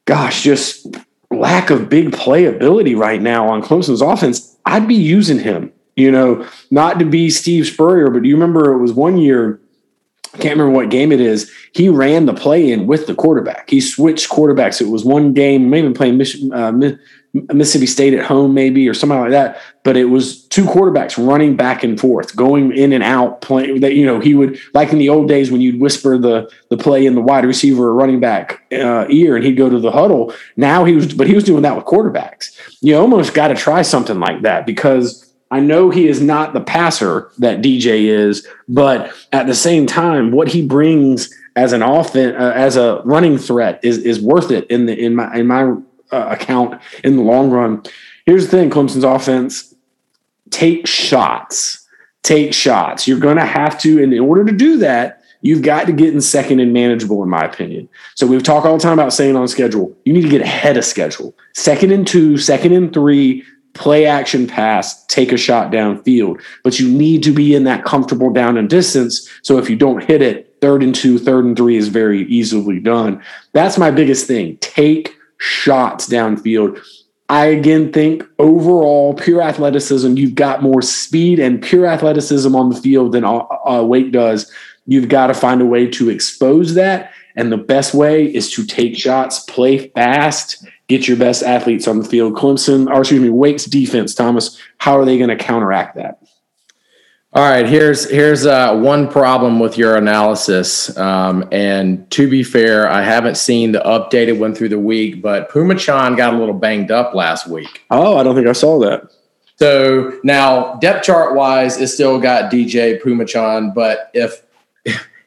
gosh, 0.05 0.43
just 0.43 0.87
lack 1.31 1.69
of 1.69 1.89
big 1.89 2.11
playability 2.11 2.97
right 2.97 3.21
now 3.21 3.47
on 3.49 3.61
Clemson's 3.61 4.01
offense, 4.01 4.55
I'd 4.65 4.87
be 4.87 4.95
using 4.95 5.39
him 5.39 5.73
you 5.95 6.11
know, 6.11 6.47
not 6.71 6.99
to 6.99 7.05
be 7.05 7.29
Steve 7.29 7.67
Spurrier, 7.67 8.09
but 8.09 8.25
you 8.25 8.35
remember 8.35 8.73
it 8.73 8.79
was 8.79 8.93
one 8.93 9.17
year? 9.17 9.59
I 10.33 10.37
can't 10.37 10.57
remember 10.57 10.71
what 10.71 10.89
game 10.89 11.13
it 11.13 11.21
is. 11.21 11.49
He 11.73 11.87
ran 11.87 12.25
the 12.25 12.33
play 12.33 12.69
in 12.69 12.87
with 12.87 13.07
the 13.07 13.15
quarterback. 13.15 13.69
He 13.69 13.79
switched 13.79 14.29
quarterbacks. 14.29 14.81
It 14.81 14.89
was 14.89 15.05
one 15.05 15.33
game, 15.33 15.69
maybe 15.69 15.93
playing 15.93 16.21
uh, 16.51 16.73
Mississippi 17.53 17.85
State 17.85 18.13
at 18.13 18.25
home, 18.25 18.53
maybe 18.53 18.87
or 18.87 18.93
something 18.93 19.19
like 19.19 19.31
that. 19.31 19.59
But 19.83 19.97
it 19.97 20.05
was 20.05 20.43
two 20.47 20.63
quarterbacks 20.63 21.23
running 21.23 21.55
back 21.55 21.83
and 21.83 21.99
forth, 21.99 22.35
going 22.35 22.75
in 22.75 22.93
and 22.93 23.03
out. 23.03 23.41
Playing 23.41 23.81
that, 23.81 23.93
you 23.93 24.05
know, 24.05 24.19
he 24.19 24.33
would 24.33 24.59
like 24.73 24.91
in 24.91 24.99
the 24.99 25.09
old 25.09 25.27
days 25.27 25.51
when 25.51 25.61
you'd 25.61 25.79
whisper 25.79 26.17
the 26.17 26.49
the 26.69 26.77
play 26.77 27.05
in 27.05 27.15
the 27.15 27.21
wide 27.21 27.45
receiver 27.45 27.87
or 27.87 27.93
running 27.93 28.19
back 28.19 28.61
uh, 28.71 29.05
ear, 29.09 29.35
and 29.35 29.45
he'd 29.45 29.57
go 29.57 29.69
to 29.69 29.79
the 29.79 29.91
huddle. 29.91 30.33
Now 30.55 30.85
he 30.85 30.93
was, 30.93 31.13
but 31.13 31.27
he 31.27 31.35
was 31.35 31.43
doing 31.43 31.63
that 31.63 31.75
with 31.75 31.85
quarterbacks. 31.85 32.57
You 32.81 32.97
almost 32.97 33.33
got 33.33 33.49
to 33.49 33.55
try 33.55 33.81
something 33.81 34.19
like 34.19 34.41
that 34.43 34.65
because 34.65 35.33
I 35.51 35.59
know 35.59 35.89
he 35.89 36.07
is 36.07 36.21
not 36.21 36.53
the 36.53 36.61
passer 36.61 37.31
that 37.37 37.61
DJ 37.61 38.05
is, 38.05 38.47
but 38.67 39.13
at 39.31 39.47
the 39.47 39.55
same 39.55 39.85
time, 39.85 40.31
what 40.31 40.47
he 40.47 40.65
brings 40.65 41.33
as 41.55 41.71
an 41.71 41.81
offense, 41.81 42.35
uh, 42.37 42.53
as 42.55 42.75
a 42.75 43.01
running 43.05 43.37
threat, 43.37 43.79
is 43.83 43.99
is 43.99 44.19
worth 44.19 44.51
it 44.51 44.65
in 44.67 44.85
the 44.85 44.97
in 44.97 45.15
my 45.15 45.35
in 45.35 45.47
my 45.47 45.75
uh, 46.15 46.29
account 46.29 46.81
in 47.03 47.17
the 47.17 47.23
long 47.23 47.49
run. 47.49 47.83
Here's 48.25 48.45
the 48.45 48.51
thing: 48.51 48.69
Clemson's 48.69 49.03
offense 49.03 49.73
take 50.51 50.87
shots, 50.87 51.85
take 52.23 52.53
shots. 52.53 53.07
You're 53.07 53.19
going 53.19 53.37
to 53.37 53.45
have 53.45 53.79
to, 53.81 54.01
and 54.01 54.13
in 54.13 54.19
order 54.19 54.45
to 54.45 54.51
do 54.51 54.77
that, 54.77 55.23
you've 55.41 55.61
got 55.61 55.85
to 55.87 55.91
get 55.91 56.13
in 56.13 56.21
second 56.21 56.59
and 56.59 56.71
manageable, 56.71 57.21
in 57.23 57.29
my 57.29 57.43
opinion. 57.43 57.89
So 58.15 58.25
we've 58.25 58.43
talked 58.43 58.65
all 58.65 58.77
the 58.77 58.83
time 58.83 58.93
about 58.93 59.13
staying 59.13 59.35
on 59.35 59.47
schedule. 59.47 59.95
You 60.05 60.13
need 60.13 60.23
to 60.23 60.29
get 60.29 60.41
ahead 60.41 60.77
of 60.77 60.85
schedule. 60.85 61.35
Second 61.53 61.91
and 61.91 62.07
two, 62.07 62.37
second 62.37 62.73
and 62.73 62.93
three, 62.93 63.43
play 63.73 64.05
action 64.05 64.47
pass, 64.47 65.05
take 65.05 65.31
a 65.31 65.37
shot 65.37 65.71
downfield. 65.71 66.41
But 66.63 66.79
you 66.79 66.89
need 66.89 67.21
to 67.23 67.31
be 67.31 67.53
in 67.53 67.65
that 67.65 67.83
comfortable 67.83 68.31
down 68.31 68.57
and 68.57 68.69
distance. 68.69 69.29
So 69.43 69.57
if 69.57 69.69
you 69.69 69.75
don't 69.75 70.03
hit 70.03 70.21
it, 70.21 70.55
third 70.61 70.81
and 70.81 70.95
two, 70.95 71.19
third 71.19 71.45
and 71.45 71.55
three 71.55 71.75
is 71.75 71.89
very 71.89 72.23
easily 72.23 72.79
done. 72.79 73.21
That's 73.53 73.77
my 73.77 73.91
biggest 73.91 74.25
thing. 74.25 74.57
Take 74.61 75.15
shots 75.45 76.09
downfield. 76.09 76.81
I 77.29 77.45
again 77.45 77.91
think 77.91 78.23
overall 78.37 79.13
pure 79.13 79.41
athleticism, 79.41 80.15
you've 80.15 80.35
got 80.35 80.61
more 80.61 80.81
speed 80.81 81.39
and 81.39 81.61
pure 81.61 81.85
athleticism 81.85 82.55
on 82.55 82.69
the 82.69 82.75
field 82.75 83.13
than 83.13 83.23
uh, 83.23 83.45
uh 83.65 83.83
Wake 83.83 84.11
does. 84.11 84.51
You've 84.85 85.09
got 85.09 85.27
to 85.27 85.33
find 85.33 85.61
a 85.61 85.65
way 85.65 85.87
to 85.87 86.09
expose 86.09 86.75
that. 86.75 87.11
And 87.35 87.51
the 87.51 87.57
best 87.57 87.93
way 87.93 88.25
is 88.25 88.51
to 88.53 88.65
take 88.65 88.95
shots, 88.95 89.39
play 89.39 89.89
fast, 89.89 90.65
get 90.87 91.07
your 91.07 91.17
best 91.17 91.43
athletes 91.43 91.87
on 91.87 91.99
the 91.99 92.05
field. 92.05 92.35
Clemson, 92.35 92.87
or 92.87 93.01
excuse 93.01 93.21
me, 93.21 93.29
Wake's 93.29 93.65
defense, 93.65 94.13
Thomas, 94.13 94.61
how 94.77 94.97
are 94.97 95.05
they 95.05 95.17
going 95.17 95.35
to 95.35 95.35
counteract 95.35 95.95
that? 95.95 96.19
All 97.35 97.43
right, 97.43 97.67
here's 97.67 98.09
here's 98.09 98.45
uh, 98.45 98.73
one 98.77 99.09
problem 99.09 99.59
with 99.59 99.77
your 99.77 99.97
analysis. 99.97 100.95
Um, 100.97 101.45
and 101.51 102.09
to 102.11 102.29
be 102.29 102.43
fair, 102.43 102.89
I 102.89 103.01
haven't 103.01 103.35
seen 103.35 103.73
the 103.73 103.79
updated 103.79 104.39
one 104.39 104.55
through 104.55 104.69
the 104.69 104.79
week, 104.79 105.21
but 105.21 105.49
Phommachanh 105.49 106.15
got 106.15 106.33
a 106.33 106.37
little 106.37 106.53
banged 106.53 106.91
up 106.91 107.13
last 107.13 107.45
week. 107.45 107.83
Oh, 107.91 108.15
I 108.15 108.23
don't 108.23 108.35
think 108.35 108.47
I 108.47 108.53
saw 108.53 108.79
that. 108.79 109.11
So 109.57 110.17
now 110.23 110.75
depth 110.75 111.03
chart 111.03 111.35
wise, 111.35 111.75
it 111.77 111.89
still 111.89 112.21
got 112.21 112.49
DJ 112.49 113.03
Puma 113.03 113.25
Chan, 113.25 113.73
but 113.75 114.11
if 114.13 114.41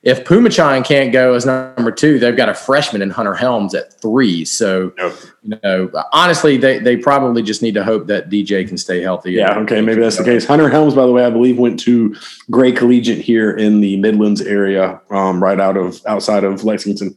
if 0.02 0.24
Phommachanh 0.24 0.84
can't 0.84 1.12
go 1.12 1.34
as 1.34 1.44
number 1.44 1.90
two, 1.90 2.18
they've 2.18 2.36
got 2.36 2.48
a 2.48 2.54
freshman 2.54 3.02
in 3.02 3.10
Hunter 3.10 3.34
Helms 3.34 3.74
at 3.74 4.00
three. 4.00 4.44
So, 4.44 4.92
you 5.42 5.58
know, 5.62 5.90
honestly, 6.12 6.56
they, 6.56 6.78
they 6.78 6.96
probably 6.96 7.42
just 7.42 7.62
need 7.62 7.74
to 7.74 7.84
hope 7.84 8.06
that 8.06 8.30
DJ 8.30 8.66
can 8.66 8.78
stay 8.78 9.02
healthy. 9.02 9.32
Yeah, 9.32 9.58
okay, 9.58 9.80
maybe 9.80 10.00
that's 10.00 10.16
the 10.16 10.24
case. 10.24 10.46
Hunter 10.46 10.68
Helms, 10.68 10.94
by 10.94 11.04
the 11.04 11.12
way, 11.12 11.24
I 11.24 11.30
believe 11.30 11.58
went 11.58 11.80
to 11.80 12.14
Gray 12.50 12.72
Collegiate 12.72 13.18
here 13.18 13.50
in 13.50 13.80
the 13.80 13.96
Midlands 13.96 14.40
area, 14.40 15.00
um, 15.10 15.42
right 15.42 15.58
out 15.58 15.76
of 15.76 16.00
outside 16.06 16.44
of 16.44 16.64
Lexington. 16.64 17.16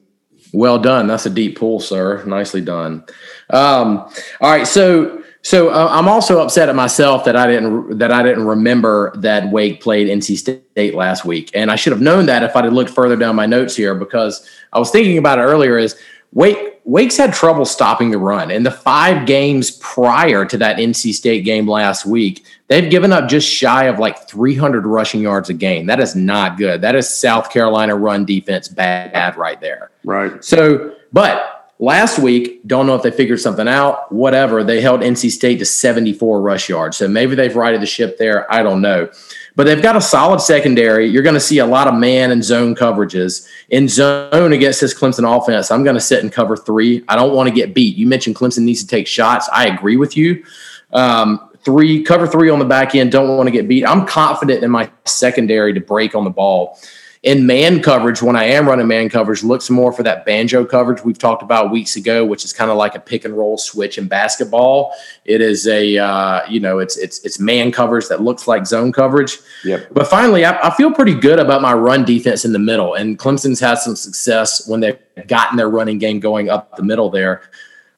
Well 0.53 0.79
done. 0.79 1.07
That's 1.07 1.25
a 1.25 1.29
deep 1.29 1.57
pull, 1.57 1.79
sir. 1.79 2.23
Nicely 2.25 2.61
done. 2.61 3.05
Um, 3.51 3.99
all 4.41 4.51
right, 4.51 4.67
so 4.67 5.23
so 5.43 5.69
uh, 5.69 5.88
I'm 5.89 6.08
also 6.08 6.41
upset 6.41 6.69
at 6.69 6.75
myself 6.75 7.25
that 7.25 7.36
I 7.36 7.47
didn't 7.47 7.97
that 7.97 8.12
I 8.12 8.21
didn't 8.21 8.45
remember 8.45 9.12
that 9.17 9.51
Wake 9.51 9.82
played 9.82 10.08
NC 10.08 10.38
State 10.38 10.93
last 10.93 11.25
week, 11.25 11.49
and 11.54 11.71
I 11.71 11.75
should 11.75 11.93
have 11.93 12.01
known 12.01 12.27
that 12.27 12.43
if 12.43 12.56
I'd 12.56 12.65
have 12.65 12.73
looked 12.73 12.91
further 12.91 13.15
down 13.15 13.36
my 13.36 13.47
notes 13.47 13.75
here 13.75 13.95
because 13.95 14.47
I 14.71 14.80
was 14.80 14.91
thinking 14.91 15.17
about 15.17 15.39
it 15.39 15.43
earlier. 15.43 15.77
Is 15.77 15.97
Wake 16.34 16.71
Wake's 16.84 17.17
had 17.17 17.34
trouble 17.34 17.65
stopping 17.65 18.12
the 18.12 18.17
run 18.17 18.51
in 18.51 18.63
the 18.63 18.71
five 18.71 19.27
games 19.27 19.71
prior 19.71 20.45
to 20.45 20.58
that 20.58 20.77
NC 20.77 21.13
State 21.13 21.43
game 21.43 21.67
last 21.67 22.06
week. 22.06 22.45
They've 22.67 22.89
given 22.89 23.12
up 23.12 23.30
just 23.30 23.47
shy 23.47 23.86
of 23.86 23.99
like 23.99 24.27
300 24.27 24.86
rushing 24.86 25.21
yards 25.21 25.49
a 25.49 25.54
game. 25.54 25.86
That 25.86 25.99
is 25.99 26.15
not 26.15 26.58
good. 26.58 26.82
That 26.82 26.95
is 26.95 27.08
South 27.08 27.51
Carolina 27.51 27.95
run 27.95 28.25
defense 28.25 28.67
bad 28.67 29.38
right 29.38 29.62
there. 29.62 29.91
Right. 30.04 30.43
So, 30.43 30.95
but 31.13 31.61
Last 31.81 32.19
week, 32.19 32.61
don't 32.67 32.85
know 32.85 32.93
if 32.93 33.01
they 33.01 33.09
figured 33.09 33.39
something 33.39 33.67
out, 33.67 34.11
whatever. 34.11 34.63
They 34.63 34.81
held 34.81 35.01
NC 35.01 35.31
State 35.31 35.57
to 35.57 35.65
74 35.65 36.39
rush 36.39 36.69
yards. 36.69 36.97
So 36.97 37.07
maybe 37.07 37.33
they've 37.33 37.55
righted 37.55 37.81
the 37.81 37.87
ship 37.87 38.19
there. 38.19 38.49
I 38.53 38.61
don't 38.61 38.81
know. 38.81 39.09
But 39.55 39.63
they've 39.63 39.81
got 39.81 39.95
a 39.95 40.01
solid 40.01 40.41
secondary. 40.41 41.07
You're 41.07 41.23
going 41.23 41.33
to 41.33 41.39
see 41.39 41.57
a 41.57 41.65
lot 41.65 41.87
of 41.87 41.95
man 41.95 42.29
and 42.29 42.43
zone 42.43 42.75
coverages. 42.75 43.47
In 43.69 43.87
zone 43.87 44.53
against 44.53 44.79
this 44.79 44.93
Clemson 44.93 45.25
offense, 45.25 45.71
I'm 45.71 45.83
going 45.83 45.95
to 45.95 45.99
sit 45.99 46.21
and 46.21 46.31
cover 46.31 46.55
three. 46.55 47.03
I 47.07 47.15
don't 47.15 47.33
want 47.33 47.49
to 47.49 47.55
get 47.55 47.73
beat. 47.73 47.95
You 47.95 48.05
mentioned 48.05 48.35
Clemson 48.35 48.59
needs 48.59 48.81
to 48.81 48.87
take 48.87 49.07
shots. 49.07 49.49
I 49.51 49.65
agree 49.65 49.97
with 49.97 50.15
you. 50.15 50.45
Um, 50.93 51.49
three, 51.65 52.03
cover 52.03 52.27
three 52.27 52.51
on 52.51 52.59
the 52.59 52.65
back 52.65 52.93
end, 52.93 53.11
don't 53.11 53.35
want 53.35 53.47
to 53.47 53.51
get 53.51 53.67
beat. 53.67 53.87
I'm 53.87 54.05
confident 54.05 54.63
in 54.63 54.69
my 54.69 54.91
secondary 55.05 55.73
to 55.73 55.79
break 55.79 56.13
on 56.13 56.25
the 56.25 56.29
ball 56.29 56.77
in 57.23 57.45
man 57.45 57.84
coverage, 57.84 58.23
when 58.23 58.36
I 58.36 58.45
am 58.45 58.67
running 58.67 58.88
man 58.88 59.07
coverage, 59.07 59.43
looks 59.43 59.69
more 59.69 59.93
for 59.93 60.01
that 60.01 60.25
banjo 60.25 60.65
coverage 60.65 61.03
we've 61.03 61.19
talked 61.19 61.43
about 61.43 61.69
weeks 61.69 61.95
ago, 61.95 62.25
which 62.25 62.43
is 62.43 62.51
kind 62.51 62.71
of 62.71 62.77
like 62.77 62.95
a 62.95 62.99
pick 62.99 63.25
and 63.25 63.38
roll 63.38 63.60
switch 63.60 63.99
in 63.99 64.07
basketball. 64.07 64.91
It 65.25 65.39
is 65.39 65.67
a 65.67 65.99
uh, 65.99 66.41
you 66.49 66.60
know 66.60 66.79
it's 66.79 66.97
it's 66.97 67.23
it's 67.23 67.39
man 67.39 67.71
coverage 67.71 68.07
that 68.07 68.21
looks 68.21 68.47
like 68.47 68.65
zone 68.65 68.91
coverage. 68.91 69.38
Yep. 69.63 69.89
But 69.91 70.07
finally, 70.07 70.45
I, 70.45 70.69
I 70.69 70.75
feel 70.75 70.91
pretty 70.91 71.13
good 71.13 71.38
about 71.38 71.62
my 71.62 71.73
run 71.73 72.05
defense 72.05 72.43
in 72.43 72.53
the 72.53 72.60
middle, 72.60 72.95
and 72.95 73.19
Clemson's 73.19 73.60
had 73.60 73.75
some 73.75 73.95
success 73.95 74.67
when 74.67 74.79
they've 74.79 74.97
gotten 75.27 75.57
their 75.57 75.69
running 75.69 75.99
game 75.99 76.19
going 76.19 76.49
up 76.49 76.75
the 76.75 76.84
middle 76.84 77.12
there. 77.12 77.43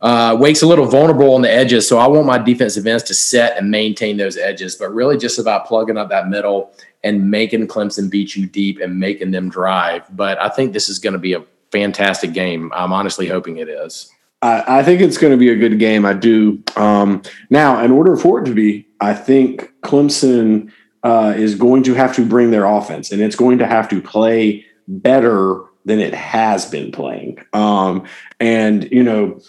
Uh, 0.02 0.36
Wake's 0.38 0.64
a 0.64 0.68
little 0.68 0.86
vulnerable 0.86 1.34
on 1.34 1.42
the 1.42 1.50
edges, 1.50 1.88
so 1.88 1.98
I 1.98 2.08
want 2.08 2.26
my 2.26 2.38
defensive 2.38 2.86
ends 2.86 3.04
to 3.04 3.14
set 3.14 3.58
and 3.58 3.72
maintain 3.72 4.18
those 4.18 4.36
edges, 4.36 4.76
but 4.76 4.94
really 4.94 5.18
just 5.18 5.40
about 5.40 5.66
plugging 5.66 5.96
up 5.96 6.10
that 6.10 6.28
middle 6.28 6.76
and 7.04 7.30
making 7.30 7.68
Clemson 7.68 8.10
beat 8.10 8.36
you 8.36 8.46
deep 8.46 8.80
and 8.80 9.00
making 9.00 9.32
them 9.32 9.50
drive. 9.50 10.04
But 10.16 10.40
I 10.40 10.50
think 10.50 10.74
this 10.74 10.90
is 10.90 11.00
going 11.00 11.14
to 11.14 11.20
be 11.20 11.34
a 11.34 11.44
fantastic 11.72 12.34
game. 12.34 12.72
I'm 12.74 12.94
honestly 12.94 13.28
hoping 13.28 13.58
it 13.58 13.68
is. 13.68 14.10
I, 14.42 14.80
I 14.80 14.84
think 14.84 15.02
it's 15.02 15.18
going 15.18 15.32
to 15.32 15.38
be 15.38 15.50
a 15.50 15.56
good 15.56 15.80
game. 15.80 16.06
I 16.06 16.14
do. 16.14 16.64
Um, 16.76 17.22
now, 17.50 17.84
in 17.84 17.92
order 17.92 18.16
for 18.16 18.42
it 18.42 18.46
to 18.46 18.54
be, 18.54 18.88
I 19.00 19.14
think 19.14 19.72
Clemson 19.82 20.72
uh, 21.04 21.34
is 21.36 21.56
going 21.56 21.84
to 21.84 21.94
have 21.94 22.16
to 22.16 22.26
bring 22.26 22.52
their 22.52 22.66
offense, 22.66 23.12
and 23.12 23.22
it's 23.22 23.36
going 23.36 23.58
to 23.58 23.68
have 23.68 23.90
to 23.90 24.02
play 24.02 24.66
better 24.88 25.62
than 25.86 26.00
it 26.00 26.14
has 26.14 26.66
been 26.66 26.92
playing. 26.92 27.40
Um, 27.52 28.06
and 28.40 28.90
you 28.92 29.04
know, 29.04 29.42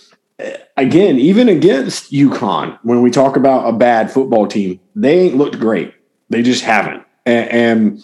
again, 0.76 1.18
even 1.18 1.48
against 1.48 2.12
UConn, 2.12 2.78
when 2.82 3.02
we 3.02 3.10
talk 3.10 3.36
about 3.36 3.68
a 3.68 3.72
bad 3.72 4.10
football 4.10 4.46
team, 4.46 4.80
they 4.96 5.20
ain't 5.20 5.36
looked 5.36 5.58
great. 5.58 5.94
They 6.30 6.42
just 6.42 6.64
haven't 6.64 7.03
and, 7.26 7.50
and 7.50 8.02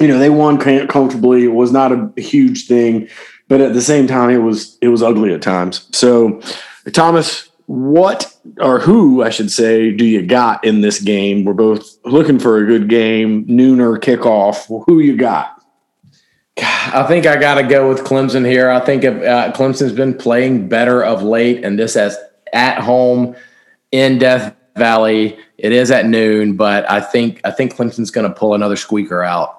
you 0.00 0.08
know 0.08 0.18
they 0.18 0.30
won 0.30 0.58
comfortably. 0.58 1.44
It 1.44 1.52
was 1.52 1.72
not 1.72 1.92
a 1.92 2.12
huge 2.20 2.66
thing, 2.66 3.08
but 3.48 3.60
at 3.60 3.74
the 3.74 3.82
same 3.82 4.06
time, 4.06 4.30
it 4.30 4.38
was 4.38 4.78
it 4.80 4.88
was 4.88 5.02
ugly 5.02 5.32
at 5.32 5.42
times. 5.42 5.88
So, 5.96 6.40
Thomas, 6.92 7.48
what 7.66 8.34
or 8.60 8.80
who 8.80 9.22
I 9.22 9.30
should 9.30 9.50
say 9.50 9.92
do 9.92 10.04
you 10.04 10.24
got 10.26 10.64
in 10.64 10.80
this 10.80 11.00
game? 11.00 11.44
We're 11.44 11.54
both 11.54 11.98
looking 12.04 12.38
for 12.38 12.58
a 12.58 12.66
good 12.66 12.88
game, 12.88 13.46
nooner 13.46 13.98
kickoff. 13.98 14.84
Who 14.86 15.00
you 15.00 15.16
got? 15.16 15.54
I 16.60 17.04
think 17.06 17.26
I 17.26 17.36
got 17.36 17.54
to 17.54 17.62
go 17.62 17.88
with 17.88 18.00
Clemson 18.00 18.46
here. 18.46 18.70
I 18.70 18.80
think 18.80 19.04
uh, 19.04 19.52
Clemson's 19.52 19.92
been 19.92 20.14
playing 20.14 20.68
better 20.68 21.04
of 21.04 21.22
late, 21.22 21.64
and 21.64 21.78
this 21.78 21.96
as 21.96 22.16
at 22.52 22.80
home 22.80 23.36
in 23.92 24.18
Death 24.18 24.54
Valley. 24.76 25.38
It 25.58 25.72
is 25.72 25.90
at 25.90 26.06
noon, 26.06 26.56
but 26.56 26.88
I 26.88 27.00
think 27.00 27.40
I 27.44 27.50
think 27.50 27.74
Clemson's 27.74 28.10
going 28.10 28.28
to 28.28 28.34
pull 28.34 28.54
another 28.54 28.76
squeaker 28.76 29.22
out. 29.22 29.56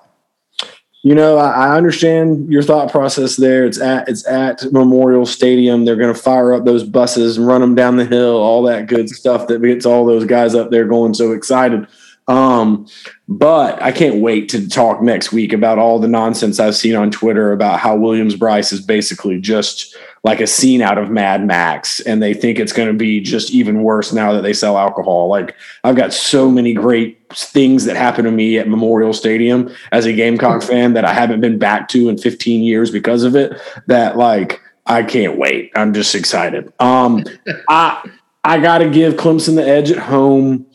You 1.01 1.15
know, 1.15 1.37
I, 1.37 1.67
I 1.67 1.77
understand 1.77 2.51
your 2.51 2.61
thought 2.61 2.91
process 2.91 3.35
there. 3.35 3.65
It's 3.65 3.79
at 3.79 4.07
it's 4.07 4.25
at 4.27 4.63
Memorial 4.71 5.25
Stadium. 5.25 5.85
They're 5.85 5.95
going 5.95 6.13
to 6.13 6.19
fire 6.19 6.53
up 6.53 6.65
those 6.65 6.83
buses 6.83 7.37
and 7.37 7.47
run 7.47 7.61
them 7.61 7.75
down 7.75 7.97
the 7.97 8.05
hill, 8.05 8.37
all 8.37 8.63
that 8.63 8.87
good 8.87 9.09
stuff 9.09 9.47
that 9.47 9.61
gets 9.61 9.85
all 9.85 10.05
those 10.05 10.25
guys 10.25 10.55
up 10.55 10.71
there 10.71 10.85
going 10.85 11.13
so 11.13 11.33
excited. 11.33 11.85
Um, 12.29 12.85
but 13.27 13.81
I 13.81 13.91
can't 13.91 14.21
wait 14.21 14.49
to 14.49 14.69
talk 14.69 15.01
next 15.01 15.31
week 15.31 15.51
about 15.51 15.79
all 15.79 15.97
the 15.97 16.07
nonsense 16.07 16.59
I've 16.59 16.75
seen 16.75 16.95
on 16.95 17.09
Twitter 17.09 17.51
about 17.53 17.79
how 17.79 17.95
Williams-Brice 17.95 18.71
is 18.71 18.81
basically 18.81 19.39
just 19.39 19.97
like 20.23 20.41
a 20.41 20.47
scene 20.47 20.81
out 20.81 20.97
of 20.97 21.09
Mad 21.09 21.45
Max, 21.45 21.99
and 22.01 22.21
they 22.21 22.33
think 22.33 22.59
it's 22.59 22.73
going 22.73 22.87
to 22.87 22.93
be 22.93 23.21
just 23.21 23.51
even 23.51 23.83
worse 23.83 24.11
now 24.11 24.33
that 24.33 24.41
they 24.41 24.53
sell 24.53 24.77
alcohol. 24.77 25.27
Like 25.27 25.55
I've 25.83 25.95
got 25.95 26.13
so 26.13 26.49
many 26.49 26.73
great 26.73 27.17
things 27.33 27.85
that 27.85 27.95
happen 27.95 28.25
to 28.25 28.31
me 28.31 28.57
at 28.57 28.67
Memorial 28.67 29.13
Stadium 29.13 29.73
as 29.91 30.05
a 30.05 30.13
Gamecock 30.13 30.63
fan 30.63 30.93
that 30.93 31.05
I 31.05 31.13
haven't 31.13 31.41
been 31.41 31.59
back 31.59 31.87
to 31.89 32.09
in 32.09 32.17
15 32.17 32.63
years 32.63 32.91
because 32.91 33.23
of 33.23 33.35
it. 33.35 33.59
That 33.87 34.17
like 34.17 34.61
I 34.85 35.03
can't 35.03 35.37
wait. 35.37 35.71
I'm 35.75 35.93
just 35.93 36.15
excited. 36.15 36.71
Um, 36.79 37.23
I 37.69 38.09
I 38.43 38.59
got 38.59 38.79
to 38.79 38.89
give 38.89 39.15
Clemson 39.15 39.55
the 39.55 39.67
edge 39.67 39.91
at 39.91 39.99
home, 39.99 40.65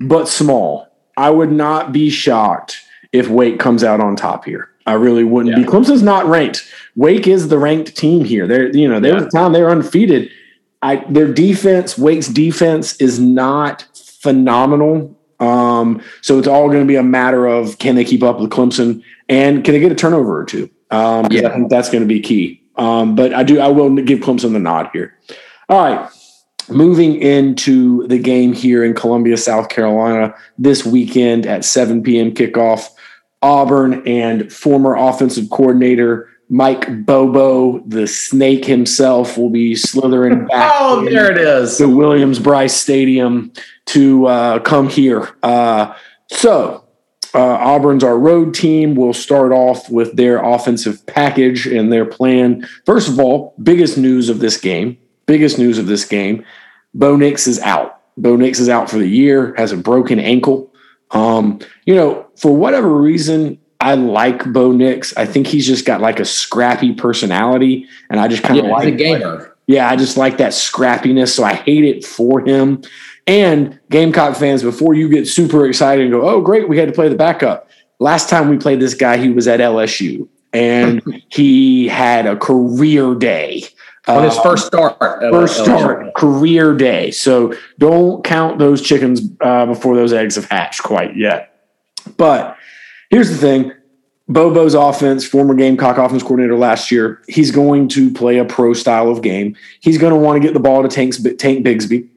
but 0.00 0.28
small. 0.28 0.88
I 1.16 1.30
would 1.30 1.50
not 1.50 1.92
be 1.92 2.10
shocked 2.10 2.80
if 3.12 3.28
Wake 3.28 3.58
comes 3.58 3.82
out 3.82 4.00
on 4.00 4.14
top 4.14 4.44
here. 4.44 4.70
I 4.88 4.94
really 4.94 5.22
wouldn't 5.22 5.54
yeah. 5.54 5.62
be. 5.62 5.70
Clemson's 5.70 6.02
not 6.02 6.24
ranked. 6.24 6.66
Wake 6.96 7.26
is 7.26 7.48
the 7.48 7.58
ranked 7.58 7.94
team 7.94 8.24
here. 8.24 8.46
They're 8.46 8.74
you 8.74 8.88
know 8.88 9.00
there 9.00 9.18
yeah. 9.18 9.26
a 9.26 9.30
time 9.30 9.52
they 9.52 9.62
were 9.62 9.70
undefeated. 9.70 10.30
I 10.80 11.04
their 11.10 11.30
defense, 11.30 11.98
Wake's 11.98 12.28
defense 12.28 12.96
is 12.96 13.20
not 13.20 13.86
phenomenal. 13.94 15.14
Um, 15.40 16.02
so 16.22 16.38
it's 16.38 16.48
all 16.48 16.68
going 16.68 16.80
to 16.80 16.86
be 16.86 16.96
a 16.96 17.02
matter 17.02 17.46
of 17.46 17.78
can 17.78 17.96
they 17.96 18.04
keep 18.04 18.22
up 18.22 18.40
with 18.40 18.50
Clemson 18.50 19.02
and 19.28 19.62
can 19.62 19.74
they 19.74 19.80
get 19.80 19.92
a 19.92 19.94
turnover 19.94 20.40
or 20.40 20.44
two? 20.44 20.70
Um, 20.90 21.28
yeah. 21.30 21.48
I 21.48 21.54
think 21.54 21.68
that's 21.68 21.90
going 21.90 22.02
to 22.02 22.08
be 22.08 22.20
key. 22.20 22.62
Um, 22.76 23.14
but 23.14 23.34
I 23.34 23.42
do 23.42 23.60
I 23.60 23.68
will 23.68 23.94
give 23.96 24.20
Clemson 24.20 24.52
the 24.52 24.58
nod 24.58 24.88
here. 24.94 25.18
All 25.68 25.82
right. 25.82 26.10
Moving 26.70 27.20
into 27.20 28.06
the 28.08 28.18
game 28.18 28.54
here 28.54 28.84
in 28.84 28.94
Columbia, 28.94 29.36
South 29.36 29.68
Carolina 29.68 30.34
this 30.56 30.84
weekend 30.84 31.46
at 31.46 31.64
7 31.64 32.02
p.m. 32.02 32.32
kickoff. 32.32 32.88
Auburn 33.42 34.06
and 34.06 34.52
former 34.52 34.96
offensive 34.96 35.50
coordinator 35.50 36.28
Mike 36.50 37.04
Bobo, 37.04 37.80
the 37.80 38.06
snake 38.06 38.64
himself, 38.64 39.36
will 39.36 39.50
be 39.50 39.74
slithering 39.74 40.46
back. 40.48 40.72
oh, 40.74 41.04
there 41.04 41.30
it 41.30 41.38
is. 41.38 41.78
The 41.78 41.88
Williams-Brice 41.88 42.74
Stadium 42.74 43.52
to 43.86 44.26
uh, 44.26 44.58
come 44.60 44.88
here. 44.88 45.28
Uh, 45.42 45.94
so, 46.30 46.84
uh, 47.34 47.38
Auburn's 47.38 48.02
our 48.02 48.18
road 48.18 48.54
team. 48.54 48.94
We'll 48.94 49.12
start 49.12 49.52
off 49.52 49.90
with 49.90 50.16
their 50.16 50.42
offensive 50.42 51.04
package 51.06 51.66
and 51.66 51.92
their 51.92 52.06
plan. 52.06 52.66
First 52.86 53.08
of 53.08 53.20
all, 53.20 53.54
biggest 53.62 53.98
news 53.98 54.30
of 54.30 54.40
this 54.40 54.56
game. 54.56 54.96
Biggest 55.26 55.58
news 55.58 55.76
of 55.76 55.86
this 55.86 56.06
game. 56.06 56.44
Bo 56.94 57.16
Nix 57.16 57.46
is 57.46 57.60
out. 57.60 58.00
Bo 58.16 58.36
Nix 58.36 58.58
is 58.58 58.70
out 58.70 58.88
for 58.88 58.96
the 58.96 59.06
year. 59.06 59.54
Has 59.58 59.72
a 59.72 59.76
broken 59.76 60.18
ankle. 60.18 60.72
Um, 61.10 61.60
you 61.86 61.94
know, 61.94 62.26
for 62.36 62.54
whatever 62.54 62.94
reason, 62.94 63.58
I 63.80 63.94
like 63.94 64.44
Bo 64.52 64.72
Nix. 64.72 65.16
I 65.16 65.24
think 65.24 65.46
he's 65.46 65.66
just 65.66 65.84
got 65.84 66.00
like 66.00 66.20
a 66.20 66.24
scrappy 66.24 66.92
personality, 66.92 67.86
and 68.10 68.18
I 68.18 68.28
just 68.28 68.42
kind 68.42 68.58
of 68.58 68.66
yeah, 68.66 68.72
like 68.72 68.88
a 68.88 68.96
gamer. 68.96 69.56
Yeah, 69.66 69.88
I 69.88 69.96
just 69.96 70.16
like 70.16 70.38
that 70.38 70.52
scrappiness. 70.52 71.28
So 71.28 71.44
I 71.44 71.54
hate 71.54 71.84
it 71.84 72.04
for 72.04 72.40
him. 72.40 72.82
And 73.26 73.78
Gamecock 73.90 74.36
fans, 74.36 74.62
before 74.62 74.94
you 74.94 75.08
get 75.08 75.28
super 75.28 75.66
excited 75.66 76.02
and 76.02 76.10
go, 76.10 76.28
"Oh, 76.28 76.40
great, 76.40 76.68
we 76.68 76.78
had 76.78 76.88
to 76.88 76.94
play 76.94 77.08
the 77.08 77.16
backup." 77.16 77.68
Last 78.00 78.28
time 78.28 78.48
we 78.48 78.56
played 78.56 78.80
this 78.80 78.94
guy, 78.94 79.16
he 79.18 79.28
was 79.28 79.46
at 79.46 79.60
LSU, 79.60 80.26
and 80.52 81.02
he 81.28 81.88
had 81.88 82.26
a 82.26 82.36
career 82.36 83.14
day 83.14 83.64
on 84.08 84.24
his 84.24 84.38
first 84.38 84.66
start. 84.66 84.98
First 84.98 85.58
start, 85.58 86.14
career 86.14 86.74
day. 86.74 87.10
So 87.10 87.54
don't 87.78 88.24
count 88.24 88.58
those 88.58 88.82
chickens 88.82 89.20
uh, 89.40 89.66
before 89.66 89.96
those 89.96 90.12
eggs 90.12 90.36
have 90.36 90.46
hatched 90.46 90.82
quite 90.82 91.16
yet. 91.16 91.54
But 92.16 92.56
here's 93.10 93.30
the 93.30 93.36
thing 93.36 93.72
Bobo's 94.28 94.74
offense, 94.74 95.26
former 95.26 95.54
Gamecock 95.54 95.96
offense 95.96 96.22
coordinator 96.22 96.56
last 96.56 96.90
year, 96.90 97.22
he's 97.28 97.50
going 97.50 97.88
to 97.88 98.10
play 98.12 98.38
a 98.38 98.44
pro 98.44 98.74
style 98.74 99.08
of 99.08 99.22
game. 99.22 99.56
He's 99.80 99.98
going 99.98 100.12
to 100.12 100.18
want 100.18 100.40
to 100.40 100.46
get 100.46 100.54
the 100.54 100.60
ball 100.60 100.82
to 100.82 100.88
Tank, 100.88 101.14
Tank 101.38 101.64
Bigsby. 101.64 102.08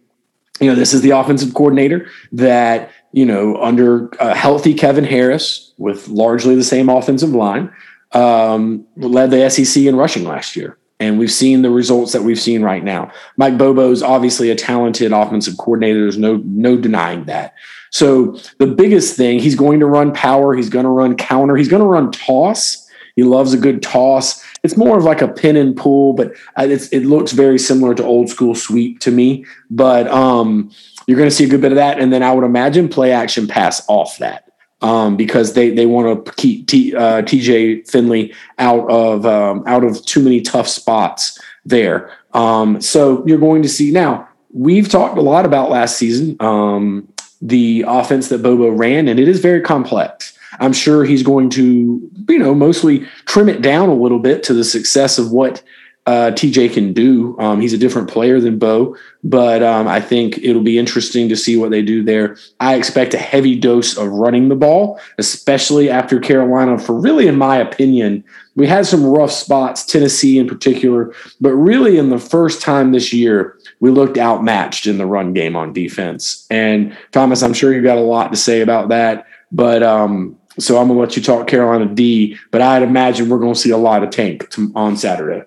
You 0.59 0.67
know, 0.67 0.75
this 0.75 0.93
is 0.93 1.01
the 1.01 1.11
offensive 1.11 1.53
coordinator 1.53 2.07
that, 2.33 2.91
you 3.13 3.25
know, 3.25 3.55
under 3.61 4.09
a 4.19 4.35
healthy 4.35 4.73
Kevin 4.73 5.05
Harris 5.05 5.73
with 5.77 6.07
largely 6.09 6.55
the 6.55 6.63
same 6.63 6.89
offensive 6.89 7.31
line, 7.31 7.71
um, 8.11 8.85
led 8.97 9.31
the 9.31 9.49
SEC 9.49 9.83
in 9.83 9.95
rushing 9.95 10.25
last 10.25 10.55
year. 10.55 10.77
And 11.01 11.17
we've 11.17 11.31
seen 11.31 11.63
the 11.63 11.71
results 11.71 12.13
that 12.13 12.21
we've 12.21 12.39
seen 12.39 12.61
right 12.61 12.83
now. 12.83 13.11
Mike 13.35 13.57
Bobo's 13.57 14.03
obviously 14.03 14.51
a 14.51 14.55
talented 14.55 15.11
offensive 15.11 15.57
coordinator. 15.57 16.01
There's 16.01 16.19
no 16.19 16.37
no 16.45 16.77
denying 16.77 17.25
that. 17.25 17.55
So 17.89 18.37
the 18.59 18.67
biggest 18.67 19.17
thing, 19.17 19.39
he's 19.39 19.55
going 19.55 19.79
to 19.79 19.87
run 19.87 20.13
power. 20.13 20.53
He's 20.53 20.69
going 20.69 20.85
to 20.85 20.91
run 20.91 21.17
counter. 21.17 21.57
He's 21.57 21.67
going 21.67 21.81
to 21.81 21.87
run 21.87 22.11
toss. 22.11 22.87
He 23.15 23.23
loves 23.23 23.51
a 23.53 23.57
good 23.57 23.81
toss. 23.81 24.45
It's 24.63 24.77
more 24.77 24.95
of 24.95 25.03
like 25.03 25.23
a 25.23 25.27
pin 25.27 25.57
and 25.57 25.75
pull, 25.75 26.13
but 26.13 26.33
it 26.57 27.05
looks 27.05 27.31
very 27.31 27.57
similar 27.57 27.95
to 27.95 28.03
old 28.03 28.29
school 28.29 28.53
sweep 28.53 28.99
to 28.99 29.11
me. 29.11 29.43
But 29.71 30.07
um, 30.07 30.71
you're 31.07 31.17
going 31.17 31.29
to 31.29 31.35
see 31.35 31.45
a 31.45 31.49
good 31.49 31.61
bit 31.61 31.71
of 31.71 31.77
that, 31.77 31.99
and 31.99 32.13
then 32.13 32.21
I 32.21 32.31
would 32.31 32.45
imagine 32.45 32.87
play 32.87 33.11
action 33.11 33.47
pass 33.47 33.83
off 33.89 34.19
that 34.19 34.50
um, 34.81 35.15
because 35.15 35.53
they 35.53 35.69
they 35.69 35.85
want 35.85 36.25
to 36.25 36.31
keep 36.33 36.67
T, 36.67 36.95
uh, 36.95 37.21
TJ 37.21 37.89
Finley 37.89 38.33
out 38.57 38.89
of 38.89 39.25
um, 39.25 39.63
out 39.67 39.83
of 39.83 40.03
too 40.05 40.21
many 40.21 40.41
tough 40.41 40.67
spots 40.67 41.39
there. 41.65 42.11
Um, 42.33 42.81
so 42.81 43.25
you're 43.25 43.37
going 43.37 43.61
to 43.63 43.69
see 43.69 43.91
now. 43.91 44.27
We've 44.53 44.89
talked 44.89 45.17
a 45.17 45.21
lot 45.21 45.45
about 45.45 45.69
last 45.69 45.97
season 45.97 46.35
um, 46.41 47.07
the 47.41 47.85
offense 47.87 48.27
that 48.29 48.43
Bobo 48.43 48.69
ran, 48.69 49.07
and 49.07 49.19
it 49.19 49.27
is 49.27 49.39
very 49.39 49.61
complex. 49.61 50.37
I'm 50.59 50.73
sure 50.73 51.05
he's 51.05 51.23
going 51.23 51.49
to, 51.51 52.11
you 52.27 52.37
know, 52.37 52.53
mostly 52.53 53.07
trim 53.25 53.47
it 53.47 53.61
down 53.61 53.89
a 53.89 53.93
little 53.95 54.19
bit 54.19 54.43
to 54.43 54.53
the 54.53 54.65
success 54.65 55.17
of 55.17 55.31
what 55.31 55.63
uh, 56.07 56.31
TJ 56.31 56.73
can 56.73 56.93
do. 56.93 57.37
Um, 57.39 57.61
he's 57.61 57.73
a 57.73 57.77
different 57.77 58.09
player 58.09 58.39
than 58.39 58.57
Bo, 58.57 58.95
but 59.23 59.61
um, 59.61 59.87
I 59.87 60.01
think 60.01 60.39
it'll 60.39 60.63
be 60.63 60.79
interesting 60.79 61.29
to 61.29 61.35
see 61.35 61.57
what 61.57 61.69
they 61.69 61.83
do 61.83 62.03
there. 62.03 62.37
I 62.59 62.73
expect 62.73 63.13
a 63.13 63.19
heavy 63.19 63.55
dose 63.55 63.95
of 63.97 64.07
running 64.07 64.49
the 64.49 64.55
ball, 64.55 64.99
especially 65.19 65.91
after 65.91 66.19
Carolina. 66.19 66.79
For 66.79 66.99
really, 66.99 67.27
in 67.27 67.37
my 67.37 67.57
opinion, 67.57 68.23
we 68.55 68.65
had 68.65 68.87
some 68.87 69.05
rough 69.05 69.31
spots, 69.31 69.85
Tennessee 69.85 70.39
in 70.39 70.47
particular, 70.47 71.13
but 71.39 71.53
really 71.53 71.97
in 71.97 72.09
the 72.09 72.17
first 72.19 72.61
time 72.61 72.91
this 72.91 73.13
year, 73.13 73.59
we 73.79 73.91
looked 73.91 74.17
outmatched 74.17 74.87
in 74.87 74.97
the 74.97 75.05
run 75.05 75.33
game 75.33 75.55
on 75.55 75.71
defense. 75.71 76.47
And 76.49 76.97
Thomas, 77.11 77.43
I'm 77.43 77.53
sure 77.53 77.73
you've 77.73 77.83
got 77.83 77.99
a 77.99 78.01
lot 78.01 78.31
to 78.31 78.37
say 78.37 78.61
about 78.61 78.89
that, 78.89 79.27
but 79.51 79.83
um, 79.83 80.35
so 80.57 80.79
I'm 80.79 80.87
gonna 80.87 80.99
let 80.99 81.15
you 81.15 81.21
talk 81.21 81.47
Carolina 81.47 81.85
D. 81.85 82.39
But 82.49 82.61
I'd 82.61 82.81
imagine 82.81 83.29
we're 83.29 83.37
going 83.37 83.53
to 83.53 83.59
see 83.59 83.69
a 83.69 83.77
lot 83.77 84.03
of 84.03 84.09
tank 84.09 84.51
on 84.75 84.97
Saturday. 84.97 85.45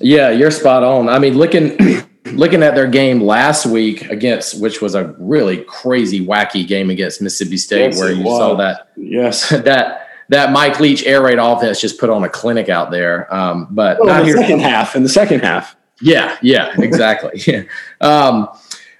Yeah, 0.00 0.30
you're 0.30 0.50
spot 0.50 0.82
on. 0.82 1.08
I 1.08 1.18
mean, 1.18 1.34
looking 1.36 1.76
looking 2.32 2.62
at 2.62 2.74
their 2.74 2.88
game 2.88 3.20
last 3.20 3.66
week 3.66 4.10
against, 4.10 4.60
which 4.60 4.80
was 4.80 4.94
a 4.94 5.14
really 5.18 5.58
crazy, 5.58 6.24
wacky 6.24 6.66
game 6.66 6.90
against 6.90 7.20
Mississippi 7.22 7.56
State, 7.56 7.92
yes, 7.92 7.98
where 7.98 8.12
you 8.12 8.24
was. 8.24 8.38
saw 8.38 8.54
that 8.56 8.88
yes 8.96 9.48
that 9.64 10.08
that 10.28 10.52
Mike 10.52 10.80
Leach 10.80 11.04
air 11.04 11.22
raid 11.22 11.38
offense 11.38 11.80
just 11.80 11.98
put 11.98 12.10
on 12.10 12.24
a 12.24 12.28
clinic 12.28 12.68
out 12.68 12.90
there. 12.90 13.32
Um, 13.32 13.68
but 13.70 13.98
well, 13.98 14.08
not 14.08 14.20
in 14.20 14.26
the 14.26 14.32
here. 14.32 14.36
second 14.42 14.60
half. 14.60 14.96
In 14.96 15.02
the 15.02 15.08
second 15.08 15.40
half. 15.40 15.76
Yeah, 16.00 16.36
yeah, 16.42 16.74
exactly. 16.80 17.40
yeah. 17.46 17.62
Um, 18.00 18.48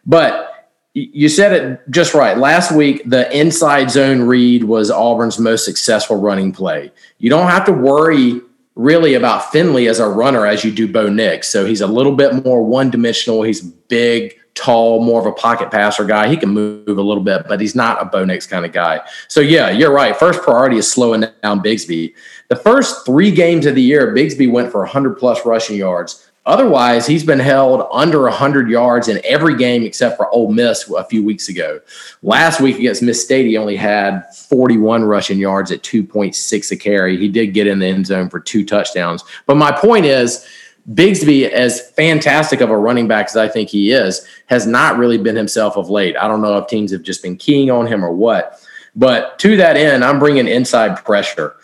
but 0.07 0.50
you 0.92 1.28
said 1.28 1.52
it 1.52 1.90
just 1.90 2.14
right. 2.14 2.38
Last 2.38 2.70
week, 2.70 3.02
the 3.04 3.37
inside 3.37 3.90
zone 3.90 4.22
read 4.22 4.62
was 4.62 4.92
Auburn's 4.92 5.40
most 5.40 5.64
successful 5.64 6.20
running 6.20 6.52
play. 6.52 6.92
You 7.18 7.30
don't 7.30 7.48
have 7.48 7.64
to 7.64 7.72
worry 7.72 8.42
really 8.76 9.14
about 9.14 9.52
Finley 9.52 9.87
as 9.88 10.00
a 10.00 10.08
runner 10.08 10.46
as 10.46 10.64
you 10.64 10.72
do 10.72 10.90
Bo 10.90 11.08
Nix. 11.08 11.48
So 11.48 11.64
he's 11.64 11.80
a 11.80 11.87
little 11.87 12.14
bit 12.14 12.44
more 12.44 12.64
one 12.64 12.90
dimensional. 12.90 13.42
He's 13.42 13.60
big, 13.60 14.37
tall, 14.54 15.04
more 15.04 15.20
of 15.20 15.26
a 15.26 15.32
pocket 15.32 15.70
passer 15.70 16.04
guy. 16.04 16.28
He 16.28 16.37
can 16.37 16.50
move 16.50 16.87
a 16.87 17.02
little 17.02 17.22
bit, 17.22 17.46
but 17.48 17.60
he's 17.60 17.74
not 17.74 18.00
a 18.00 18.04
Bo 18.04 18.24
Nix 18.24 18.46
kind 18.46 18.64
of 18.64 18.72
guy. 18.72 19.00
So 19.28 19.40
yeah, 19.40 19.70
you're 19.70 19.92
right. 19.92 20.16
First 20.16 20.42
priority 20.42 20.76
is 20.76 20.90
slowing 20.90 21.24
down 21.42 21.62
Bigsby. 21.62 22.14
The 22.48 22.56
first 22.56 23.06
three 23.06 23.30
games 23.30 23.66
of 23.66 23.74
the 23.74 23.82
year, 23.82 24.14
Bigsby 24.14 24.50
went 24.50 24.70
for 24.70 24.80
100 24.80 25.18
plus 25.18 25.44
rushing 25.44 25.76
yards. 25.76 26.23
Otherwise, 26.46 27.07
he's 27.07 27.24
been 27.24 27.38
held 27.38 27.88
under 27.90 28.22
100 28.22 28.68
yards 28.68 29.09
in 29.09 29.20
every 29.24 29.57
game 29.57 29.83
except 29.83 30.16
for 30.16 30.28
Ole 30.28 30.52
Miss 30.52 30.90
a 30.90 31.04
few 31.04 31.24
weeks 31.24 31.48
ago. 31.48 31.80
Last 32.22 32.61
week 32.61 32.78
against 32.78 33.02
Miss 33.02 33.24
State, 33.24 33.46
he 33.46 33.57
only 33.57 33.76
had 33.76 34.24
41 34.35 35.04
rushing 35.04 35.38
yards 35.38 35.72
at 35.72 35.83
2.6 35.83 36.70
a 36.70 36.76
carry. 36.76 37.16
He 37.16 37.28
did 37.28 37.54
get 37.54 37.66
in 37.66 37.78
the 37.78 37.87
end 37.87 38.07
zone 38.07 38.28
for 38.28 38.40
two 38.40 38.64
touchdowns. 38.64 39.24
But 39.46 39.57
my 39.57 39.72
point 39.72 40.04
is, 40.04 40.46
Bigsby, 40.92 41.48
as 41.48 41.90
fantastic 41.92 42.61
of 42.61 42.68
a 42.68 42.76
running 42.76 43.09
back 43.09 43.26
as 43.26 43.37
I 43.38 43.48
think 43.48 43.70
he 43.70 43.92
is, 43.92 44.26
has 44.46 44.66
not 44.66 44.98
really 44.98 45.16
been 45.16 45.37
himself 45.37 45.78
of 45.78 45.88
late. 45.88 46.14
I 46.18 46.28
don't 46.28 46.42
know 46.42 46.59
if 46.59 46.66
teams 46.66 46.92
have 46.92 47.02
just 47.02 47.22
been 47.22 47.38
keying 47.38 47.70
on 47.70 47.87
him 47.87 48.04
or 48.04 48.12
what. 48.12 48.61
But 48.94 49.38
to 49.40 49.57
that 49.57 49.78
end, 49.78 50.04
I'm 50.04 50.18
bringing 50.18 50.46
inside 50.46 51.02
pressure. 51.04 51.57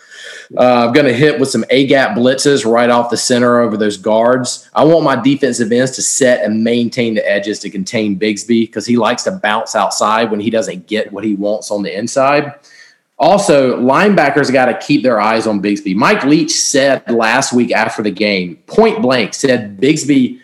Uh, 0.57 0.87
I'm 0.87 0.93
going 0.93 1.05
to 1.05 1.13
hit 1.13 1.39
with 1.39 1.49
some 1.49 1.63
A 1.69 1.87
gap 1.87 2.17
blitzes 2.17 2.69
right 2.69 2.89
off 2.89 3.09
the 3.09 3.17
center 3.17 3.59
over 3.61 3.77
those 3.77 3.95
guards. 3.95 4.69
I 4.73 4.83
want 4.83 5.05
my 5.05 5.15
defensive 5.15 5.71
ends 5.71 5.91
to 5.91 6.01
set 6.01 6.43
and 6.43 6.63
maintain 6.63 7.13
the 7.15 7.29
edges 7.29 7.59
to 7.59 7.69
contain 7.69 8.19
Bigsby 8.19 8.63
because 8.63 8.85
he 8.85 8.97
likes 8.97 9.23
to 9.23 9.31
bounce 9.31 9.75
outside 9.75 10.29
when 10.29 10.41
he 10.41 10.49
doesn't 10.49 10.87
get 10.87 11.11
what 11.13 11.23
he 11.23 11.35
wants 11.35 11.71
on 11.71 11.83
the 11.83 11.97
inside. 11.97 12.55
Also, 13.17 13.79
linebackers 13.79 14.51
got 14.51 14.65
to 14.65 14.85
keep 14.85 15.03
their 15.03 15.21
eyes 15.21 15.47
on 15.47 15.61
Bigsby. 15.61 15.95
Mike 15.95 16.23
Leach 16.23 16.51
said 16.51 17.09
last 17.09 17.53
week 17.53 17.71
after 17.71 18.01
the 18.01 18.11
game, 18.11 18.57
point 18.65 19.01
blank, 19.01 19.33
said 19.33 19.79
Bigsby 19.79 20.40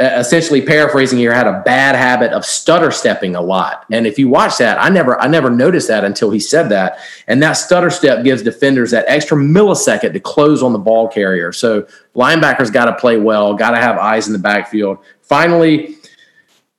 essentially 0.00 0.62
paraphrasing 0.62 1.18
here, 1.18 1.32
had 1.32 1.46
a 1.46 1.60
bad 1.60 1.94
habit 1.94 2.32
of 2.32 2.44
stutter 2.44 2.90
stepping 2.90 3.36
a 3.36 3.40
lot. 3.40 3.84
And 3.90 4.06
if 4.06 4.18
you 4.18 4.28
watch 4.28 4.56
that, 4.58 4.80
I 4.80 4.88
never 4.88 5.20
I 5.20 5.28
never 5.28 5.50
noticed 5.50 5.88
that 5.88 6.04
until 6.04 6.30
he 6.30 6.40
said 6.40 6.70
that. 6.70 6.98
And 7.26 7.42
that 7.42 7.52
stutter 7.52 7.90
step 7.90 8.24
gives 8.24 8.42
defenders 8.42 8.90
that 8.92 9.04
extra 9.08 9.36
millisecond 9.36 10.14
to 10.14 10.20
close 10.20 10.62
on 10.62 10.72
the 10.72 10.78
ball 10.78 11.08
carrier. 11.08 11.52
So 11.52 11.86
linebackers 12.14 12.72
got 12.72 12.86
to 12.86 12.94
play 12.96 13.18
well, 13.18 13.54
got 13.54 13.72
to 13.72 13.76
have 13.76 13.98
eyes 13.98 14.26
in 14.26 14.32
the 14.32 14.38
backfield. 14.38 14.98
Finally, 15.20 15.96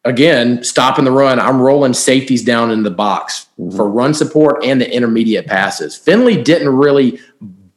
again, 0.03 0.63
stopping 0.63 1.05
the 1.05 1.11
run, 1.11 1.39
I'm 1.39 1.61
rolling 1.61 1.93
safeties 1.93 2.43
down 2.43 2.71
in 2.71 2.81
the 2.81 2.91
box 2.91 3.47
mm-hmm. 3.59 3.75
for 3.75 3.87
run 3.87 4.15
support 4.15 4.65
and 4.65 4.81
the 4.81 4.91
intermediate 4.91 5.45
passes. 5.45 5.95
Finley 5.95 6.41
didn't 6.41 6.69
really 6.69 7.19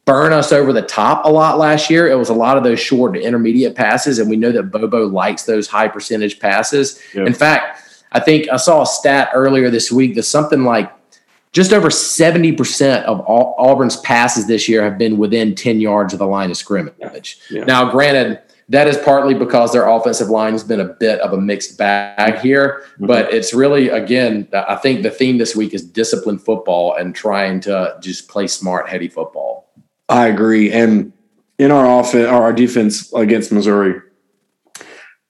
burn 0.05 0.31
us 0.31 0.51
over 0.51 0.71
the 0.71 0.83
top 0.83 1.25
a 1.25 1.29
lot 1.29 1.57
last 1.57 1.89
year. 1.89 2.07
It 2.07 2.15
was 2.15 2.29
a 2.29 2.33
lot 2.33 2.57
of 2.57 2.63
those 2.63 2.79
short 2.79 3.15
to 3.15 3.21
intermediate 3.21 3.75
passes, 3.75 4.19
and 4.19 4.29
we 4.29 4.37
know 4.37 4.51
that 4.51 4.71
Bobo 4.71 5.07
likes 5.07 5.43
those 5.43 5.67
high 5.67 5.87
percentage 5.87 6.39
passes. 6.39 7.01
Yep. 7.13 7.27
In 7.27 7.33
fact, 7.33 7.81
I 8.11 8.19
think 8.19 8.47
I 8.49 8.57
saw 8.57 8.83
a 8.83 8.85
stat 8.85 9.31
earlier 9.33 9.69
this 9.69 9.91
week 9.91 10.15
that 10.15 10.23
something 10.23 10.63
like 10.63 10.91
just 11.51 11.73
over 11.73 11.89
70% 11.89 13.03
of 13.03 13.21
all, 13.21 13.55
Auburn's 13.57 13.97
passes 14.01 14.45
this 14.45 14.67
year 14.69 14.83
have 14.83 14.97
been 14.97 15.17
within 15.17 15.55
10 15.55 15.79
yards 15.79 16.13
of 16.13 16.19
the 16.19 16.27
line 16.27 16.51
of 16.51 16.57
scrimmage. 16.57 17.39
Yeah. 17.49 17.63
Now, 17.63 17.89
granted, 17.89 18.41
that 18.69 18.87
is 18.87 18.97
partly 18.97 19.33
because 19.33 19.71
their 19.71 19.87
offensive 19.87 20.29
line 20.29 20.51
has 20.51 20.63
been 20.63 20.81
a 20.81 20.85
bit 20.85 21.19
of 21.21 21.33
a 21.33 21.37
mixed 21.37 21.77
bag 21.77 22.39
here, 22.39 22.83
mm-hmm. 22.93 23.05
but 23.05 23.33
it's 23.33 23.53
really, 23.53 23.89
again, 23.89 24.47
I 24.53 24.75
think 24.75 25.03
the 25.03 25.11
theme 25.11 25.37
this 25.37 25.55
week 25.55 25.73
is 25.73 25.83
disciplined 25.83 26.41
football 26.43 26.95
and 26.95 27.15
trying 27.15 27.59
to 27.61 27.97
just 28.01 28.27
play 28.27 28.47
smart, 28.47 28.89
heady 28.89 29.07
football. 29.07 29.64
I 30.09 30.27
agree. 30.27 30.71
And 30.71 31.13
in 31.57 31.71
our 31.71 31.99
offense, 31.99 32.27
or 32.27 32.43
our 32.43 32.53
defense 32.53 33.11
against 33.13 33.51
Missouri, 33.51 34.01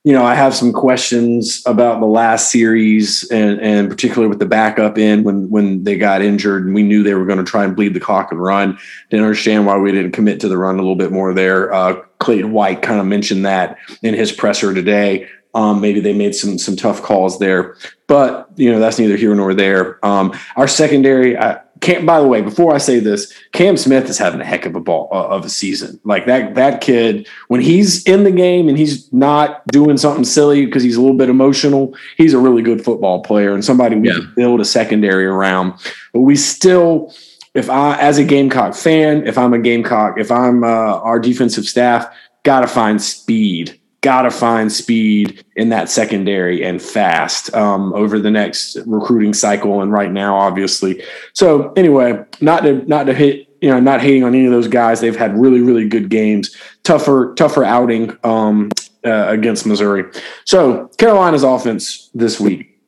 you 0.06 0.14
know, 0.14 0.24
I 0.24 0.36
have 0.36 0.54
some 0.54 0.72
questions 0.72 1.64
about 1.66 2.00
the 2.00 2.06
last 2.06 2.52
series 2.52 3.28
and, 3.32 3.60
and 3.60 3.90
particularly 3.90 4.30
with 4.30 4.38
the 4.38 4.46
backup 4.46 5.00
in 5.00 5.24
when 5.24 5.50
when 5.50 5.84
they 5.84 5.98
got 5.98 6.22
injured 6.22 6.64
and 6.64 6.76
we 6.76 6.84
knew 6.84 7.02
they 7.02 7.16
were 7.16 7.26
going 7.26 7.40
to 7.40 7.44
try 7.44 7.64
and 7.64 7.76
bleed 7.76 7.96
the 7.96 8.00
clock 8.00 8.32
and 8.32 8.40
run. 8.40 8.78
Didn't 9.10 9.26
understand 9.26 9.66
why 9.66 9.78
we 9.78 9.92
didn't 9.92 10.12
commit 10.12 10.40
to 10.42 10.48
the 10.48 10.60
run 10.60 10.76
a 10.76 10.78
little 10.78 10.96
bit 10.96 11.12
more 11.12 11.34
there. 11.34 11.74
Uh, 11.74 11.96
Clayton 12.20 12.52
White 12.52 12.84
kind 12.84 13.00
of 13.00 13.08
mentioned 13.08 13.48
that 13.48 13.80
in 14.04 14.14
his 14.14 14.32
presser 14.32 14.76
today. 14.76 15.28
Um, 15.56 15.82
maybe 15.82 16.02
they 16.02 16.14
made 16.14 16.36
some 16.36 16.60
some 16.60 16.76
tough 16.76 17.02
calls 17.02 17.40
there, 17.40 17.76
but 18.06 18.48
you 18.58 18.72
know 18.72 18.80
that's 18.80 19.00
neither 19.00 19.18
here 19.18 19.34
nor 19.34 19.56
there. 19.56 20.06
Um, 20.06 20.38
our 20.56 20.68
secondary, 20.68 21.36
I, 21.36 21.62
Cam, 21.86 22.04
by 22.04 22.20
the 22.20 22.28
way, 22.28 22.42
before 22.42 22.74
I 22.74 22.80
say 22.80 22.98
this, 22.98 23.32
Cam 23.52 23.78
Smith 23.78 24.10
is 24.10 24.18
having 24.18 24.42
a 24.42 24.44
heck 24.44 24.66
of 24.66 24.74
a 24.76 24.80
ball 24.80 25.08
uh, 25.12 25.28
of 25.28 25.46
a 25.46 25.50
season. 25.50 26.00
Like 26.04 26.26
that 26.26 26.56
that 26.56 26.82
kid, 26.82 27.28
when 27.48 27.62
he's 27.62 28.04
in 28.06 28.24
the 28.24 28.32
game 28.32 28.68
and 28.68 28.76
he's 28.76 29.14
not 29.14 29.64
doing 29.68 29.98
something 29.98 30.24
silly 30.24 30.66
because 30.66 30.82
he's 30.82 30.96
a 30.96 31.00
little 31.00 31.16
bit 31.16 31.30
emotional, 31.30 31.96
he's 32.18 32.34
a 32.34 32.40
really 32.40 32.64
good 32.64 32.84
football 32.84 33.22
player 33.22 33.54
and 33.54 33.64
somebody 33.64 33.96
we 33.98 34.08
yeah. 34.08 34.16
can 34.16 34.34
build 34.36 34.62
a 34.62 34.66
secondary 34.66 35.28
around. 35.28 35.76
But 36.12 36.22
we 36.22 36.36
still, 36.36 37.14
if 37.54 37.70
I, 37.70 38.00
as 38.00 38.18
a 38.18 38.24
Gamecock 38.24 38.74
fan, 38.74 39.28
if 39.28 39.38
I'm 39.38 39.54
a 39.54 39.60
Gamecock, 39.60 40.18
if 40.18 40.32
I'm 40.32 40.64
uh, 40.64 40.68
our 40.68 41.20
defensive 41.20 41.66
staff, 41.66 42.12
got 42.42 42.62
to 42.62 42.68
find 42.68 43.00
speed 43.00 43.80
got 44.06 44.22
to 44.22 44.32
find 44.32 44.72
speed 44.72 45.44
in 45.56 45.70
that 45.70 45.90
secondary 45.90 46.64
and 46.64 46.80
fast 46.80 47.54
um, 47.56 47.92
over 47.94 48.20
the 48.20 48.30
next 48.30 48.78
recruiting 48.86 49.34
cycle 49.34 49.82
and 49.82 49.92
right 49.92 50.12
now, 50.12 50.38
obviously. 50.38 51.04
So 51.34 51.74
anyway, 51.74 52.24
not 52.40 52.62
to 52.62 52.88
not 52.88 53.08
to 53.08 53.14
hit 53.14 53.50
you 53.62 53.72
know, 53.72 53.80
not 53.80 54.00
hating 54.00 54.24
on 54.24 54.36
any 54.36 54.46
of 54.46 54.52
those 54.52 54.68
guys. 54.68 55.02
They've 55.02 55.16
had 55.16 55.36
really, 55.36 55.60
really 55.60 55.90
good 55.90 56.10
games. 56.10 56.56
Tougher, 56.84 57.34
tougher 57.36 57.64
outing 57.64 58.16
um, 58.24 58.70
uh, 59.04 59.26
against 59.30 59.66
Missouri. 59.66 60.04
So 60.46 60.88
Carolina's 61.00 61.42
offense 61.42 62.12
this 62.14 62.40
week. 62.40 62.80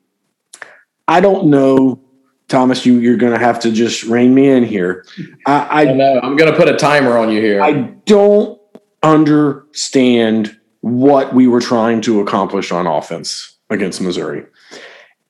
I 1.08 1.20
don't 1.20 1.48
know, 1.48 2.00
Thomas. 2.48 2.86
You 2.86 3.00
you're 3.00 3.18
going 3.18 3.34
to 3.34 3.40
have 3.40 3.60
to 3.62 3.72
just 3.72 4.04
rein 4.04 4.36
me 4.36 4.50
in 4.50 4.64
here. 4.64 5.04
I, 5.48 5.54
I, 5.54 5.82
I 5.82 5.94
know. 5.94 6.20
I'm 6.22 6.36
going 6.36 6.52
to 6.52 6.56
put 6.56 6.70
a 6.70 6.76
timer 6.76 7.18
on 7.18 7.32
you 7.32 7.42
here. 7.42 7.60
I 7.60 7.72
don't 8.06 8.62
understand 9.02 10.57
what 10.89 11.34
we 11.34 11.47
were 11.47 11.62
trying 11.62 12.02
to 12.02 12.21
accomplish 12.21 12.71
on 12.71 12.88
offense 12.88 13.58
against 13.69 14.02
Missouri. 14.02 14.45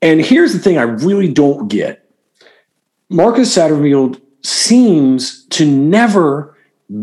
And 0.01 0.21
here's 0.21 0.53
the 0.53 0.59
thing: 0.59 0.77
I 0.77 0.83
really 0.83 1.31
don't 1.31 1.67
get. 1.67 2.09
Marcus 3.09 3.55
Satterfield 3.55 4.21
seems 4.43 5.45
to 5.47 5.65
never 5.65 6.55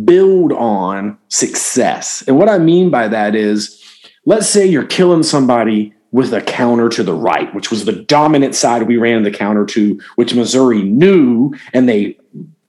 build 0.04 0.52
on 0.52 1.18
success. 1.28 2.22
And 2.26 2.38
what 2.38 2.48
I 2.48 2.58
mean 2.58 2.90
by 2.90 3.08
that 3.08 3.34
is, 3.34 3.82
let's 4.24 4.48
say 4.48 4.66
you're 4.66 4.86
killing 4.86 5.22
somebody 5.22 5.92
with 6.10 6.32
a 6.32 6.40
counter 6.40 6.88
to 6.88 7.02
the 7.02 7.12
right, 7.12 7.52
which 7.54 7.70
was 7.70 7.84
the 7.84 7.92
dominant 7.92 8.54
side 8.54 8.84
we 8.84 8.96
ran 8.96 9.24
the 9.24 9.30
counter 9.30 9.66
to, 9.66 10.00
which 10.14 10.34
Missouri 10.34 10.82
knew, 10.82 11.52
and 11.72 11.88
they 11.88 12.16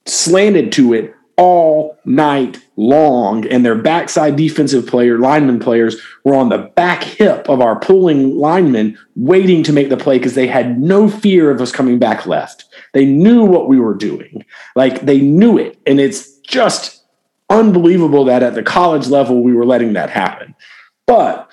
slanted 0.06 0.72
to 0.74 0.94
it 0.94 1.14
all 1.38 1.98
night 2.06 2.64
long. 2.76 3.48
And 3.48 3.66
their 3.66 3.76
backside 3.76 4.36
defensive 4.36 4.88
player, 4.88 5.18
lineman 5.18 5.60
players, 5.60 6.00
were 6.24 6.36
on 6.36 6.50
the 6.50 6.72
back 6.76 7.04
hip 7.04 7.50
of 7.50 7.62
our 7.62 7.80
pulling 7.80 8.38
linemen, 8.38 8.98
waiting 9.16 9.64
to 9.64 9.74
make 9.74 9.90
the 9.90 9.98
play 9.98 10.18
because 10.18 10.36
they 10.36 10.48
had 10.48 10.80
no 10.80 11.10
fear 11.10 11.52
of 11.52 11.62
us 11.62 11.72
coming 11.72 12.00
back 12.00 12.26
left. 12.26 12.66
They 12.94 13.06
knew 13.06 13.44
what 13.44 13.68
we 13.68 13.80
were 13.80 13.96
doing. 13.96 14.46
Like 14.76 15.02
they 15.02 15.22
knew 15.22 15.58
it. 15.58 15.80
And 15.86 16.00
it's 16.00 16.38
just 16.40 17.04
unbelievable 17.50 18.26
that 18.26 18.44
at 18.44 18.56
the 18.56 18.64
college 18.64 19.08
level 19.08 19.44
we 19.44 19.54
were 19.54 19.66
letting 19.66 19.94
that 19.94 20.10
happen. 20.10 20.56
But 21.06 21.52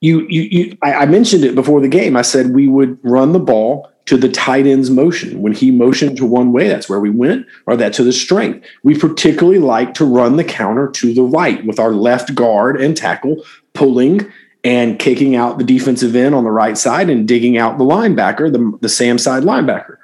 you, 0.00 0.26
you, 0.28 0.42
you 0.42 0.78
I, 0.82 0.94
I 0.94 1.06
mentioned 1.06 1.44
it 1.44 1.54
before 1.54 1.80
the 1.80 1.88
game. 1.88 2.16
I 2.16 2.22
said 2.22 2.54
we 2.54 2.68
would 2.68 2.98
run 3.02 3.32
the 3.32 3.38
ball 3.38 3.90
to 4.10 4.16
the 4.16 4.28
tight 4.28 4.66
end's 4.66 4.90
motion. 4.90 5.40
When 5.40 5.52
he 5.52 5.70
motioned 5.70 6.16
to 6.16 6.26
one 6.26 6.50
way, 6.50 6.66
that's 6.66 6.88
where 6.88 6.98
we 6.98 7.10
went, 7.10 7.46
or 7.66 7.76
that 7.76 7.92
to 7.92 8.02
the 8.02 8.12
strength. 8.12 8.66
We 8.82 8.98
particularly 8.98 9.60
like 9.60 9.94
to 9.94 10.04
run 10.04 10.34
the 10.34 10.42
counter 10.42 10.88
to 10.88 11.14
the 11.14 11.22
right 11.22 11.64
with 11.64 11.78
our 11.78 11.92
left 11.92 12.34
guard 12.34 12.80
and 12.80 12.96
tackle 12.96 13.44
pulling 13.72 14.28
and 14.64 14.98
kicking 14.98 15.36
out 15.36 15.58
the 15.58 15.64
defensive 15.64 16.16
end 16.16 16.34
on 16.34 16.42
the 16.42 16.50
right 16.50 16.76
side 16.76 17.08
and 17.08 17.28
digging 17.28 17.56
out 17.56 17.78
the 17.78 17.84
linebacker, 17.84 18.52
the, 18.52 18.76
the 18.80 18.88
Sam 18.88 19.16
side 19.16 19.44
linebacker. 19.44 19.98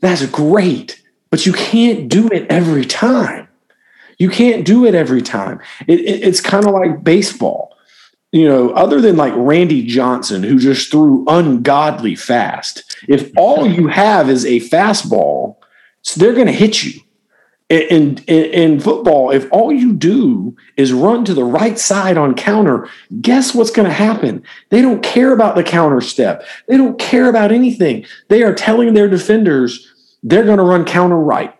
That's 0.00 0.26
great, 0.26 1.02
but 1.30 1.46
you 1.46 1.54
can't 1.54 2.06
do 2.10 2.28
it 2.28 2.46
every 2.50 2.84
time. 2.84 3.48
You 4.18 4.28
can't 4.28 4.66
do 4.66 4.84
it 4.84 4.94
every 4.94 5.22
time. 5.22 5.58
It, 5.86 6.00
it, 6.00 6.22
it's 6.22 6.42
kind 6.42 6.66
of 6.66 6.74
like 6.74 7.02
baseball. 7.02 7.77
You 8.30 8.46
know, 8.46 8.70
other 8.70 9.00
than 9.00 9.16
like 9.16 9.32
Randy 9.36 9.86
Johnson, 9.86 10.42
who 10.42 10.58
just 10.58 10.90
threw 10.90 11.24
ungodly 11.28 12.14
fast, 12.14 12.96
if 13.08 13.30
all 13.36 13.66
you 13.66 13.88
have 13.88 14.28
is 14.28 14.44
a 14.44 14.60
fastball, 14.60 15.56
so 16.02 16.20
they're 16.20 16.34
going 16.34 16.46
to 16.46 16.52
hit 16.52 16.82
you. 16.82 17.00
In, 17.70 18.16
in, 18.26 18.44
in 18.46 18.80
football, 18.80 19.30
if 19.30 19.46
all 19.52 19.70
you 19.70 19.92
do 19.92 20.56
is 20.78 20.90
run 20.90 21.26
to 21.26 21.34
the 21.34 21.44
right 21.44 21.78
side 21.78 22.16
on 22.16 22.34
counter, 22.34 22.88
guess 23.20 23.54
what's 23.54 23.70
going 23.70 23.86
to 23.86 23.92
happen? 23.92 24.42
They 24.70 24.80
don't 24.80 25.02
care 25.02 25.34
about 25.34 25.54
the 25.54 25.62
counter 25.62 26.00
step. 26.00 26.46
They 26.66 26.78
don't 26.78 26.98
care 26.98 27.28
about 27.28 27.52
anything. 27.52 28.06
They 28.28 28.42
are 28.42 28.54
telling 28.54 28.94
their 28.94 29.08
defenders 29.08 29.86
they're 30.22 30.46
going 30.46 30.56
to 30.56 30.64
run 30.64 30.86
counter 30.86 31.18
right. 31.18 31.54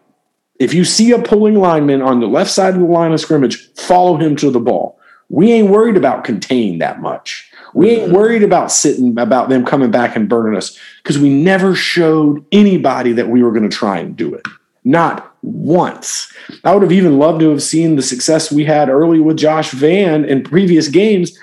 If 0.58 0.72
you 0.72 0.84
see 0.84 1.12
a 1.12 1.20
pulling 1.20 1.56
lineman 1.56 2.00
on 2.00 2.20
the 2.20 2.26
left 2.26 2.50
side 2.50 2.72
of 2.72 2.80
the 2.80 2.86
line 2.86 3.12
of 3.12 3.20
scrimmage, 3.20 3.72
follow 3.74 4.16
him 4.16 4.34
to 4.36 4.50
the 4.50 4.60
ball. 4.60 4.97
We 5.28 5.52
ain't 5.52 5.70
worried 5.70 5.96
about 5.96 6.24
containing 6.24 6.78
that 6.78 7.00
much. 7.00 7.50
We 7.74 7.90
ain't 7.90 8.04
mm-hmm. 8.04 8.14
worried 8.14 8.42
about 8.42 8.72
sitting 8.72 9.18
about 9.18 9.50
them 9.50 9.64
coming 9.64 9.90
back 9.90 10.16
and 10.16 10.28
burning 10.28 10.56
us 10.56 10.78
because 11.02 11.18
we 11.18 11.28
never 11.28 11.74
showed 11.74 12.44
anybody 12.50 13.12
that 13.12 13.28
we 13.28 13.42
were 13.42 13.52
going 13.52 13.68
to 13.68 13.76
try 13.76 13.98
and 13.98 14.16
do 14.16 14.34
it. 14.34 14.46
Not 14.84 15.34
once. 15.42 16.32
I 16.64 16.72
would 16.72 16.82
have 16.82 16.92
even 16.92 17.18
loved 17.18 17.40
to 17.40 17.50
have 17.50 17.62
seen 17.62 17.96
the 17.96 18.02
success 18.02 18.50
we 18.50 18.64
had 18.64 18.88
early 18.88 19.20
with 19.20 19.36
Josh 19.36 19.70
Vann 19.72 20.24
in 20.24 20.42
previous 20.42 20.88
games 20.88 21.38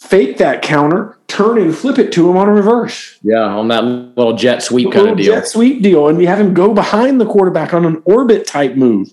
fake 0.00 0.38
that 0.38 0.62
counter, 0.62 1.16
turn 1.28 1.58
and 1.58 1.76
flip 1.76 1.98
it 1.98 2.10
to 2.12 2.28
him 2.28 2.36
on 2.36 2.48
a 2.48 2.52
reverse. 2.52 3.18
Yeah, 3.22 3.42
on 3.42 3.68
that 3.68 3.84
little 3.84 4.36
jet 4.36 4.62
sweep 4.62 4.92
kind 4.92 5.08
of 5.08 5.16
deal. 5.16 5.34
Jet 5.34 5.46
sweep 5.46 5.82
deal. 5.82 6.08
And 6.08 6.18
we 6.18 6.26
have 6.26 6.40
him 6.40 6.54
go 6.54 6.74
behind 6.74 7.20
the 7.20 7.26
quarterback 7.26 7.72
on 7.74 7.84
an 7.84 8.02
orbit 8.04 8.46
type 8.46 8.74
move. 8.74 9.12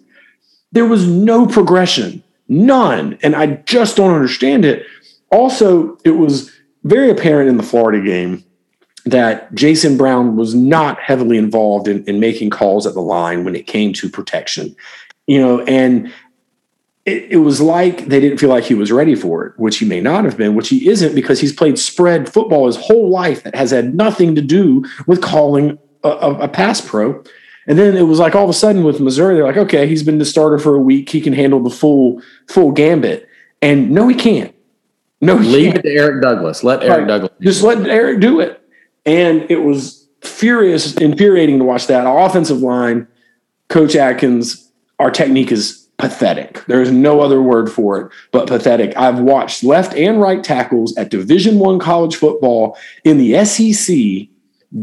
There 0.72 0.86
was 0.86 1.08
no 1.08 1.46
progression, 1.46 2.24
none. 2.48 3.18
And 3.22 3.36
I 3.36 3.48
just 3.66 3.98
don't 3.98 4.14
understand 4.14 4.66
it. 4.66 4.86
Also, 5.32 5.98
it 6.04 6.12
was 6.12 6.52
very 6.84 7.10
apparent 7.10 7.50
in 7.50 7.58
the 7.58 7.64
Florida 7.64 8.04
game 8.04 8.44
that 9.06 9.54
Jason 9.54 9.98
Brown 9.98 10.36
was 10.36 10.54
not 10.54 11.00
heavily 11.00 11.38
involved 11.38 11.88
in, 11.88 12.04
in 12.06 12.20
making 12.20 12.50
calls 12.50 12.86
at 12.86 12.94
the 12.94 13.02
line 13.02 13.44
when 13.44 13.56
it 13.56 13.68
came 13.68 13.94
to 13.94 14.10
protection. 14.10 14.76
You 15.28 15.40
know, 15.40 15.62
and 15.62 16.12
it, 17.06 17.32
it, 17.32 17.38
was 17.38 17.62
like 17.62 18.08
they 18.08 18.20
didn't 18.20 18.38
feel 18.38 18.50
like 18.50 18.66
he 18.66 18.74
was 18.74 18.92
ready 18.92 19.16
for 19.16 19.46
it, 19.46 19.58
which 19.58 19.78
he 19.78 19.86
may 19.86 20.02
not 20.02 20.26
have 20.26 20.38
been, 20.38 20.56
which 20.56 20.70
he 20.70 20.90
isn't 20.90 21.16
because 21.16 21.40
he's 21.40 21.54
played 21.54 21.80
spread 21.80 22.32
football 22.32 22.68
his 22.68 22.76
whole 22.76 23.10
life 23.10 23.44
that 23.44 23.56
has 23.56 23.72
had 23.72 23.96
nothing 23.96 24.36
to 24.36 24.42
do 24.42 24.84
with 25.06 25.22
calling 25.22 25.80
a, 26.04 26.10
a, 26.10 26.34
a 26.40 26.48
pass 26.48 26.82
pro. 26.82 27.24
And 27.68 27.78
then 27.78 27.98
it 27.98 28.04
was 28.04 28.20
like 28.20 28.34
all 28.34 28.46
of 28.46 28.50
a 28.50 28.54
sudden 28.54 28.84
with 28.84 29.00
Missouri, 29.00 29.36
they're 29.36 29.46
like, 29.46 29.58
okay, 29.58 29.88
he's 29.88 30.04
been 30.04 30.18
the 30.18 30.26
starter 30.26 30.58
for 30.58 30.76
a 30.76 30.80
week. 30.80 31.10
He 31.10 31.22
can 31.22 31.34
handle 31.34 31.62
the 31.62 31.70
full 31.70 32.22
full 32.48 32.72
gambit. 32.72 33.28
And 33.62 33.92
no, 33.92 34.08
he 34.08 34.16
can't. 34.16 34.56
No, 35.20 35.38
he 35.38 35.50
leave 35.50 35.74
can't. 35.74 35.86
it 35.86 35.90
to 35.90 35.96
Eric 35.96 36.22
Douglas. 36.22 36.64
Let 36.64 36.84
Eric 36.84 37.00
right. 37.00 37.08
Douglas 37.08 37.32
just 37.42 37.64
let 37.64 37.86
Eric 37.88 38.22
do 38.22 38.40
it. 38.40 38.62
And 39.06 39.50
it 39.50 39.64
was 39.64 40.08
furious, 40.22 40.96
infuriating 40.96 41.60
to 41.60 41.66
watch 41.66 41.88
that. 41.88 42.06
Our 42.06 42.26
offensive 42.26 42.60
line, 42.60 43.08
Coach 43.70 43.96
Adkins, 43.96 44.72
our 45.00 45.12
technique 45.12 45.52
is 45.52 45.88
pathetic. 45.98 46.64
There 46.68 46.82
is 46.82 46.92
no 46.92 47.22
other 47.22 47.42
word 47.42 47.72
for 47.72 48.00
it 48.00 48.12
but 48.32 48.48
pathetic. 48.48 48.96
I've 48.96 49.20
watched 49.20 49.64
left 49.64 49.94
and 49.96 50.22
right 50.22 50.44
tackles 50.44 50.96
at 50.96 51.10
Division 51.10 51.60
1 51.60 51.80
college 51.80 52.16
football 52.16 52.78
in 53.04 53.18
the 53.18 53.44
SEC 53.46 54.30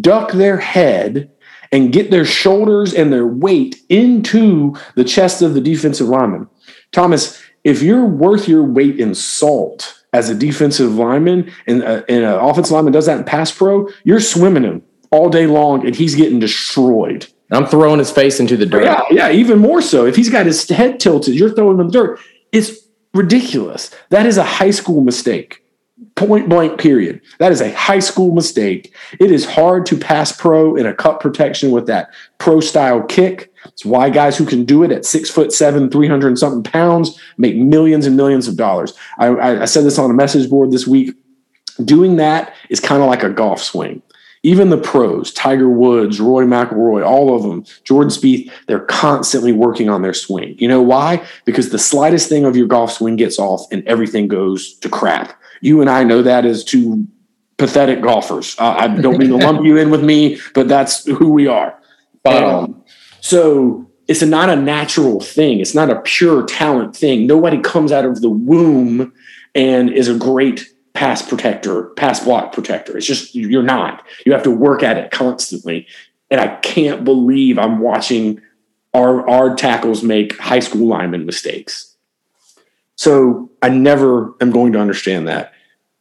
duck 0.00 0.32
their 0.32 0.56
head 0.56 1.30
and 1.74 1.92
get 1.92 2.12
their 2.12 2.24
shoulders 2.24 2.94
and 2.94 3.12
their 3.12 3.26
weight 3.26 3.82
into 3.88 4.76
the 4.94 5.02
chest 5.02 5.42
of 5.42 5.54
the 5.54 5.60
defensive 5.60 6.08
lineman. 6.08 6.48
Thomas, 6.92 7.42
if 7.64 7.82
you're 7.82 8.06
worth 8.06 8.46
your 8.46 8.62
weight 8.62 9.00
in 9.00 9.12
salt 9.12 10.04
as 10.12 10.30
a 10.30 10.36
defensive 10.36 10.94
lineman 10.94 11.52
and, 11.66 11.82
uh, 11.82 12.04
and 12.08 12.24
an 12.24 12.32
offensive 12.32 12.70
lineman 12.70 12.92
does 12.92 13.06
that 13.06 13.18
in 13.18 13.24
pass 13.24 13.50
pro, 13.50 13.88
you're 14.04 14.20
swimming 14.20 14.62
him 14.62 14.82
all 15.10 15.28
day 15.28 15.48
long 15.48 15.84
and 15.84 15.96
he's 15.96 16.14
getting 16.14 16.38
destroyed. 16.38 17.26
I'm 17.50 17.66
throwing 17.66 17.98
his 17.98 18.12
face 18.12 18.38
into 18.38 18.56
the 18.56 18.66
dirt. 18.66 18.84
Yeah, 18.84 19.02
yeah, 19.10 19.30
even 19.32 19.58
more 19.58 19.82
so. 19.82 20.06
If 20.06 20.14
he's 20.14 20.30
got 20.30 20.46
his 20.46 20.68
head 20.68 21.00
tilted, 21.00 21.34
you're 21.34 21.52
throwing 21.52 21.74
him 21.74 21.80
in 21.80 21.86
the 21.88 21.92
dirt. 21.92 22.20
It's 22.52 22.86
ridiculous. 23.12 23.90
That 24.10 24.26
is 24.26 24.38
a 24.38 24.44
high 24.44 24.70
school 24.70 25.00
mistake. 25.00 25.63
Point 26.16 26.48
blank, 26.48 26.80
period. 26.80 27.20
That 27.38 27.52
is 27.52 27.60
a 27.60 27.72
high 27.72 28.00
school 28.00 28.34
mistake. 28.34 28.94
It 29.20 29.30
is 29.30 29.46
hard 29.46 29.86
to 29.86 29.96
pass 29.96 30.32
pro 30.32 30.74
in 30.74 30.86
a 30.86 30.94
cut 30.94 31.20
protection 31.20 31.70
with 31.70 31.86
that 31.86 32.12
pro 32.38 32.58
style 32.60 33.02
kick. 33.02 33.52
It's 33.66 33.84
why 33.84 34.10
guys 34.10 34.36
who 34.36 34.44
can 34.44 34.64
do 34.64 34.82
it 34.82 34.90
at 34.90 35.04
six 35.04 35.30
foot 35.30 35.52
seven, 35.52 35.90
300 35.90 36.28
and 36.28 36.38
something 36.38 36.64
pounds 36.64 37.20
make 37.38 37.56
millions 37.56 38.06
and 38.06 38.16
millions 38.16 38.48
of 38.48 38.56
dollars. 38.56 38.92
I, 39.18 39.26
I, 39.26 39.62
I 39.62 39.64
said 39.66 39.84
this 39.84 39.98
on 39.98 40.10
a 40.10 40.14
message 40.14 40.50
board 40.50 40.72
this 40.72 40.86
week. 40.86 41.14
Doing 41.84 42.16
that 42.16 42.54
is 42.70 42.80
kind 42.80 43.02
of 43.02 43.08
like 43.08 43.22
a 43.22 43.30
golf 43.30 43.60
swing 43.60 44.02
even 44.44 44.68
the 44.68 44.76
pros, 44.76 45.32
Tiger 45.32 45.70
Woods, 45.70 46.20
Rory 46.20 46.44
McIlroy, 46.44 47.04
all 47.04 47.34
of 47.34 47.42
them, 47.42 47.64
Jordan 47.82 48.10
Spieth, 48.10 48.52
they're 48.66 48.84
constantly 48.84 49.52
working 49.52 49.88
on 49.88 50.02
their 50.02 50.12
swing. 50.12 50.54
You 50.58 50.68
know 50.68 50.82
why? 50.82 51.26
Because 51.46 51.70
the 51.70 51.78
slightest 51.78 52.28
thing 52.28 52.44
of 52.44 52.54
your 52.54 52.66
golf 52.66 52.92
swing 52.92 53.16
gets 53.16 53.38
off 53.38 53.62
and 53.72 53.82
everything 53.88 54.28
goes 54.28 54.74
to 54.74 54.90
crap. 54.90 55.40
You 55.64 55.80
and 55.80 55.88
I 55.88 56.04
know 56.04 56.20
that 56.20 56.44
as 56.44 56.62
two 56.62 57.06
pathetic 57.56 58.02
golfers. 58.02 58.54
Uh, 58.58 58.76
I 58.78 58.88
don't 58.88 59.16
mean 59.16 59.30
to 59.30 59.36
lump 59.36 59.64
you 59.64 59.78
in 59.78 59.90
with 59.90 60.04
me, 60.04 60.38
but 60.54 60.68
that's 60.68 61.06
who 61.06 61.30
we 61.30 61.46
are. 61.46 61.80
Um, 62.26 62.84
so 63.20 63.90
it's 64.06 64.20
a, 64.20 64.26
not 64.26 64.50
a 64.50 64.56
natural 64.56 65.20
thing. 65.20 65.60
It's 65.60 65.74
not 65.74 65.88
a 65.88 66.02
pure 66.02 66.44
talent 66.44 66.94
thing. 66.94 67.26
Nobody 67.26 67.60
comes 67.60 67.92
out 67.92 68.04
of 68.04 68.20
the 68.20 68.28
womb 68.28 69.14
and 69.54 69.88
is 69.88 70.08
a 70.08 70.18
great 70.18 70.70
pass 70.92 71.22
protector, 71.22 71.84
pass 71.96 72.22
block 72.22 72.52
protector. 72.52 72.96
It's 72.98 73.06
just 73.06 73.34
you're 73.34 73.62
not. 73.62 74.04
You 74.26 74.32
have 74.32 74.42
to 74.42 74.50
work 74.50 74.82
at 74.82 74.98
it 74.98 75.10
constantly. 75.10 75.86
And 76.30 76.42
I 76.42 76.56
can't 76.56 77.04
believe 77.04 77.58
I'm 77.58 77.78
watching 77.78 78.42
our 78.92 79.26
our 79.28 79.56
tackles 79.56 80.02
make 80.02 80.38
high 80.38 80.60
school 80.60 80.86
lineman 80.86 81.24
mistakes. 81.24 81.96
So 82.96 83.50
I 83.62 83.70
never 83.70 84.34
am 84.40 84.50
going 84.50 84.72
to 84.74 84.78
understand 84.78 85.26
that. 85.28 85.53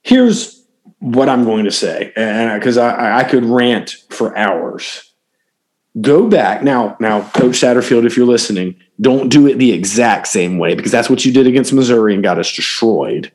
Here's 0.04 0.64
what 0.99 1.30
I'm 1.30 1.43
going 1.43 1.66
to 1.66 1.72
say, 1.72 2.14
and 2.16 2.51
uh, 2.51 2.54
because 2.56 2.78
I, 2.78 3.20
I 3.20 3.24
could 3.24 3.45
rant 3.45 3.97
for 4.10 4.38
hours. 4.38 5.10
Go 6.01 6.28
back 6.28 6.64
now. 6.64 6.97
Now, 6.99 7.30
Coach 7.30 7.54
Satterfield, 7.54 8.06
if 8.06 8.18
you're 8.18 8.26
listening, 8.26 8.76
don't 8.99 9.30
do 9.30 9.47
it 9.47 9.56
the 9.60 9.72
exact 9.72 10.28
same 10.28 10.58
way 10.58 10.74
because 10.76 10.91
that's 10.91 11.10
what 11.10 11.24
you 11.24 11.32
did 11.32 11.45
against 11.45 11.72
Missouri 11.72 12.14
and 12.14 12.24
got 12.24 12.39
us 12.39 12.56
destroyed. 12.56 13.32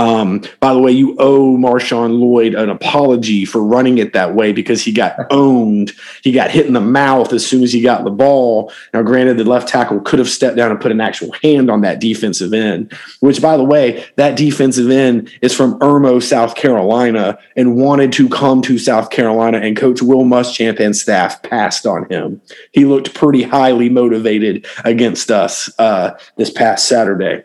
Um, 0.00 0.42
by 0.60 0.72
the 0.72 0.80
way, 0.80 0.92
you 0.92 1.14
owe 1.18 1.58
Marshawn 1.58 2.18
Lloyd 2.18 2.54
an 2.54 2.70
apology 2.70 3.44
for 3.44 3.62
running 3.62 3.98
it 3.98 4.14
that 4.14 4.34
way 4.34 4.50
because 4.50 4.82
he 4.82 4.92
got 4.92 5.14
owned. 5.30 5.92
He 6.22 6.32
got 6.32 6.50
hit 6.50 6.66
in 6.66 6.72
the 6.72 6.80
mouth 6.80 7.34
as 7.34 7.46
soon 7.46 7.62
as 7.62 7.70
he 7.70 7.82
got 7.82 8.04
the 8.04 8.10
ball. 8.10 8.72
Now, 8.94 9.02
granted, 9.02 9.36
the 9.36 9.44
left 9.44 9.68
tackle 9.68 10.00
could 10.00 10.18
have 10.18 10.30
stepped 10.30 10.56
down 10.56 10.70
and 10.70 10.80
put 10.80 10.90
an 10.90 11.02
actual 11.02 11.32
hand 11.42 11.70
on 11.70 11.82
that 11.82 12.00
defensive 12.00 12.54
end, 12.54 12.94
which, 13.20 13.42
by 13.42 13.58
the 13.58 13.64
way, 13.64 14.06
that 14.16 14.38
defensive 14.38 14.90
end 14.90 15.30
is 15.42 15.54
from 15.54 15.78
Irmo, 15.80 16.22
South 16.22 16.54
Carolina, 16.54 17.38
and 17.54 17.76
wanted 17.76 18.10
to 18.14 18.30
come 18.30 18.62
to 18.62 18.78
South 18.78 19.10
Carolina. 19.10 19.58
And 19.58 19.76
Coach 19.76 20.00
Will 20.00 20.24
Muschamp 20.24 20.80
and 20.80 20.96
staff 20.96 21.42
passed 21.42 21.84
on 21.84 22.10
him. 22.10 22.40
He 22.72 22.86
looked 22.86 23.12
pretty 23.12 23.42
highly 23.42 23.90
motivated 23.90 24.66
against 24.82 25.30
us 25.30 25.70
uh, 25.78 26.12
this 26.38 26.48
past 26.48 26.88
Saturday. 26.88 27.44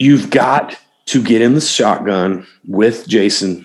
You've 0.00 0.30
got 0.30 0.76
to 1.08 1.22
get 1.22 1.40
in 1.40 1.54
the 1.54 1.60
shotgun 1.60 2.46
with 2.66 3.08
Jason 3.08 3.64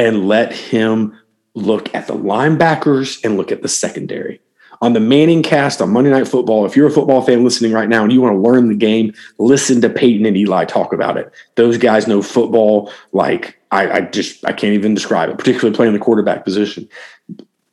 and 0.00 0.26
let 0.26 0.52
him 0.52 1.16
look 1.54 1.94
at 1.94 2.08
the 2.08 2.14
linebackers 2.14 3.24
and 3.24 3.36
look 3.36 3.52
at 3.52 3.62
the 3.62 3.68
secondary. 3.68 4.40
On 4.82 4.92
the 4.92 5.00
Manning 5.00 5.44
cast 5.44 5.80
on 5.80 5.90
Monday 5.90 6.10
Night 6.10 6.26
Football, 6.26 6.66
if 6.66 6.76
you're 6.76 6.88
a 6.88 6.90
football 6.90 7.22
fan 7.22 7.44
listening 7.44 7.72
right 7.72 7.88
now 7.88 8.02
and 8.02 8.12
you 8.12 8.20
want 8.20 8.34
to 8.34 8.40
learn 8.40 8.68
the 8.68 8.74
game, 8.74 9.14
listen 9.38 9.80
to 9.80 9.88
Peyton 9.88 10.26
and 10.26 10.36
Eli 10.36 10.64
talk 10.64 10.92
about 10.92 11.16
it. 11.16 11.32
Those 11.54 11.78
guys 11.78 12.08
know 12.08 12.20
football 12.20 12.92
like 13.12 13.58
I, 13.70 13.90
I 13.90 14.00
just 14.00 14.44
I 14.44 14.52
can't 14.52 14.74
even 14.74 14.92
describe 14.92 15.30
it, 15.30 15.38
particularly 15.38 15.74
playing 15.74 15.92
the 15.92 16.00
quarterback 16.00 16.44
position. 16.44 16.88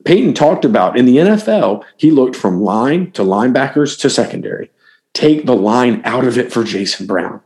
Peyton 0.05 0.35
talked 0.35 0.65
about 0.65 0.97
in 0.97 1.05
the 1.05 1.17
NFL, 1.17 1.83
he 1.97 2.11
looked 2.11 2.35
from 2.35 2.61
line 2.61 3.11
to 3.13 3.23
linebackers 3.23 3.99
to 4.01 4.09
secondary. 4.09 4.69
Take 5.13 5.45
the 5.45 5.55
line 5.55 6.01
out 6.05 6.25
of 6.25 6.37
it 6.37 6.53
for 6.53 6.63
Jason 6.63 7.07
Brown. 7.07 7.41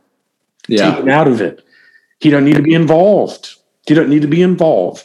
Yeah. 0.68 0.90
Take 0.90 1.00
him 1.00 1.08
out 1.08 1.28
of 1.28 1.40
it. 1.40 1.64
He 2.20 2.30
don't 2.30 2.44
need 2.44 2.56
to 2.56 2.62
be 2.62 2.74
involved. 2.74 3.54
He 3.86 3.94
don't 3.94 4.08
need 4.08 4.22
to 4.22 4.28
be 4.28 4.42
involved. 4.42 5.04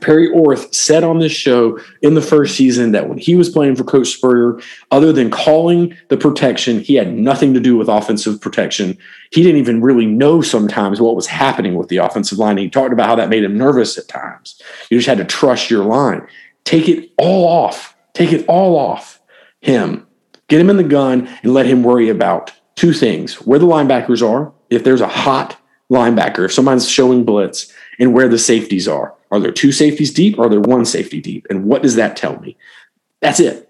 Perry 0.00 0.28
Orth 0.30 0.72
said 0.72 1.02
on 1.02 1.18
this 1.18 1.32
show 1.32 1.78
in 2.02 2.14
the 2.14 2.22
first 2.22 2.54
season 2.54 2.92
that 2.92 3.08
when 3.08 3.18
he 3.18 3.34
was 3.34 3.48
playing 3.48 3.74
for 3.74 3.84
Coach 3.84 4.08
Spurrier, 4.08 4.60
other 4.90 5.12
than 5.12 5.30
calling 5.30 5.96
the 6.08 6.16
protection, 6.16 6.80
he 6.80 6.94
had 6.94 7.12
nothing 7.12 7.52
to 7.54 7.60
do 7.60 7.76
with 7.76 7.88
offensive 7.88 8.40
protection. 8.40 8.96
He 9.32 9.42
didn't 9.42 9.58
even 9.58 9.80
really 9.80 10.06
know 10.06 10.40
sometimes 10.40 11.00
what 11.00 11.16
was 11.16 11.26
happening 11.26 11.74
with 11.74 11.88
the 11.88 11.96
offensive 11.96 12.38
line. 12.38 12.58
He 12.58 12.70
talked 12.70 12.92
about 12.92 13.08
how 13.08 13.16
that 13.16 13.28
made 13.28 13.44
him 13.44 13.58
nervous 13.58 13.98
at 13.98 14.08
times. 14.08 14.60
You 14.90 14.98
just 14.98 15.08
had 15.08 15.18
to 15.18 15.24
trust 15.24 15.70
your 15.70 15.84
line. 15.84 16.26
Take 16.64 16.88
it 16.88 17.10
all 17.18 17.46
off. 17.46 17.96
Take 18.14 18.32
it 18.32 18.46
all 18.46 18.76
off 18.76 19.20
him. 19.60 20.06
Get 20.48 20.60
him 20.60 20.70
in 20.70 20.76
the 20.76 20.84
gun 20.84 21.28
and 21.42 21.52
let 21.52 21.66
him 21.66 21.82
worry 21.82 22.08
about 22.08 22.52
two 22.78 22.92
things 22.92 23.34
where 23.42 23.58
the 23.58 23.66
linebackers 23.66 24.26
are 24.26 24.52
if 24.70 24.84
there's 24.84 25.00
a 25.00 25.08
hot 25.08 25.60
linebacker, 25.90 26.44
if 26.44 26.52
someone's 26.52 26.88
showing 26.88 27.24
blitz, 27.24 27.72
and 27.98 28.14
where 28.14 28.28
the 28.28 28.38
safeties 28.38 28.86
are. 28.86 29.14
Are 29.30 29.40
there 29.40 29.50
two 29.50 29.72
safeties 29.72 30.12
deep 30.12 30.38
or 30.38 30.46
are 30.46 30.48
there 30.48 30.60
one 30.60 30.84
safety 30.84 31.20
deep? 31.20 31.46
And 31.50 31.64
what 31.64 31.82
does 31.82 31.96
that 31.96 32.16
tell 32.16 32.38
me? 32.38 32.56
That's 33.20 33.40
it. 33.40 33.68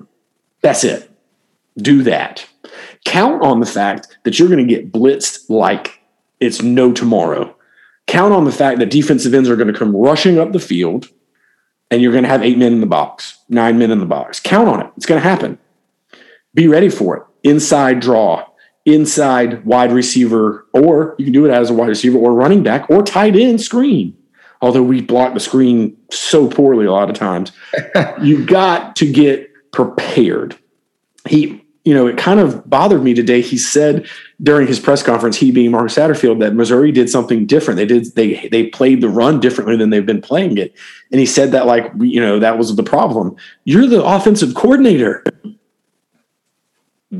That's 0.60 0.84
it. 0.84 1.10
Do 1.78 2.02
that. 2.02 2.46
Count 3.06 3.42
on 3.42 3.60
the 3.60 3.66
fact 3.66 4.18
that 4.24 4.38
you're 4.38 4.48
going 4.48 4.66
to 4.66 4.74
get 4.74 4.92
blitzed 4.92 5.48
like 5.48 6.00
it's 6.38 6.62
no 6.62 6.92
tomorrow. 6.92 7.56
Count 8.06 8.34
on 8.34 8.44
the 8.44 8.52
fact 8.52 8.78
that 8.78 8.90
defensive 8.90 9.32
ends 9.32 9.48
are 9.48 9.56
going 9.56 9.72
to 9.72 9.78
come 9.78 9.96
rushing 9.96 10.38
up 10.38 10.52
the 10.52 10.60
field 10.60 11.08
and 11.90 12.02
you're 12.02 12.12
going 12.12 12.24
to 12.24 12.30
have 12.30 12.44
eight 12.44 12.58
men 12.58 12.74
in 12.74 12.80
the 12.80 12.86
box, 12.86 13.38
nine 13.48 13.78
men 13.78 13.90
in 13.90 14.00
the 14.00 14.06
box. 14.06 14.38
Count 14.38 14.68
on 14.68 14.80
it. 14.80 14.90
It's 14.96 15.06
going 15.06 15.20
to 15.20 15.28
happen. 15.28 15.58
Be 16.54 16.68
ready 16.68 16.90
for 16.90 17.16
it. 17.16 17.22
Inside 17.42 18.00
draw, 18.00 18.47
inside 18.94 19.64
wide 19.64 19.92
receiver, 19.92 20.66
or 20.72 21.14
you 21.18 21.24
can 21.24 21.32
do 21.32 21.44
it 21.44 21.50
as 21.50 21.70
a 21.70 21.74
wide 21.74 21.88
receiver 21.88 22.18
or 22.18 22.32
running 22.32 22.62
back 22.62 22.88
or 22.90 23.02
tight 23.02 23.36
end 23.36 23.60
screen. 23.60 24.16
Although 24.60 24.82
we 24.82 25.00
block 25.00 25.34
the 25.34 25.40
screen 25.40 25.96
so 26.10 26.48
poorly 26.48 26.86
a 26.86 26.92
lot 26.92 27.08
of 27.08 27.16
times, 27.16 27.52
you 28.22 28.44
got 28.44 28.96
to 28.96 29.10
get 29.10 29.50
prepared. 29.70 30.58
He, 31.28 31.64
you 31.84 31.94
know, 31.94 32.06
it 32.08 32.18
kind 32.18 32.40
of 32.40 32.68
bothered 32.68 33.02
me 33.02 33.14
today. 33.14 33.40
He 33.40 33.56
said 33.56 34.08
during 34.42 34.66
his 34.66 34.80
press 34.80 35.02
conference, 35.02 35.36
he 35.36 35.52
being 35.52 35.70
Mark 35.70 35.88
Satterfield, 35.88 36.40
that 36.40 36.54
Missouri 36.54 36.90
did 36.90 37.08
something 37.08 37.46
different. 37.46 37.78
They 37.78 37.86
did 37.86 38.14
they 38.16 38.48
they 38.48 38.66
played 38.66 39.00
the 39.00 39.08
run 39.08 39.38
differently 39.38 39.76
than 39.76 39.90
they've 39.90 40.04
been 40.04 40.20
playing 40.20 40.58
it, 40.58 40.74
and 41.12 41.20
he 41.20 41.26
said 41.26 41.52
that 41.52 41.66
like 41.66 41.92
you 41.98 42.20
know 42.20 42.40
that 42.40 42.58
was 42.58 42.74
the 42.74 42.82
problem. 42.82 43.36
You're 43.64 43.86
the 43.86 44.04
offensive 44.04 44.54
coordinator. 44.54 45.22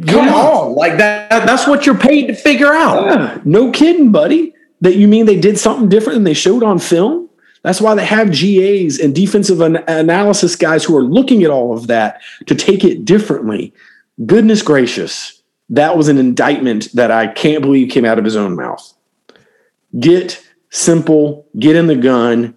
Come 0.07 0.29
on, 0.29 0.75
like 0.75 0.99
that. 0.99 1.31
That's 1.47 1.67
what 1.67 1.87
you're 1.87 1.97
paid 1.97 2.27
to 2.27 2.35
figure 2.35 2.73
out. 2.73 3.07
Yeah, 3.07 3.41
no 3.45 3.71
kidding, 3.73 4.13
buddy. 4.13 4.55
That 4.81 4.97
you 4.97 5.09
mean 5.09 5.27
they 5.27 5.41
did 5.41 5.59
something 5.59 5.89
different 5.89 6.17
than 6.17 6.25
they 6.25 6.35
showed 6.35 6.63
on 6.63 6.79
film? 6.79 7.29
That's 7.63 7.81
why 7.81 7.95
they 7.95 8.05
have 8.05 8.31
GAs 8.31 9.01
and 9.01 9.15
defensive 9.15 9.61
an- 9.61 9.83
analysis 9.89 10.55
guys 10.55 10.85
who 10.85 10.97
are 10.97 11.03
looking 11.03 11.43
at 11.43 11.51
all 11.51 11.73
of 11.77 11.89
that 11.89 12.21
to 12.47 12.55
take 12.55 12.85
it 12.85 13.05
differently. 13.05 13.73
Goodness 14.25 14.63
gracious, 14.63 15.43
that 15.71 15.97
was 15.97 16.09
an 16.09 16.19
indictment 16.19 16.93
that 16.95 17.11
I 17.11 17.27
can't 17.27 17.63
believe 17.63 17.91
came 17.91 18.05
out 18.05 18.19
of 18.19 18.25
his 18.25 18.37
own 18.37 18.55
mouth. 18.55 18.95
Get 19.99 20.45
simple, 20.71 21.47
get 21.59 21.77
in 21.77 21.87
the 21.87 21.97
gun, 21.97 22.57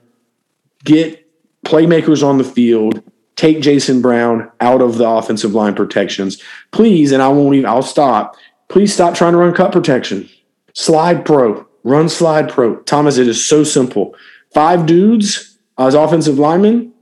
get 0.84 1.28
playmakers 1.66 2.24
on 2.24 2.38
the 2.38 2.44
field, 2.44 3.02
take 3.36 3.62
Jason 3.62 4.02
Brown 4.02 4.52
out 4.60 4.82
of 4.82 4.98
the 4.98 5.08
offensive 5.08 5.54
line 5.54 5.76
protections. 5.76 6.42
Please, 6.72 7.12
and 7.12 7.22
I 7.22 7.30
won't 7.30 7.56
even, 7.56 7.70
I'll 7.70 7.82
stop. 7.82 8.36
Please 8.68 8.94
stop 8.94 9.16
trying 9.16 9.34
to 9.34 9.38
run 9.38 9.54
cut 9.54 9.72
protection. 9.72 10.30
Slide 10.74 11.26
pro, 11.26 11.68
run 11.84 12.10
slide 12.10 12.50
pro. 12.50 12.78
Thomas, 12.78 13.18
it 13.18 13.28
is 13.28 13.44
so 13.44 13.64
simple. 13.64 14.16
Five 14.54 14.86
dudes 14.86 15.58
as 15.78 15.96
offensive 15.96 16.40
linemen. 16.40 16.94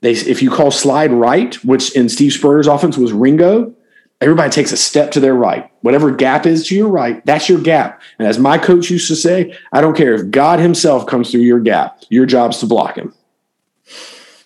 They, 0.00 0.12
if 0.12 0.42
you 0.42 0.50
call 0.50 0.70
slide 0.70 1.12
right, 1.12 1.54
which 1.64 1.94
in 1.96 2.08
Steve 2.08 2.32
Spurrier's 2.32 2.66
offense 2.66 2.98
was 2.98 3.12
Ringo, 3.12 3.74
everybody 4.20 4.50
takes 4.50 4.72
a 4.72 4.76
step 4.76 5.10
to 5.12 5.20
their 5.20 5.34
right. 5.34 5.70
Whatever 5.80 6.10
gap 6.10 6.44
is 6.44 6.66
to 6.66 6.74
your 6.74 6.88
right, 6.88 7.24
that's 7.24 7.48
your 7.48 7.60
gap. 7.60 8.02
And 8.18 8.28
as 8.28 8.38
my 8.38 8.58
coach 8.58 8.90
used 8.90 9.08
to 9.08 9.16
say, 9.16 9.56
I 9.72 9.80
don't 9.80 9.96
care 9.96 10.14
if 10.14 10.30
God 10.30 10.58
himself 10.58 11.06
comes 11.06 11.30
through 11.30 11.40
your 11.40 11.60
gap, 11.60 12.02
your 12.10 12.26
job's 12.26 12.58
to 12.58 12.66
block 12.66 12.96
him. 12.96 13.14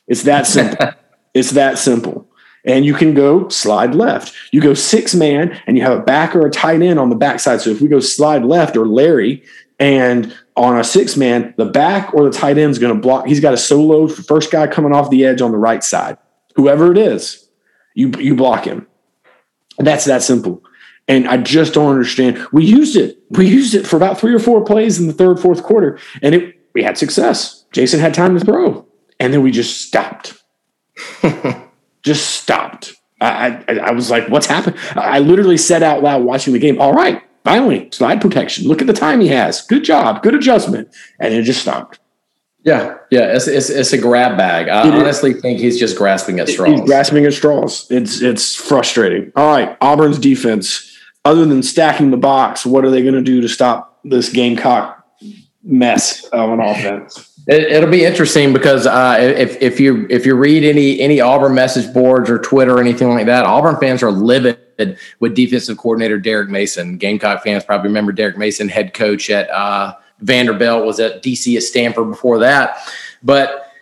It's 0.07 0.22
that 0.22 0.47
simple. 0.47 0.93
It's 1.39 1.53
that 1.53 1.78
simple. 1.78 2.28
And 2.64 2.84
you 2.84 2.93
can 2.93 3.14
go 3.14 3.49
slide 3.49 3.95
left. 3.95 4.34
You 4.53 4.61
go 4.61 4.74
six 4.74 5.14
man 5.14 5.59
and 5.66 5.76
you 5.76 5.84
have 5.84 5.99
a 5.99 6.03
back 6.03 6.34
or 6.34 6.45
a 6.45 6.51
tight 6.51 6.82
end 6.82 6.99
on 6.99 7.09
the 7.09 7.16
backside. 7.16 7.61
So 7.61 7.70
if 7.70 7.80
we 7.80 7.86
go 7.86 8.01
slide 8.01 8.45
left 8.45 8.76
or 8.76 8.86
Larry 8.86 9.45
and 9.78 10.36
on 10.57 10.78
a 10.78 10.82
six 10.82 11.16
man, 11.16 11.55
the 11.57 11.64
back 11.64 12.12
or 12.12 12.24
the 12.24 12.36
tight 12.36 12.59
end 12.59 12.72
is 12.72 12.80
going 12.80 12.93
to 12.93 13.01
block. 13.01 13.26
He's 13.26 13.39
got 13.39 13.55
a 13.55 13.57
solo 13.57 14.09
first 14.09 14.51
guy 14.51 14.66
coming 14.66 14.93
off 14.93 15.11
the 15.11 15.24
edge 15.24 15.41
on 15.41 15.53
the 15.53 15.59
right 15.59 15.84
side. 15.84 16.18
Whoever 16.57 16.91
it 16.91 16.99
is, 16.99 17.49
you, 17.95 18.11
you 18.18 18.34
block 18.34 18.64
him. 18.64 18.89
That's 19.78 20.07
that 20.07 20.22
simple. 20.22 20.64
And 21.07 21.28
I 21.28 21.36
just 21.36 21.72
don't 21.72 21.91
understand. 21.91 22.45
We 22.53 22.64
used 22.64 22.97
it. 22.97 23.22
We 23.30 23.47
used 23.47 23.74
it 23.74 23.86
for 23.86 23.97
about 23.97 24.18
three 24.18 24.34
or 24.34 24.41
four 24.41 24.64
plays 24.64 24.99
in 24.99 25.07
the 25.07 25.12
third, 25.12 25.39
fourth 25.39 25.62
quarter, 25.62 25.99
and 26.20 26.34
it 26.34 26.57
we 26.74 26.82
had 26.82 26.99
success. 26.99 27.64
Jason 27.72 27.99
had 27.99 28.12
time 28.12 28.39
to 28.39 28.45
throw, 28.45 28.86
and 29.18 29.32
then 29.32 29.43
we 29.43 29.51
just 29.51 29.80
stopped. 29.80 30.34
just 32.03 32.40
stopped. 32.40 32.94
I, 33.20 33.64
I, 33.68 33.74
I, 33.78 33.90
was 33.90 34.11
like, 34.11 34.28
what's 34.28 34.46
happened? 34.46 34.76
I 34.94 35.18
literally 35.18 35.57
said 35.57 35.82
out 35.82 36.03
loud 36.03 36.22
watching 36.22 36.53
the 36.53 36.61
game, 36.61 36.80
all 36.80 36.92
right, 36.92 37.22
finally, 37.44 37.88
slide 37.90 38.20
protection. 38.20 38.68
Look 38.68 38.80
at 38.80 38.86
the 38.86 38.92
time 38.92 39.20
he 39.20 39.28
has. 39.28 39.62
Good 39.62 39.82
job. 39.82 40.22
Good 40.22 40.34
adjustment. 40.34 40.94
And 41.18 41.34
it 41.34 41.42
just 41.42 41.61
stopped. 41.61 41.99
Yeah, 42.64 42.99
yeah, 43.11 43.34
it's, 43.34 43.46
it's, 43.46 43.70
it's 43.70 43.92
a 43.92 43.99
grab 43.99 44.36
bag. 44.36 44.68
I 44.68 44.86
it 44.86 44.92
honestly 44.92 45.30
is. 45.30 45.40
think 45.40 45.59
he's 45.59 45.78
just 45.78 45.96
grasping 45.96 46.40
at 46.40 46.49
straws. 46.49 46.70
He's 46.70 46.80
grasping 46.82 47.24
at 47.24 47.32
straws. 47.32 47.86
It's 47.88 48.20
it's 48.20 48.55
frustrating. 48.57 49.32
All 49.36 49.46
right, 49.46 49.76
Auburn's 49.80 50.18
defense. 50.18 50.84
Other 51.24 51.44
than 51.44 51.62
stacking 51.62 52.11
the 52.11 52.16
box, 52.16 52.66
what 52.66 52.84
are 52.84 52.90
they 52.90 53.03
going 53.03 53.14
to 53.14 53.22
do 53.22 53.40
to 53.40 53.49
stop 53.49 54.01
this 54.05 54.30
Gamecock 54.30 55.05
mess 55.62 56.24
of 56.24 56.51
an 56.51 56.61
offense? 56.61 57.38
It, 57.49 57.82
will 57.82 57.90
be 57.90 58.05
interesting 58.05 58.53
because 58.53 58.86
uh, 58.86 59.16
if 59.18 59.61
if 59.62 59.80
you 59.80 60.07
if 60.11 60.26
you 60.26 60.34
read 60.34 60.64
any 60.64 61.01
any 61.01 61.18
Auburn 61.22 61.55
message 61.55 61.90
boards 61.94 62.28
or 62.28 62.38
Twitter 62.38 62.76
or 62.76 62.80
anything 62.80 63.09
like 63.09 63.24
that, 63.24 63.46
Auburn 63.46 63.76
fans 63.76 64.03
are 64.03 64.11
livid 64.11 64.99
with 65.18 65.34
defensive 65.34 65.78
coordinator 65.78 66.18
Derek 66.18 66.51
Mason. 66.51 66.99
Gamecock 66.99 67.42
fans 67.42 67.64
probably 67.64 67.88
remember 67.88 68.12
Derek 68.12 68.36
Mason, 68.36 68.68
head 68.68 68.92
coach 68.92 69.30
at 69.30 69.49
uh, 69.49 69.94
Vanderbilt, 70.20 70.84
was 70.84 71.01
at 71.01 71.22
DC 71.22 71.57
at 71.57 71.62
Stanford 71.62 72.11
before 72.11 72.38
that. 72.40 72.76
But 73.22 73.72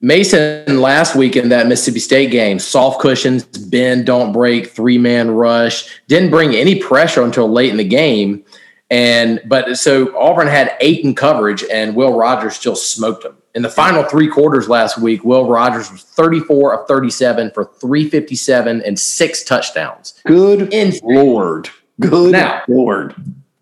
Mason 0.00 0.80
last 0.80 1.14
week 1.14 1.36
in 1.36 1.48
that 1.50 1.68
Mississippi 1.68 2.00
State 2.00 2.32
game, 2.32 2.58
soft 2.58 3.00
cushions, 3.00 3.44
bend, 3.44 4.04
don't 4.04 4.32
break, 4.32 4.70
three 4.70 4.98
man 4.98 5.30
rush, 5.30 6.00
didn't 6.08 6.30
bring 6.30 6.56
any 6.56 6.80
pressure 6.80 7.22
until 7.22 7.48
late 7.48 7.70
in 7.70 7.76
the 7.76 7.84
game 7.84 8.44
And 8.92 9.40
but 9.46 9.78
so 9.78 10.14
Auburn 10.18 10.48
had 10.48 10.76
eight 10.82 11.02
in 11.02 11.14
coverage, 11.14 11.64
and 11.72 11.96
Will 11.96 12.14
Rogers 12.14 12.56
still 12.56 12.76
smoked 12.76 13.22
them. 13.22 13.38
In 13.54 13.62
the 13.62 13.70
final 13.70 14.02
three 14.04 14.28
quarters 14.28 14.68
last 14.68 14.98
week, 14.98 15.24
Will 15.24 15.48
Rogers 15.48 15.90
was 15.90 16.02
34 16.02 16.74
of 16.74 16.86
37 16.86 17.52
for 17.52 17.64
357 17.64 18.82
and 18.82 18.98
six 18.98 19.44
touchdowns. 19.44 20.20
Good 20.26 20.74
Lord. 21.02 21.70
Good 22.00 22.32
now, 22.32 22.62
Lord. 22.68 23.14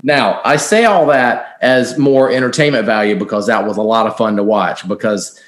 Now, 0.02 0.40
I 0.44 0.56
say 0.56 0.84
all 0.84 1.06
that 1.06 1.58
as 1.60 1.96
more 1.96 2.32
entertainment 2.32 2.84
value 2.84 3.16
because 3.16 3.46
that 3.46 3.64
was 3.64 3.76
a 3.76 3.82
lot 3.82 4.08
of 4.08 4.16
fun 4.16 4.34
to 4.34 4.42
watch 4.42 4.88
because 4.88 5.40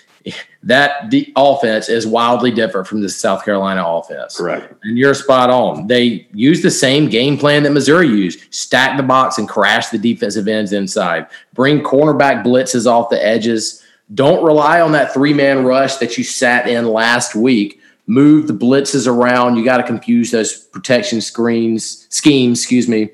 that 0.62 1.10
the 1.10 1.32
offense 1.36 1.88
is 1.88 2.06
wildly 2.06 2.50
different 2.50 2.86
from 2.86 3.00
the 3.00 3.08
South 3.08 3.44
Carolina 3.44 3.84
offense. 3.84 4.36
Correct. 4.36 4.74
And 4.84 4.96
you're 4.96 5.14
spot 5.14 5.50
on. 5.50 5.86
They 5.86 6.28
use 6.32 6.62
the 6.62 6.70
same 6.70 7.08
game 7.08 7.36
plan 7.36 7.62
that 7.64 7.72
Missouri 7.72 8.08
used 8.08 8.52
stack 8.54 8.96
the 8.96 9.02
box 9.02 9.38
and 9.38 9.48
crash 9.48 9.88
the 9.88 9.98
defensive 9.98 10.48
ends 10.48 10.72
inside, 10.72 11.26
bring 11.54 11.80
cornerback 11.80 12.44
blitzes 12.44 12.86
off 12.86 13.10
the 13.10 13.24
edges. 13.24 13.82
Don't 14.14 14.44
rely 14.44 14.80
on 14.80 14.92
that 14.92 15.12
three 15.14 15.32
man 15.32 15.64
rush 15.64 15.96
that 15.96 16.18
you 16.18 16.24
sat 16.24 16.68
in 16.68 16.86
last 16.88 17.34
week. 17.34 17.80
Move 18.06 18.46
the 18.46 18.52
blitzes 18.52 19.06
around. 19.06 19.56
You 19.56 19.64
got 19.64 19.78
to 19.78 19.84
confuse 19.84 20.30
those 20.30 20.56
protection 20.56 21.20
screens, 21.20 22.06
schemes, 22.10 22.60
excuse 22.60 22.88
me. 22.88 23.10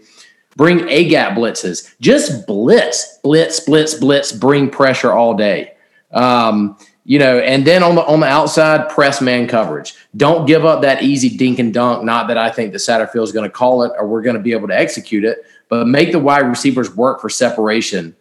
Bring 0.56 0.88
A 0.88 1.08
gap 1.08 1.36
blitzes. 1.36 1.94
Just 2.00 2.46
blitz, 2.46 3.18
blitz, 3.22 3.60
blitz, 3.60 3.94
blitz, 3.94 4.32
bring 4.32 4.68
pressure 4.68 5.12
all 5.12 5.34
day. 5.34 5.74
Um, 6.10 6.76
you 7.08 7.18
know, 7.18 7.38
and 7.38 7.66
then 7.66 7.82
on 7.82 7.94
the 7.94 8.04
on 8.04 8.20
the 8.20 8.26
outside, 8.26 8.90
press 8.90 9.22
man 9.22 9.48
coverage. 9.48 9.94
Don't 10.14 10.44
give 10.44 10.66
up 10.66 10.82
that 10.82 11.02
easy 11.02 11.34
dink 11.34 11.58
and 11.58 11.72
dunk. 11.72 12.04
Not 12.04 12.28
that 12.28 12.36
I 12.36 12.50
think 12.50 12.72
the 12.72 12.78
Satterfield 12.78 13.22
is 13.22 13.32
going 13.32 13.48
to 13.48 13.50
call 13.50 13.82
it 13.82 13.92
or 13.98 14.06
we're 14.06 14.20
going 14.20 14.36
to 14.36 14.42
be 14.42 14.52
able 14.52 14.68
to 14.68 14.78
execute 14.78 15.24
it, 15.24 15.38
but 15.70 15.88
make 15.88 16.12
the 16.12 16.18
wide 16.18 16.46
receivers 16.46 16.94
work 16.94 17.22
for 17.22 17.30
separation. 17.30 18.14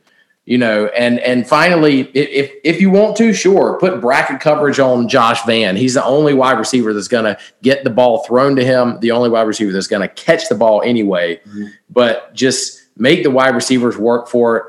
You 0.46 0.58
know, 0.58 0.86
and 0.86 1.20
and 1.20 1.46
finally, 1.46 2.04
if 2.14 2.50
if 2.64 2.80
you 2.80 2.90
want 2.90 3.18
to, 3.18 3.34
sure, 3.34 3.78
put 3.78 4.00
bracket 4.00 4.40
coverage 4.40 4.80
on 4.80 5.10
Josh 5.10 5.44
Vann. 5.46 5.76
He's 5.76 5.96
the 5.96 6.06
only 6.06 6.34
wide 6.34 6.58
receiver 6.58 6.94
that's 6.94 7.10
going 7.10 7.26
to 7.26 7.38
get 7.62 7.84
the 7.84 7.90
ball 7.90 8.24
thrown 8.24 8.56
to 8.56 8.64
him. 8.64 9.02
The 9.02 9.12
only 9.12 9.30
wide 9.30 9.48
receiver 9.48 9.74
that's 9.74 9.88
going 9.88 10.08
to 10.08 10.16
catch 10.16 10.48
the 10.48 10.56
ball 10.56 10.82
anyway. 10.82 11.42
Mm-hmm. 11.46 11.66
But 11.90 12.34
just 12.34 12.88
make 12.96 13.24
the 13.24 13.32
wide 13.32 13.54
receivers 13.54 13.98
work 13.98 14.30
for 14.30 14.58
it 14.58 14.64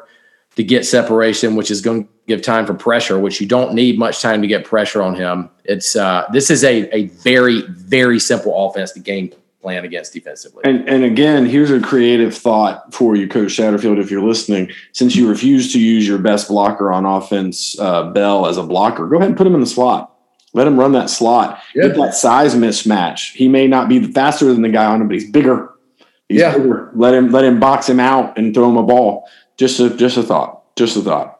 to 0.57 0.65
get 0.65 0.85
separation, 0.85 1.55
which 1.55 1.71
is 1.71 1.81
going 1.81 2.07
to 2.07 2.11
give 2.29 2.43
time 2.43 2.67
for 2.67 2.75
pressure, 2.75 3.19
which 3.19 3.41
you 3.41 3.47
don't 3.47 3.75
need 3.75 3.99
much 3.99 4.23
time 4.23 4.43
to 4.43 4.47
get 4.47 4.65
pressure 4.65 5.03
on 5.03 5.17
him. 5.17 5.51
It's 5.65 5.97
uh, 5.97 6.27
this 6.33 6.51
is 6.51 6.63
a 6.63 6.95
a 6.95 7.07
very 7.07 7.63
very 7.69 8.21
simple 8.21 8.67
offense 8.67 8.93
to 8.93 9.01
game 9.01 9.33
plan 9.61 9.85
against 9.85 10.13
defensively. 10.13 10.63
And 10.65 10.89
and 10.89 11.03
again, 11.03 11.47
here's 11.47 11.71
a 11.71 11.81
creative 11.81 12.37
thought 12.37 12.95
for 12.95 13.17
you, 13.17 13.27
Coach 13.27 13.53
Shatterfield, 13.53 13.99
if 13.99 14.11
you're 14.11 14.23
listening. 14.23 14.71
Since 14.93 15.17
you 15.17 15.29
refuse 15.29 15.73
to 15.73 15.81
use 15.81 16.07
your 16.07 16.19
best 16.19 16.49
blocker 16.49 16.93
on 16.93 17.05
offense, 17.05 17.79
uh, 17.81 18.11
Bell 18.11 18.47
as 18.47 18.59
a 18.59 18.63
blocker, 18.63 19.09
go 19.09 19.17
ahead 19.17 19.29
and 19.29 19.37
put 19.37 19.47
him 19.47 19.55
in 19.55 19.61
the 19.61 19.67
slot. 19.67 20.15
Let 20.55 20.67
him 20.67 20.79
run 20.79 20.93
that 20.93 21.11
slot. 21.11 21.61
Get 21.75 21.95
that 21.97 22.15
size 22.15 22.55
mismatch. 22.55 23.35
He 23.35 23.49
may 23.49 23.67
not 23.67 23.89
be 23.89 24.11
faster 24.13 24.47
than 24.47 24.63
the 24.63 24.71
guy 24.71 24.87
on 24.87 25.01
him, 25.01 25.09
but 25.09 25.15
he's 25.15 25.31
bigger. 25.31 25.75
He's 26.29 26.41
yeah. 26.41 26.57
bigger. 26.57 26.91
Let 26.95 27.15
him 27.15 27.31
let 27.31 27.45
him 27.45 27.61
box 27.61 27.89
him 27.89 28.01
out 28.01 28.39
and 28.39 28.55
throw 28.55 28.69
him 28.69 28.77
a 28.77 28.83
ball. 28.83 29.29
Just 29.57 29.81
a 29.81 29.91
just 29.91 30.17
a 30.17 30.23
thought. 30.23 30.75
Just 30.77 30.97
a 30.97 31.01
thought. 31.01 31.38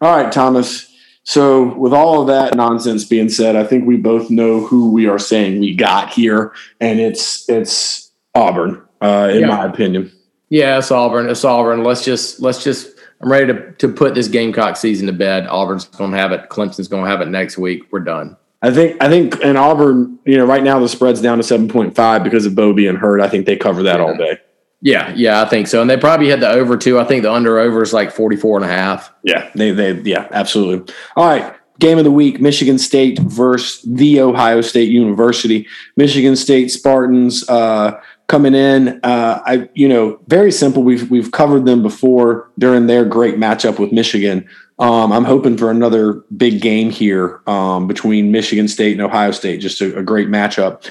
All 0.00 0.16
right, 0.16 0.32
Thomas. 0.32 0.86
So, 1.24 1.74
with 1.74 1.92
all 1.92 2.22
of 2.22 2.28
that 2.28 2.56
nonsense 2.56 3.04
being 3.04 3.28
said, 3.28 3.54
I 3.54 3.64
think 3.64 3.86
we 3.86 3.96
both 3.96 4.30
know 4.30 4.60
who 4.60 4.90
we 4.90 5.06
are 5.06 5.18
saying 5.18 5.60
we 5.60 5.74
got 5.74 6.12
here, 6.12 6.52
and 6.80 6.98
it's 6.98 7.48
it's 7.48 8.10
Auburn, 8.34 8.82
uh, 9.02 9.28
in 9.32 9.40
yeah. 9.40 9.46
my 9.46 9.64
opinion. 9.66 10.10
Yeah, 10.48 10.78
it's 10.78 10.90
Auburn. 10.90 11.28
It's 11.28 11.44
Auburn. 11.44 11.84
Let's 11.84 12.04
just 12.04 12.40
let's 12.40 12.64
just. 12.64 12.98
I'm 13.20 13.30
ready 13.30 13.52
to 13.52 13.72
to 13.72 13.88
put 13.88 14.14
this 14.14 14.28
Gamecock 14.28 14.78
season 14.78 15.06
to 15.06 15.12
bed. 15.12 15.46
Auburn's 15.46 15.84
going 15.84 16.12
to 16.12 16.16
have 16.16 16.32
it. 16.32 16.48
Clemson's 16.48 16.88
going 16.88 17.04
to 17.04 17.10
have 17.10 17.20
it 17.20 17.28
next 17.28 17.58
week. 17.58 17.84
We're 17.90 18.00
done. 18.00 18.36
I 18.62 18.70
think 18.70 19.02
I 19.02 19.08
think 19.08 19.38
in 19.40 19.56
Auburn, 19.56 20.18
you 20.24 20.38
know, 20.38 20.46
right 20.46 20.62
now 20.62 20.78
the 20.80 20.88
spread's 20.88 21.20
down 21.20 21.36
to 21.36 21.44
seven 21.44 21.68
point 21.68 21.94
five 21.94 22.24
because 22.24 22.46
of 22.46 22.54
Bo 22.54 22.72
being 22.72 22.96
hurt. 22.96 23.20
I 23.20 23.28
think 23.28 23.44
they 23.44 23.56
cover 23.56 23.82
that 23.82 24.00
yeah. 24.00 24.04
all 24.06 24.16
day. 24.16 24.38
Yeah, 24.82 25.12
yeah, 25.14 25.42
I 25.42 25.44
think 25.46 25.68
so. 25.68 25.80
And 25.80 25.90
they 25.90 25.96
probably 25.96 26.28
had 26.28 26.40
the 26.40 26.48
over 26.48 26.76
too. 26.76 26.98
I 26.98 27.04
think 27.04 27.22
the 27.22 27.32
under 27.32 27.58
over 27.58 27.82
is 27.82 27.92
like 27.92 28.10
44 28.10 28.58
and 28.58 28.64
a 28.64 28.68
half. 28.68 29.12
Yeah, 29.22 29.50
they 29.54 29.72
they 29.72 29.92
yeah, 30.00 30.26
absolutely. 30.30 30.94
All 31.16 31.26
right. 31.26 31.54
Game 31.78 31.96
of 31.96 32.04
the 32.04 32.10
week, 32.10 32.42
Michigan 32.42 32.78
State 32.78 33.18
versus 33.20 33.82
the 33.82 34.20
Ohio 34.20 34.60
State 34.60 34.90
University. 34.90 35.66
Michigan 35.96 36.36
State 36.36 36.70
Spartans 36.70 37.48
uh, 37.48 37.98
coming 38.28 38.54
in. 38.54 39.00
Uh, 39.02 39.42
I 39.46 39.68
you 39.74 39.88
know, 39.88 40.20
very 40.26 40.52
simple. 40.52 40.82
We've 40.82 41.10
we've 41.10 41.32
covered 41.32 41.64
them 41.64 41.82
before 41.82 42.50
during 42.58 42.86
their 42.86 43.04
great 43.04 43.36
matchup 43.36 43.78
with 43.78 43.92
Michigan. 43.92 44.46
Um, 44.78 45.12
I'm 45.12 45.24
hoping 45.24 45.56
for 45.56 45.70
another 45.70 46.24
big 46.36 46.60
game 46.60 46.90
here 46.90 47.40
um, 47.46 47.86
between 47.86 48.30
Michigan 48.30 48.68
State 48.68 48.92
and 48.92 49.02
Ohio 49.02 49.30
State. 49.30 49.60
Just 49.60 49.80
a, 49.80 49.98
a 49.98 50.02
great 50.02 50.28
matchup. 50.28 50.90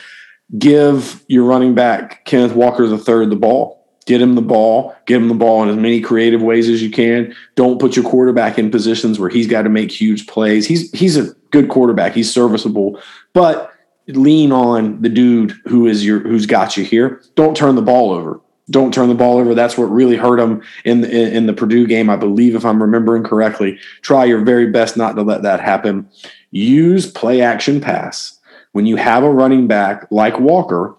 Give 0.58 1.24
your 1.28 1.44
running 1.44 1.76
back 1.76 2.26
Kenneth 2.26 2.54
Walker 2.54 2.88
the 2.88 2.98
third 2.98 3.30
the 3.30 3.36
ball 3.36 3.79
Get 4.10 4.24
him 4.24 4.34
the 4.34 4.42
ball, 4.42 4.96
get 5.06 5.18
him 5.18 5.28
the 5.28 5.36
ball 5.36 5.62
in 5.62 5.70
as 5.70 5.76
many 5.76 6.02
creative 6.02 6.42
ways 6.42 6.68
as 6.68 6.82
you 6.82 6.90
can. 6.90 7.36
Don't 7.54 7.80
put 7.80 7.96
your 7.96 8.04
quarterback 8.04 8.58
in 8.58 8.72
positions 8.72 9.20
where 9.20 9.30
he's 9.30 9.46
got 9.46 9.62
to 9.62 9.70
make 9.70 9.92
huge 9.92 10.26
plays. 10.26 10.66
He's 10.66 10.92
he's 10.94 11.16
a 11.16 11.32
good 11.52 11.70
quarterback. 11.70 12.14
He's 12.14 12.34
serviceable, 12.34 13.00
but 13.34 13.72
lean 14.08 14.52
on 14.52 15.00
the 15.04 15.10
dude 15.10 15.52
who 15.68 15.86
is 15.86 16.04
your 16.04 16.22
who's 16.22 16.48
got 16.48 16.76
you 16.76 16.84
here. 16.84 17.22
Don't 17.36 17.56
turn 17.56 17.76
the 17.76 17.84
ball 17.84 18.10
over. 18.10 18.42
Don't 18.72 18.92
turn 18.92 19.10
the 19.10 19.14
ball 19.14 19.38
over. 19.38 19.54
That's 19.54 19.78
what 19.78 19.86
really 19.92 20.16
hurt 20.16 20.40
him 20.40 20.64
in 20.86 21.02
the, 21.02 21.36
in 21.36 21.46
the 21.46 21.54
Purdue 21.54 21.86
game, 21.86 22.10
I 22.10 22.16
believe, 22.16 22.56
if 22.56 22.66
I'm 22.66 22.82
remembering 22.82 23.24
correctly. 23.24 23.78
Try 24.02 24.26
your 24.26 24.44
very 24.44 24.72
best 24.72 24.98
not 24.98 25.16
to 25.18 25.22
let 25.22 25.44
that 25.44 25.60
happen. 25.60 26.10
Use 26.50 27.12
play 27.12 27.42
action 27.42 27.80
pass 27.80 28.40
when 28.72 28.88
you 28.88 28.96
have 28.96 29.24
a 29.24 29.30
running 29.30 29.68
back 29.68 30.08
like 30.10 30.40
Walker 30.40 30.96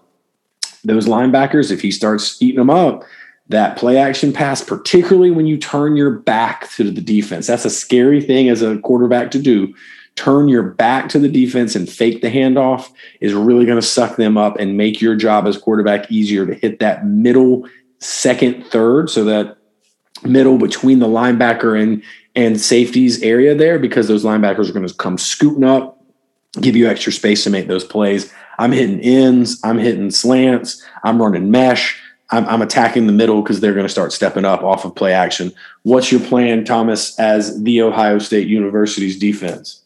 those 0.84 1.06
linebackers, 1.06 1.70
if 1.70 1.80
he 1.80 1.90
starts 1.90 2.40
eating 2.40 2.58
them 2.58 2.70
up, 2.70 3.04
that 3.48 3.76
play 3.76 3.98
action 3.98 4.32
pass, 4.32 4.62
particularly 4.62 5.30
when 5.30 5.46
you 5.46 5.58
turn 5.58 5.96
your 5.96 6.10
back 6.10 6.70
to 6.70 6.90
the 6.90 7.00
defense, 7.00 7.48
that's 7.48 7.64
a 7.64 7.70
scary 7.70 8.22
thing 8.22 8.48
as 8.48 8.62
a 8.62 8.78
quarterback 8.78 9.30
to 9.32 9.40
do. 9.40 9.74
Turn 10.14 10.48
your 10.48 10.62
back 10.62 11.08
to 11.10 11.18
the 11.18 11.28
defense 11.28 11.74
and 11.74 11.88
fake 11.88 12.22
the 12.22 12.30
handoff 12.30 12.90
is 13.20 13.32
really 13.32 13.64
going 13.64 13.80
to 13.80 13.86
suck 13.86 14.16
them 14.16 14.36
up 14.36 14.56
and 14.58 14.76
make 14.76 15.00
your 15.00 15.16
job 15.16 15.46
as 15.46 15.58
quarterback 15.58 16.10
easier 16.12 16.46
to 16.46 16.54
hit 16.54 16.78
that 16.78 17.06
middle, 17.06 17.68
second, 17.98 18.64
third, 18.66 19.10
so 19.10 19.24
that 19.24 19.56
middle 20.24 20.58
between 20.58 20.98
the 20.98 21.06
linebacker 21.06 21.80
and 21.80 22.02
and 22.36 22.60
safeties 22.60 23.22
area 23.22 23.54
there 23.54 23.78
because 23.78 24.06
those 24.06 24.24
linebackers 24.24 24.68
are 24.68 24.72
going 24.72 24.86
to 24.86 24.94
come 24.94 25.18
scooting 25.18 25.64
up, 25.64 26.00
give 26.60 26.76
you 26.76 26.88
extra 26.88 27.12
space 27.12 27.42
to 27.44 27.50
make 27.50 27.66
those 27.66 27.84
plays. 27.84 28.32
I'm 28.60 28.72
hitting 28.72 29.00
ends, 29.00 29.58
I'm 29.64 29.78
hitting 29.78 30.10
slants, 30.10 30.84
I'm 31.02 31.20
running 31.20 31.50
mesh. 31.50 31.98
I'm, 32.32 32.46
I'm 32.46 32.62
attacking 32.62 33.06
the 33.06 33.12
middle 33.12 33.42
because 33.42 33.58
they're 33.58 33.72
going 33.72 33.86
to 33.86 33.90
start 33.90 34.12
stepping 34.12 34.44
up 34.44 34.62
off 34.62 34.84
of 34.84 34.94
play 34.94 35.14
action. 35.14 35.50
What's 35.82 36.12
your 36.12 36.20
plan, 36.20 36.64
Thomas, 36.64 37.18
as 37.18 37.60
the 37.64 37.82
Ohio 37.82 38.18
State 38.18 38.46
University's 38.46 39.18
defense? 39.18 39.82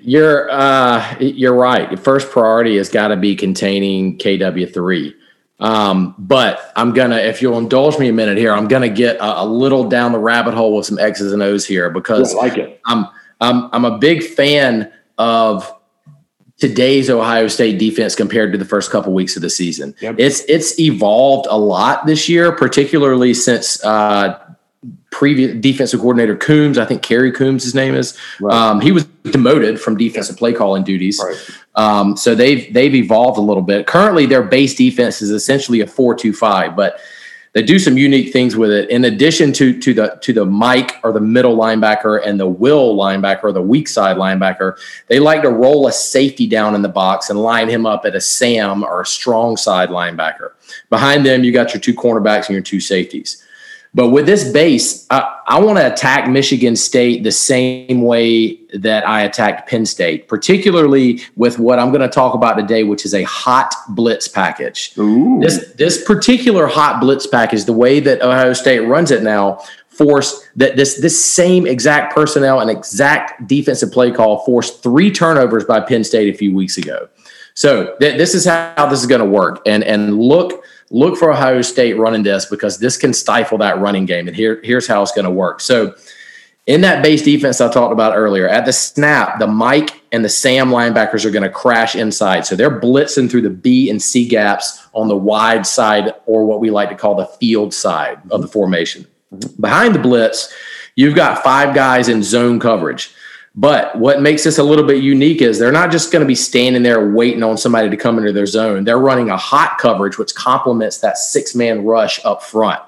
You're 0.00 0.48
uh, 0.50 1.16
you're 1.18 1.54
right. 1.54 1.98
First 1.98 2.30
priority 2.30 2.76
has 2.76 2.88
got 2.88 3.08
to 3.08 3.16
be 3.16 3.34
containing 3.34 4.16
KW 4.18 4.72
three. 4.72 5.16
Um, 5.60 6.14
but 6.18 6.72
I'm 6.76 6.92
gonna, 6.92 7.16
if 7.16 7.42
you'll 7.42 7.58
indulge 7.58 7.98
me 7.98 8.08
a 8.08 8.12
minute 8.12 8.38
here, 8.38 8.52
I'm 8.52 8.68
gonna 8.68 8.88
get 8.88 9.16
a, 9.16 9.42
a 9.42 9.46
little 9.46 9.88
down 9.88 10.12
the 10.12 10.18
rabbit 10.18 10.54
hole 10.54 10.76
with 10.76 10.86
some 10.86 10.98
X's 10.98 11.32
and 11.32 11.42
O's 11.42 11.66
here 11.66 11.90
because 11.90 12.32
yeah, 12.32 12.38
I 12.38 12.42
like 12.42 12.58
it. 12.58 12.80
I'm 12.86 13.06
I'm 13.40 13.70
I'm 13.72 13.84
a 13.84 13.98
big 13.98 14.22
fan 14.22 14.92
of 15.18 15.72
today's 16.58 17.10
Ohio 17.10 17.48
State 17.48 17.78
defense 17.78 18.14
compared 18.14 18.52
to 18.52 18.58
the 18.58 18.64
first 18.64 18.90
couple 18.90 19.12
weeks 19.12 19.36
of 19.36 19.42
the 19.42 19.50
season. 19.50 19.94
Yep. 20.00 20.16
It's 20.18 20.40
it's 20.48 20.78
evolved 20.78 21.46
a 21.50 21.58
lot 21.58 22.06
this 22.06 22.28
year, 22.28 22.52
particularly 22.52 23.34
since 23.34 23.82
uh, 23.84 24.38
previous 25.10 25.54
defensive 25.60 26.00
coordinator 26.00 26.36
Coombs, 26.36 26.76
I 26.78 26.84
think 26.84 27.02
Kerry 27.02 27.32
Coombs, 27.32 27.64
his 27.64 27.74
name 27.74 27.94
is. 27.94 28.18
Right. 28.40 28.54
Um, 28.54 28.80
he 28.80 28.92
was 28.92 29.04
demoted 29.24 29.80
from 29.80 29.96
defensive 29.96 30.36
play 30.36 30.52
calling 30.52 30.84
duties. 30.84 31.22
Right. 31.24 31.50
Um, 31.76 32.16
so 32.16 32.34
they've 32.34 32.72
they've 32.72 32.94
evolved 32.94 33.38
a 33.38 33.42
little 33.42 33.62
bit. 33.62 33.86
Currently, 33.86 34.26
their 34.26 34.42
base 34.42 34.74
defense 34.74 35.22
is 35.22 35.30
essentially 35.30 35.80
a 35.80 35.86
four 35.86 36.14
two 36.14 36.32
five, 36.32 36.76
but 36.76 37.00
they 37.54 37.62
do 37.62 37.78
some 37.78 37.96
unique 37.96 38.32
things 38.32 38.56
with 38.56 38.70
it. 38.70 38.90
In 38.90 39.04
addition 39.04 39.52
to 39.54 39.78
to 39.80 39.94
the 39.94 40.18
to 40.22 40.32
the 40.32 40.44
Mike 40.44 40.96
or 41.04 41.12
the 41.12 41.20
middle 41.20 41.56
linebacker 41.56 42.20
and 42.26 42.38
the 42.38 42.48
Will 42.48 42.96
linebacker 42.96 43.44
or 43.44 43.52
the 43.52 43.62
weak 43.62 43.88
side 43.88 44.16
linebacker, 44.16 44.76
they 45.06 45.20
like 45.20 45.42
to 45.42 45.50
roll 45.50 45.86
a 45.86 45.92
safety 45.92 46.48
down 46.48 46.74
in 46.74 46.82
the 46.82 46.88
box 46.88 47.30
and 47.30 47.40
line 47.40 47.68
him 47.68 47.86
up 47.86 48.04
at 48.04 48.16
a 48.16 48.20
Sam 48.20 48.82
or 48.82 49.00
a 49.00 49.06
strong 49.06 49.56
side 49.56 49.88
linebacker. 49.88 50.50
Behind 50.90 51.24
them, 51.24 51.44
you 51.44 51.52
got 51.52 51.72
your 51.72 51.80
two 51.80 51.94
cornerbacks 51.94 52.46
and 52.46 52.50
your 52.50 52.62
two 52.62 52.80
safeties. 52.80 53.44
But 53.94 54.08
with 54.08 54.26
this 54.26 54.50
base, 54.50 55.06
I, 55.10 55.40
I 55.46 55.60
want 55.60 55.78
to 55.78 55.92
attack 55.92 56.28
Michigan 56.28 56.74
State 56.74 57.22
the 57.22 57.30
same 57.30 58.02
way 58.02 58.58
that 58.74 59.06
I 59.06 59.22
attacked 59.22 59.68
Penn 59.68 59.86
State, 59.86 60.26
particularly 60.26 61.22
with 61.36 61.60
what 61.60 61.78
I'm 61.78 61.90
going 61.90 62.00
to 62.00 62.08
talk 62.08 62.34
about 62.34 62.54
today, 62.54 62.82
which 62.82 63.04
is 63.04 63.14
a 63.14 63.22
hot 63.22 63.72
blitz 63.90 64.26
package. 64.26 64.92
Ooh. 64.98 65.38
This 65.40 65.72
this 65.74 66.04
particular 66.04 66.66
hot 66.66 67.00
blitz 67.00 67.26
package, 67.26 67.64
the 67.66 67.72
way 67.72 68.00
that 68.00 68.20
Ohio 68.20 68.52
State 68.52 68.80
runs 68.80 69.12
it 69.12 69.22
now, 69.22 69.60
forced 69.88 70.50
that 70.56 70.76
this 70.76 70.98
this 71.00 71.24
same 71.24 71.64
exact 71.64 72.14
personnel 72.14 72.60
and 72.60 72.70
exact 72.70 73.46
defensive 73.46 73.92
play 73.92 74.10
call 74.10 74.44
forced 74.44 74.82
three 74.82 75.10
turnovers 75.10 75.64
by 75.64 75.78
Penn 75.78 76.02
State 76.02 76.34
a 76.34 76.36
few 76.36 76.52
weeks 76.52 76.78
ago. 76.78 77.08
So 77.54 77.94
th- 78.00 78.18
this 78.18 78.34
is 78.34 78.44
how 78.44 78.88
this 78.90 79.00
is 79.00 79.06
going 79.06 79.20
to 79.20 79.26
work. 79.26 79.62
And 79.66 79.84
and 79.84 80.18
look 80.18 80.64
look 80.94 81.18
for 81.18 81.32
Ohio 81.32 81.60
State 81.60 81.98
running 81.98 82.22
this 82.22 82.46
because 82.46 82.78
this 82.78 82.96
can 82.96 83.12
stifle 83.12 83.58
that 83.58 83.80
running 83.80 84.06
game. 84.06 84.28
And 84.28 84.36
here, 84.36 84.60
here's 84.62 84.86
how 84.86 85.02
it's 85.02 85.10
going 85.10 85.24
to 85.24 85.30
work. 85.30 85.60
So, 85.60 85.94
in 86.66 86.80
that 86.80 87.02
base 87.02 87.22
defense 87.22 87.60
I 87.60 87.70
talked 87.70 87.92
about 87.92 88.16
earlier, 88.16 88.48
at 88.48 88.64
the 88.64 88.72
snap, 88.72 89.38
the 89.38 89.46
Mike 89.46 90.00
and 90.12 90.24
the 90.24 90.30
Sam 90.30 90.70
linebackers 90.70 91.26
are 91.26 91.30
going 91.30 91.42
to 91.42 91.50
crash 91.50 91.94
inside. 91.94 92.46
So 92.46 92.56
they're 92.56 92.80
blitzing 92.80 93.30
through 93.30 93.42
the 93.42 93.50
B 93.50 93.90
and 93.90 94.00
C 94.00 94.26
gaps 94.26 94.86
on 94.94 95.08
the 95.08 95.16
wide 95.16 95.66
side, 95.66 96.14
or 96.24 96.46
what 96.46 96.60
we 96.60 96.70
like 96.70 96.88
to 96.88 96.94
call 96.94 97.16
the 97.16 97.26
field 97.26 97.74
side 97.74 98.18
of 98.30 98.40
the 98.40 98.48
formation. 98.48 99.06
Behind 99.60 99.94
the 99.94 99.98
blitz, 99.98 100.54
you've 100.94 101.16
got 101.16 101.42
five 101.42 101.74
guys 101.74 102.08
in 102.08 102.22
zone 102.22 102.58
coverage. 102.60 103.12
But 103.56 103.96
what 103.96 104.20
makes 104.20 104.42
this 104.42 104.58
a 104.58 104.64
little 104.64 104.84
bit 104.84 105.02
unique 105.02 105.40
is 105.40 105.58
they're 105.58 105.70
not 105.70 105.92
just 105.92 106.10
going 106.10 106.20
to 106.20 106.26
be 106.26 106.34
standing 106.34 106.82
there 106.82 107.10
waiting 107.10 107.42
on 107.44 107.56
somebody 107.56 107.88
to 107.88 107.96
come 107.96 108.18
into 108.18 108.32
their 108.32 108.46
zone. 108.46 108.82
They're 108.82 108.98
running 108.98 109.30
a 109.30 109.36
hot 109.36 109.78
coverage, 109.78 110.18
which 110.18 110.34
complements 110.34 110.98
that 110.98 111.18
six 111.18 111.54
man 111.54 111.84
rush 111.84 112.24
up 112.24 112.42
front. 112.42 112.82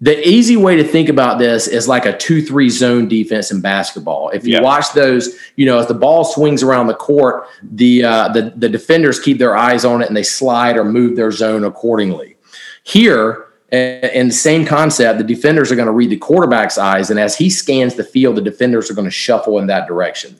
The 0.00 0.26
easy 0.26 0.56
way 0.56 0.76
to 0.76 0.82
think 0.82 1.08
about 1.08 1.38
this 1.38 1.68
is 1.68 1.86
like 1.86 2.06
a 2.06 2.16
2 2.16 2.42
3 2.42 2.68
zone 2.70 3.06
defense 3.06 3.52
in 3.52 3.60
basketball. 3.60 4.30
If 4.30 4.44
you 4.44 4.60
watch 4.60 4.92
those, 4.94 5.36
you 5.54 5.64
know, 5.64 5.78
as 5.78 5.86
the 5.86 5.94
ball 5.94 6.24
swings 6.24 6.64
around 6.64 6.88
the 6.88 6.94
court, 6.94 7.46
the, 7.62 8.02
uh, 8.02 8.28
the, 8.30 8.52
the 8.56 8.68
defenders 8.68 9.20
keep 9.20 9.38
their 9.38 9.56
eyes 9.56 9.84
on 9.84 10.02
it 10.02 10.08
and 10.08 10.16
they 10.16 10.24
slide 10.24 10.76
or 10.76 10.84
move 10.84 11.14
their 11.14 11.30
zone 11.30 11.62
accordingly. 11.62 12.36
Here, 12.82 13.51
and 13.72 14.30
the 14.30 14.34
same 14.34 14.66
concept, 14.66 15.18
the 15.18 15.24
defenders 15.24 15.72
are 15.72 15.76
going 15.76 15.86
to 15.86 15.92
read 15.92 16.10
the 16.10 16.18
quarterback's 16.18 16.76
eyes, 16.76 17.10
and 17.10 17.18
as 17.18 17.36
he 17.36 17.48
scans 17.48 17.94
the 17.94 18.04
field, 18.04 18.36
the 18.36 18.42
defenders 18.42 18.90
are 18.90 18.94
going 18.94 19.06
to 19.06 19.10
shuffle 19.10 19.58
in 19.58 19.66
that 19.68 19.86
direction. 19.86 20.38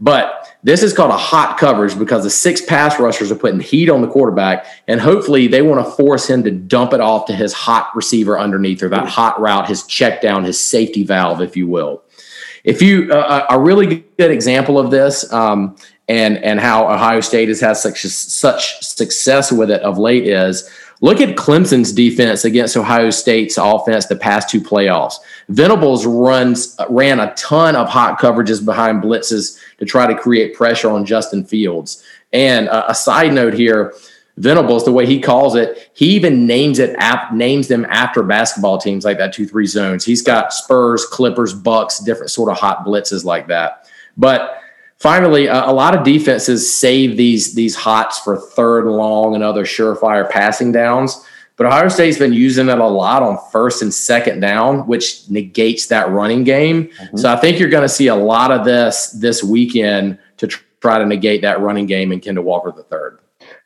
But 0.00 0.54
this 0.62 0.82
is 0.82 0.92
called 0.92 1.10
a 1.10 1.16
hot 1.16 1.58
coverage 1.58 1.98
because 1.98 2.24
the 2.24 2.30
six 2.30 2.60
pass 2.60 3.00
rushers 3.00 3.32
are 3.32 3.36
putting 3.36 3.58
heat 3.58 3.88
on 3.88 4.02
the 4.02 4.08
quarterback, 4.08 4.66
and 4.86 5.00
hopefully 5.00 5.48
they 5.48 5.62
want 5.62 5.84
to 5.84 5.90
force 5.92 6.28
him 6.28 6.44
to 6.44 6.50
dump 6.50 6.92
it 6.92 7.00
off 7.00 7.26
to 7.26 7.34
his 7.34 7.52
hot 7.52 7.90
receiver 7.94 8.38
underneath 8.38 8.82
or 8.82 8.88
that 8.90 9.08
hot 9.08 9.40
route, 9.40 9.66
his 9.66 9.84
check 9.84 10.20
down, 10.20 10.44
his 10.44 10.60
safety 10.60 11.04
valve, 11.04 11.40
if 11.40 11.56
you 11.56 11.66
will. 11.66 12.02
If 12.64 12.82
you 12.82 13.10
uh, 13.10 13.46
a 13.48 13.58
really 13.58 14.04
good 14.18 14.30
example 14.30 14.78
of 14.78 14.90
this, 14.90 15.32
um, 15.32 15.76
and 16.08 16.38
and 16.38 16.60
how 16.60 16.88
Ohio 16.88 17.20
State 17.20 17.48
has 17.48 17.60
had 17.60 17.74
such 17.74 18.02
such 18.02 18.82
success 18.82 19.50
with 19.50 19.70
it 19.70 19.80
of 19.82 19.98
late 19.98 20.26
is 20.26 20.68
Look 21.00 21.20
at 21.20 21.36
Clemson's 21.36 21.92
defense 21.92 22.44
against 22.44 22.76
Ohio 22.76 23.10
State's 23.10 23.56
offense 23.56 24.06
the 24.06 24.16
past 24.16 24.50
two 24.50 24.60
playoffs. 24.60 25.14
Venables 25.48 26.04
runs 26.06 26.76
ran 26.90 27.20
a 27.20 27.32
ton 27.34 27.76
of 27.76 27.88
hot 27.88 28.18
coverages 28.18 28.64
behind 28.64 29.02
blitzes 29.02 29.60
to 29.78 29.84
try 29.84 30.06
to 30.06 30.18
create 30.18 30.54
pressure 30.54 30.90
on 30.90 31.04
Justin 31.04 31.44
Fields. 31.44 32.02
And 32.32 32.66
a, 32.66 32.90
a 32.90 32.94
side 32.94 33.32
note 33.32 33.54
here, 33.54 33.94
Venables, 34.38 34.84
the 34.84 34.92
way 34.92 35.06
he 35.06 35.20
calls 35.20 35.54
it, 35.56 35.90
he 35.94 36.10
even 36.10 36.46
names 36.46 36.78
it 36.78 36.94
ap- 36.98 37.32
names 37.32 37.68
them 37.68 37.86
after 37.88 38.22
basketball 38.22 38.78
teams 38.78 39.04
like 39.04 39.18
that 39.18 39.32
two 39.32 39.46
three 39.46 39.66
zones. 39.66 40.04
He's 40.04 40.22
got 40.22 40.52
Spurs, 40.52 41.04
Clippers, 41.04 41.52
Bucks, 41.52 41.98
different 42.00 42.30
sort 42.30 42.50
of 42.50 42.56
hot 42.56 42.84
blitzes 42.84 43.24
like 43.24 43.48
that. 43.48 43.88
But 44.16 44.60
Finally, 44.98 45.46
a, 45.46 45.66
a 45.66 45.72
lot 45.72 45.94
of 45.94 46.04
defenses 46.04 46.74
save 46.74 47.16
these 47.16 47.54
these 47.54 47.76
hots 47.76 48.18
for 48.18 48.36
third 48.36 48.84
and 48.84 48.96
long 48.96 49.34
and 49.34 49.44
other 49.44 49.64
surefire 49.64 50.28
passing 50.28 50.72
downs. 50.72 51.24
But 51.56 51.66
Ohio 51.66 51.88
State's 51.88 52.18
been 52.18 52.32
using 52.32 52.68
it 52.68 52.78
a 52.78 52.86
lot 52.86 53.22
on 53.22 53.36
first 53.50 53.82
and 53.82 53.92
second 53.92 54.38
down, 54.38 54.86
which 54.86 55.28
negates 55.28 55.88
that 55.88 56.08
running 56.08 56.44
game. 56.44 56.84
Mm-hmm. 56.84 57.16
So 57.16 57.32
I 57.32 57.36
think 57.36 57.58
you're 57.58 57.68
going 57.68 57.82
to 57.82 57.88
see 57.88 58.06
a 58.06 58.14
lot 58.14 58.52
of 58.52 58.64
this 58.64 59.10
this 59.10 59.42
weekend 59.42 60.18
to 60.38 60.46
try 60.80 60.98
to 60.98 61.06
negate 61.06 61.42
that 61.42 61.60
running 61.60 61.86
game 61.86 62.12
in 62.12 62.20
Kendall 62.20 62.44
Walker 62.44 62.72
the 62.72 62.84
third. 62.84 63.18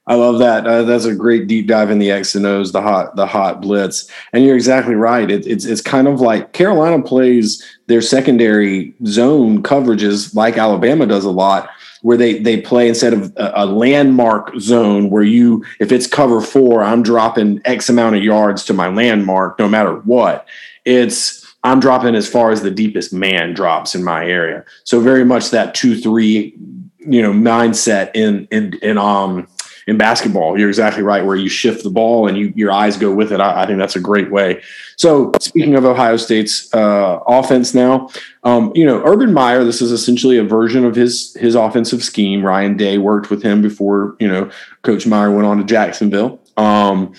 I 0.05 0.17
love 0.17 0.41
that. 0.41 0.67
Uh, 0.67 0.83
that's 0.83 1.05
a 1.05 1.15
great 1.15 1.47
deep 1.47 1.69
dive 1.69 1.91
in 1.91 2.01
the 2.01 2.11
X 2.11 2.35
and 2.35 2.45
O's, 2.45 2.73
the 2.73 2.83
hot, 2.83 3.15
the 3.15 3.27
hot 3.27 3.61
blitz. 3.61 4.11
And 4.33 4.45
you're 4.45 4.57
exactly 4.57 4.97
right. 4.97 5.31
It, 5.31 5.47
it's 5.47 5.65
it's 5.65 5.81
kind 5.81 6.09
of 6.09 6.21
like 6.21 6.53
Carolina 6.53 7.01
plays 7.03 7.63
their 7.87 8.03
secondary 8.03 8.95
zone 9.07 9.63
coverages 9.63 10.35
like 10.35 10.59
Alabama 10.59 11.07
does 11.07 11.25
a 11.25 11.31
lot, 11.31 11.71
where 12.03 12.17
they 12.17 12.41
they 12.41 12.61
play 12.61 12.89
instead 12.89 13.13
of 13.13 13.33
a, 13.37 13.53
a 13.55 13.67
landmark 13.67 14.59
zone 14.59 15.09
where 15.09 15.23
you 15.23 15.65
if 15.79 15.93
it's 15.93 16.09
cover 16.09 16.41
four, 16.41 16.83
I'm 16.83 17.05
dropping 17.05 17.61
X 17.65 17.89
amount 17.89 18.17
of 18.17 18.25
yards 18.25 18.65
to 18.65 18.75
my 18.75 18.89
landmark 18.89 19.57
no 19.61 19.69
matter 19.69 19.95
what. 20.01 20.49
It's 20.85 21.47
I'm 21.63 21.79
dropping 21.79 22.17
as 22.17 22.29
far 22.29 22.51
as 22.51 22.63
the 22.63 22.73
deepest 22.73 23.13
man 23.13 23.55
drops 23.55 23.95
in 23.95 24.03
my 24.03 24.27
area. 24.27 24.65
So 24.83 24.99
very 24.99 25.25
much 25.25 25.51
that 25.51 25.77
two 25.77 25.97
three, 25.97 26.57
you 26.99 27.23
know, 27.23 27.33
mindset 27.33 28.11
in 28.15 28.49
in 28.51 28.75
in 28.83 28.99
um 28.99 29.47
in 29.87 29.97
basketball. 29.97 30.59
You're 30.59 30.69
exactly 30.69 31.03
right, 31.03 31.25
where 31.25 31.37
you 31.37 31.49
shift 31.49 31.83
the 31.83 31.91
ball 31.91 32.29
and 32.29 32.37
you, 32.37 32.53
your 32.55 32.71
eyes 32.73 32.97
go 32.97 33.13
with 33.13 33.33
it. 33.33 33.41
I, 33.41 33.63
I 33.63 33.67
think 33.67 33.79
that's 33.79 33.97
a 33.97 34.01
great 34.01 34.31
way. 34.31 34.63
So, 34.97 35.33
speaking 35.41 35.75
of 35.75 35.85
Ohio 35.85 36.17
State's 36.17 36.73
uh, 36.75 37.21
offense 37.27 37.75
now, 37.75 38.09
um, 38.45 38.73
you 38.75 38.85
know, 38.85 39.03
Urban 39.05 39.33
Meyer, 39.33 39.65
this 39.65 39.83
is 39.83 39.91
essentially 39.91 40.39
a 40.39 40.45
version 40.45 40.85
of 40.85 40.95
his 40.95 41.35
his 41.35 41.55
offensive 41.55 42.03
scheme. 42.03 42.45
Ryan 42.45 42.77
Day 42.77 42.99
worked 42.99 43.31
with 43.31 43.43
him 43.43 43.63
before, 43.63 44.17
you 44.21 44.29
know, 44.29 44.51
Coach 44.83 45.07
Meyer 45.07 45.31
went 45.31 45.47
on 45.47 45.59
to 45.59 45.65
Jacksonville. 45.65 46.41
Um, 46.57 47.15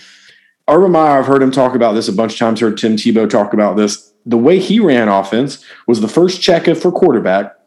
Urban 0.70 0.91
Meyer, 0.91 1.20
I've 1.20 1.26
heard 1.26 1.43
him 1.43 1.51
talk 1.51 1.76
about 1.76 1.93
this 1.93 2.07
a 2.07 2.14
bunch 2.14 2.34
of 2.34 2.39
times, 2.39 2.59
heard 2.61 2.78
Tim 2.78 2.95
Tebow 2.95 3.30
talk 3.30 3.53
about 3.53 3.76
this. 3.76 4.14
The 4.26 4.38
way 4.38 4.59
he 4.59 4.80
ran 4.80 5.09
offense 5.09 5.64
was 5.88 5.99
the 5.99 6.07
first 6.07 6.41
check 6.41 6.66
for 6.78 6.91
quarterback. 6.91 7.57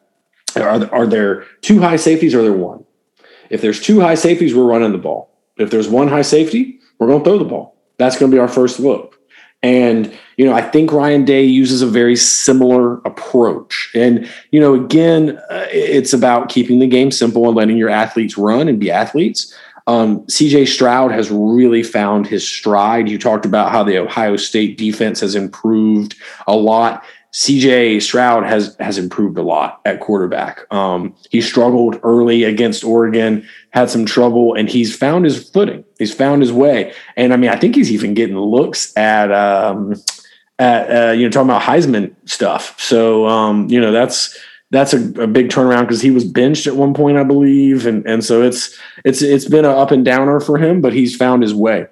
Are, 0.57 0.90
are 0.94 1.07
there 1.07 1.44
two 1.61 1.80
high 1.80 1.97
safeties 1.97 2.34
or 2.34 2.40
are 2.40 2.42
there 2.44 2.53
one? 2.53 2.86
If 3.51 3.61
there's 3.61 3.80
two 3.80 4.01
high 4.01 4.14
safeties, 4.14 4.55
we're 4.55 4.64
running 4.64 4.92
the 4.92 4.99
ball. 4.99 5.30
If 5.57 5.70
there's 5.70 5.88
one 5.88 6.09
high 6.09 6.22
safety, 6.22 6.80
we're 6.99 7.07
going 7.07 7.20
to 7.20 7.24
throw 7.24 7.38
the 7.38 7.44
ball. 7.44 7.76
That's 7.99 8.18
going 8.18 8.30
to 8.30 8.34
be 8.34 8.40
our 8.40 8.49
first 8.49 8.78
look. 8.78 9.18
And, 9.62 10.16
you 10.36 10.44
know, 10.44 10.53
I 10.53 10.62
think 10.62 10.92
Ryan 10.92 11.24
Day 11.24 11.44
uses 11.44 11.82
a 11.82 11.86
very 11.86 12.14
similar 12.14 12.99
approach. 12.99 13.90
And, 13.94 14.30
you 14.51 14.61
know, 14.61 14.74
again, 14.74 15.38
uh, 15.51 15.66
it's 15.70 16.12
about 16.12 16.51
keeping 16.51 16.78
the 16.78 16.86
game 16.86 17.11
simple 17.11 17.47
and 17.47 17.57
letting 17.57 17.76
your 17.76 17.88
athletes 17.88 18.36
run 18.36 18.68
and 18.68 18.78
be 18.78 18.90
athletes. 18.90 19.55
Um, 19.88 20.22
CJ 20.26 20.68
Stroud 20.68 21.12
has 21.12 21.30
really 21.30 21.82
found 21.82 22.26
his 22.26 22.47
stride. 22.47 23.09
You 23.09 23.18
talked 23.18 23.47
about 23.47 23.70
how 23.70 23.84
the 23.84 23.99
Ohio 23.99 24.36
State 24.36 24.76
defense 24.76 25.20
has 25.20 25.34
improved 25.34 26.16
a 26.47 26.57
lot. 26.57 27.05
CJ 27.37 28.01
Stroud 28.01 28.45
has 28.45 28.74
has 28.80 28.97
improved 28.97 29.37
a 29.37 29.43
lot 29.43 29.82
at 29.84 30.01
quarterback. 30.01 30.64
Um, 30.72 31.14
he 31.28 31.43
struggled 31.43 32.01
early 32.03 32.45
against 32.45 32.82
Oregon, 32.82 33.47
had 33.72 33.91
some 33.91 34.07
trouble, 34.07 34.55
and 34.55 34.70
he's 34.70 34.97
found 34.97 35.26
his 35.26 35.47
footing. 35.51 35.84
He's 35.99 36.14
found 36.14 36.41
his 36.41 36.51
way, 36.51 36.95
and 37.14 37.34
I 37.34 37.37
mean, 37.37 37.51
I 37.51 37.57
think 37.57 37.74
he's 37.74 37.93
even 37.93 38.14
getting 38.14 38.39
looks 38.39 38.97
at 38.97 39.30
um, 39.32 39.97
at 40.59 40.91
uh, 40.91 41.12
you 41.12 41.24
know 41.26 41.30
talking 41.30 41.51
about 41.51 41.61
Heisman 41.61 42.14
stuff. 42.24 42.80
So 42.80 43.26
um, 43.26 43.68
you 43.68 43.82
know 43.82 43.93
that's 43.93 44.34
that's 44.70 44.95
a, 44.95 45.01
a 45.20 45.26
big 45.26 45.51
turnaround 45.51 45.82
because 45.82 46.01
he 46.01 46.11
was 46.11 46.24
benched 46.24 46.66
at 46.66 46.76
one 46.76 46.95
point, 46.95 47.18
I 47.18 47.22
believe, 47.22 47.87
and 47.87 48.07
and 48.07 48.24
so 48.24 48.41
it's 48.41 48.78
it's 49.05 49.20
it's 49.20 49.47
been 49.47 49.66
an 49.66 49.72
up 49.72 49.91
and 49.91 50.07
downer 50.07 50.41
for 50.41 50.57
him, 50.57 50.80
but 50.80 50.95
he's 50.95 51.14
found 51.14 51.43
his 51.43 51.53
way. 51.53 51.87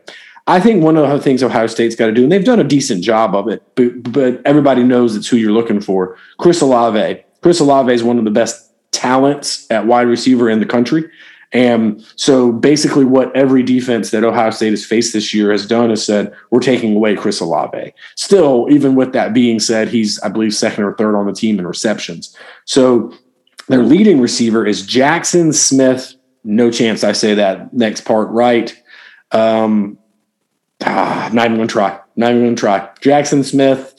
I 0.47 0.61
think 0.61 0.83
one 0.83 0.97
of 0.97 1.09
the 1.09 1.19
things 1.21 1.43
Ohio 1.43 1.67
State's 1.67 1.97
got 1.97 2.07
to 2.07 2.13
do, 2.13 2.23
and 2.23 2.31
they've 2.31 2.45
done 2.45 2.61
a 2.61 2.65
decent 2.65 3.03
job 3.03 3.35
of 3.35 3.49
it, 3.49 3.63
but, 3.77 4.13
but 4.13 4.43
everybody 4.45 4.83
knows 4.83 5.17
it's 5.17 5.29
who 5.29 5.39
you're 5.39 5.53
looking 5.53 5.81
for. 5.81 6.19
Chris 6.39 6.61
Olave. 6.61 7.25
Chris 7.41 7.61
Olave 7.61 7.93
is 7.93 8.03
one 8.03 8.19
of 8.19 8.25
the 8.25 8.31
best 8.31 8.73
talents 8.93 9.67
at 9.71 9.87
wide 9.87 10.07
receiver 10.07 10.51
in 10.51 10.61
the 10.61 10.67
country. 10.67 11.11
And 11.53 12.05
so 12.17 12.51
basically, 12.51 13.05
what 13.05 13.35
every 13.37 13.63
defense 13.63 14.11
that 14.11 14.25
Ohio 14.25 14.51
State 14.51 14.71
has 14.71 14.85
faced 14.85 15.13
this 15.13 15.33
year 15.33 15.53
has 15.53 15.67
done 15.67 15.91
is 15.91 16.05
said, 16.05 16.35
we're 16.51 16.61
taking 16.61 16.97
away 16.97 17.15
Chris 17.15 17.41
Olave. 17.41 17.95
Still, 18.17 18.67
even 18.71 18.97
with 18.97 19.13
that 19.13 19.33
being 19.33 19.61
said, 19.61 19.89
he's, 19.89 20.21
I 20.21 20.29
believe, 20.29 20.53
second 20.53 20.85
or 20.85 20.95
third 20.95 21.17
on 21.17 21.27
the 21.27 21.33
team 21.33 21.59
in 21.61 21.67
receptions. 21.67 22.37
So 22.65 23.15
their 23.69 23.83
leading 23.83 24.21
receiver 24.21 24.67
is 24.67 24.87
Jaxon 24.87 25.55
Smith. 25.55 26.15
No 26.43 26.71
chance 26.71 27.05
I 27.05 27.13
say 27.13 27.35
that 27.35 27.73
next 27.73 28.03
part 28.03 28.29
right. 28.31 28.77
Um, 29.31 29.97
Ah, 30.87 31.31
not 31.33 31.47
even 31.47 31.57
gonna 31.57 31.69
try. 31.69 31.99
Not 32.17 32.31
even 32.33 32.45
gonna 32.45 32.57
try. 32.57 32.89
Jaxon 33.01 33.45
Smith. 33.45 33.95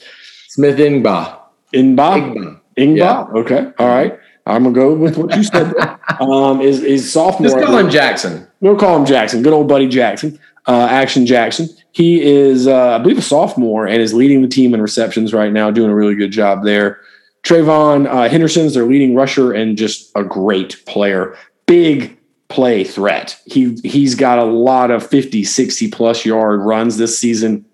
Smith 0.48 0.78
Ingba. 0.78 1.38
Ingba. 1.74 2.60
Ingba. 2.78 2.96
Yeah. 2.96 3.22
Okay. 3.40 3.72
All 3.78 3.88
right. 3.88 4.18
I'm 4.46 4.62
gonna 4.62 4.74
go 4.74 4.94
with 4.94 5.16
what 5.18 5.36
you 5.36 5.42
said. 5.42 5.74
um, 6.20 6.60
is 6.60 6.82
is 6.82 7.12
sophomore? 7.12 7.50
Just 7.50 7.64
call 7.64 7.78
him 7.78 7.90
Jackson. 7.90 8.46
We'll 8.60 8.76
call 8.76 8.96
him 8.98 9.04
Jackson. 9.06 9.42
Good 9.42 9.52
old 9.52 9.68
buddy 9.68 9.88
Jackson. 9.88 10.38
uh, 10.66 10.86
Action 10.90 11.26
Jackson. 11.26 11.68
He 11.92 12.22
is, 12.22 12.66
uh, 12.66 12.96
I 12.96 12.98
believe, 12.98 13.18
a 13.18 13.22
sophomore 13.22 13.86
and 13.86 14.00
is 14.02 14.12
leading 14.12 14.42
the 14.42 14.48
team 14.48 14.74
in 14.74 14.82
receptions 14.82 15.32
right 15.32 15.52
now, 15.52 15.70
doing 15.70 15.90
a 15.90 15.94
really 15.94 16.14
good 16.14 16.30
job 16.30 16.64
there. 16.64 17.00
TreVeyon 17.44 18.06
uh, 18.06 18.28
Henderson's 18.28 18.74
their 18.74 18.84
leading 18.84 19.14
rusher 19.14 19.52
and 19.52 19.78
just 19.78 20.10
a 20.16 20.24
great 20.24 20.84
player. 20.86 21.36
Big 21.66 22.15
play 22.48 22.84
threat. 22.84 23.40
He 23.46 23.78
he's 23.82 24.14
got 24.14 24.38
a 24.38 24.44
lot 24.44 24.90
of 24.90 25.06
50, 25.06 25.44
60 25.44 25.90
plus 25.90 26.24
yard 26.24 26.60
runs 26.60 26.96
this 26.96 27.18
season. 27.18 27.64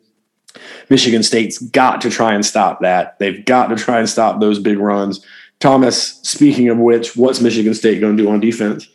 Michigan 0.89 1.23
State's 1.23 1.59
got 1.59 2.01
to 2.03 2.11
try 2.11 2.35
and 2.35 2.45
stop 2.45 2.81
that. 2.81 3.19
They've 3.19 3.45
got 3.45 3.69
to 3.69 3.77
try 3.77 3.99
and 3.99 4.09
stop 4.09 4.41
those 4.41 4.59
big 4.59 4.79
runs. 4.79 5.25
Thomas, 5.61 6.21
speaking 6.23 6.69
of 6.69 6.79
which, 6.79 7.17
what's 7.17 7.41
Michigan 7.41 7.73
State 7.73 8.01
going 8.01 8.17
to 8.17 8.23
do 8.23 8.29
on 8.29 8.41
defense? 8.41 8.89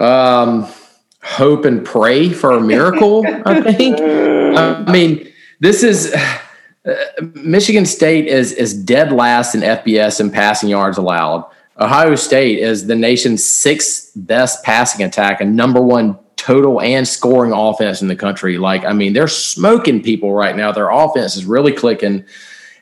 Um, 0.00 0.68
hope 1.22 1.64
and 1.64 1.84
pray 1.84 2.30
for 2.30 2.52
a 2.52 2.60
miracle, 2.60 3.24
I 3.44 3.72
think. 3.72 4.00
I 4.00 4.90
mean, 4.90 5.30
this 5.60 5.82
is 5.82 6.14
uh, 6.14 6.94
Michigan 7.34 7.84
State 7.84 8.26
is 8.26 8.52
is 8.52 8.72
dead 8.72 9.12
last 9.12 9.54
in 9.54 9.60
FBS 9.60 10.20
and 10.20 10.32
passing 10.32 10.68
yards 10.68 10.96
allowed. 10.96 11.44
Ohio 11.80 12.14
State 12.16 12.58
is 12.58 12.86
the 12.86 12.96
nation's 12.96 13.44
sixth 13.44 14.10
best 14.16 14.64
passing 14.64 15.04
attack 15.04 15.40
and 15.40 15.54
number 15.54 15.80
one 15.80 16.18
total 16.36 16.80
and 16.80 17.06
scoring 17.06 17.52
offense 17.52 18.02
in 18.02 18.08
the 18.08 18.16
country. 18.16 18.58
Like, 18.58 18.84
I 18.84 18.92
mean, 18.92 19.12
they're 19.12 19.28
smoking 19.28 20.02
people 20.02 20.32
right 20.32 20.56
now. 20.56 20.72
Their 20.72 20.90
offense 20.90 21.36
is 21.36 21.44
really 21.44 21.72
clicking. 21.72 22.24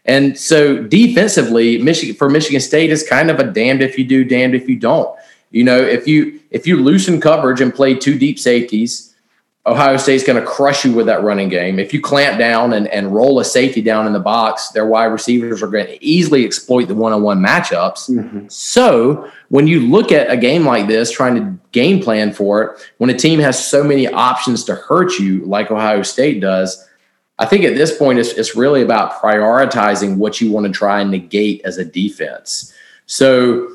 And 0.04 0.38
so 0.38 0.82
defensively, 0.82 1.78
Michigan 1.78 2.14
for 2.14 2.30
Michigan 2.30 2.60
State 2.60 2.90
is 2.90 3.06
kind 3.06 3.30
of 3.30 3.40
a 3.40 3.44
damned 3.44 3.82
if 3.82 3.98
you 3.98 4.04
do, 4.04 4.24
damned 4.24 4.54
if 4.54 4.68
you 4.68 4.76
don't. 4.76 5.14
You 5.50 5.64
know, 5.64 5.78
if 5.78 6.06
you 6.06 6.40
if 6.50 6.66
you 6.66 6.76
loosen 6.76 7.20
coverage 7.20 7.60
and 7.60 7.74
play 7.74 7.94
two 7.94 8.18
deep 8.18 8.38
safeties, 8.38 9.15
Ohio 9.66 9.96
State's 9.96 10.22
going 10.22 10.40
to 10.40 10.46
crush 10.46 10.84
you 10.84 10.92
with 10.92 11.06
that 11.06 11.24
running 11.24 11.48
game. 11.48 11.80
If 11.80 11.92
you 11.92 12.00
clamp 12.00 12.38
down 12.38 12.72
and, 12.72 12.86
and 12.88 13.12
roll 13.12 13.40
a 13.40 13.44
safety 13.44 13.82
down 13.82 14.06
in 14.06 14.12
the 14.12 14.20
box, 14.20 14.68
their 14.68 14.86
wide 14.86 15.06
receivers 15.06 15.60
are 15.60 15.66
going 15.66 15.86
to 15.86 16.04
easily 16.04 16.44
exploit 16.44 16.86
the 16.86 16.94
one 16.94 17.12
on 17.12 17.22
one 17.22 17.40
matchups. 17.40 18.08
Mm-hmm. 18.08 18.46
So, 18.48 19.28
when 19.48 19.66
you 19.66 19.80
look 19.80 20.12
at 20.12 20.30
a 20.30 20.36
game 20.36 20.64
like 20.64 20.86
this, 20.86 21.10
trying 21.10 21.34
to 21.34 21.58
game 21.72 22.00
plan 22.00 22.32
for 22.32 22.62
it, 22.62 22.80
when 22.98 23.10
a 23.10 23.18
team 23.18 23.40
has 23.40 23.64
so 23.64 23.82
many 23.82 24.06
options 24.06 24.62
to 24.64 24.76
hurt 24.76 25.18
you, 25.18 25.44
like 25.44 25.72
Ohio 25.72 26.02
State 26.02 26.40
does, 26.40 26.86
I 27.40 27.46
think 27.46 27.64
at 27.64 27.74
this 27.74 27.96
point, 27.96 28.20
it's, 28.20 28.30
it's 28.30 28.54
really 28.54 28.82
about 28.82 29.20
prioritizing 29.20 30.16
what 30.16 30.40
you 30.40 30.52
want 30.52 30.66
to 30.66 30.72
try 30.72 31.00
and 31.00 31.10
negate 31.10 31.60
as 31.64 31.76
a 31.76 31.84
defense. 31.84 32.72
So, 33.06 33.68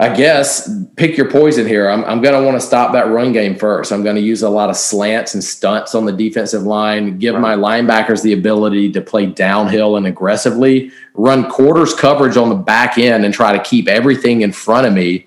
I 0.00 0.14
guess 0.14 0.70
pick 0.94 1.16
your 1.16 1.28
poison 1.28 1.66
here. 1.66 1.90
I'm, 1.90 2.04
I'm 2.04 2.22
going 2.22 2.40
to 2.40 2.46
want 2.46 2.60
to 2.60 2.64
stop 2.64 2.92
that 2.92 3.08
run 3.08 3.32
game 3.32 3.56
first. 3.56 3.90
I'm 3.90 4.04
going 4.04 4.14
to 4.14 4.22
use 4.22 4.42
a 4.42 4.48
lot 4.48 4.70
of 4.70 4.76
slants 4.76 5.34
and 5.34 5.42
stunts 5.42 5.92
on 5.92 6.04
the 6.04 6.12
defensive 6.12 6.62
line, 6.62 7.18
give 7.18 7.34
my 7.34 7.56
linebackers 7.56 8.22
the 8.22 8.32
ability 8.32 8.92
to 8.92 9.00
play 9.00 9.26
downhill 9.26 9.96
and 9.96 10.06
aggressively, 10.06 10.92
run 11.14 11.50
quarters 11.50 11.94
coverage 11.94 12.36
on 12.36 12.48
the 12.48 12.54
back 12.54 12.96
end 12.96 13.24
and 13.24 13.34
try 13.34 13.52
to 13.52 13.62
keep 13.64 13.88
everything 13.88 14.42
in 14.42 14.52
front 14.52 14.86
of 14.86 14.92
me, 14.92 15.26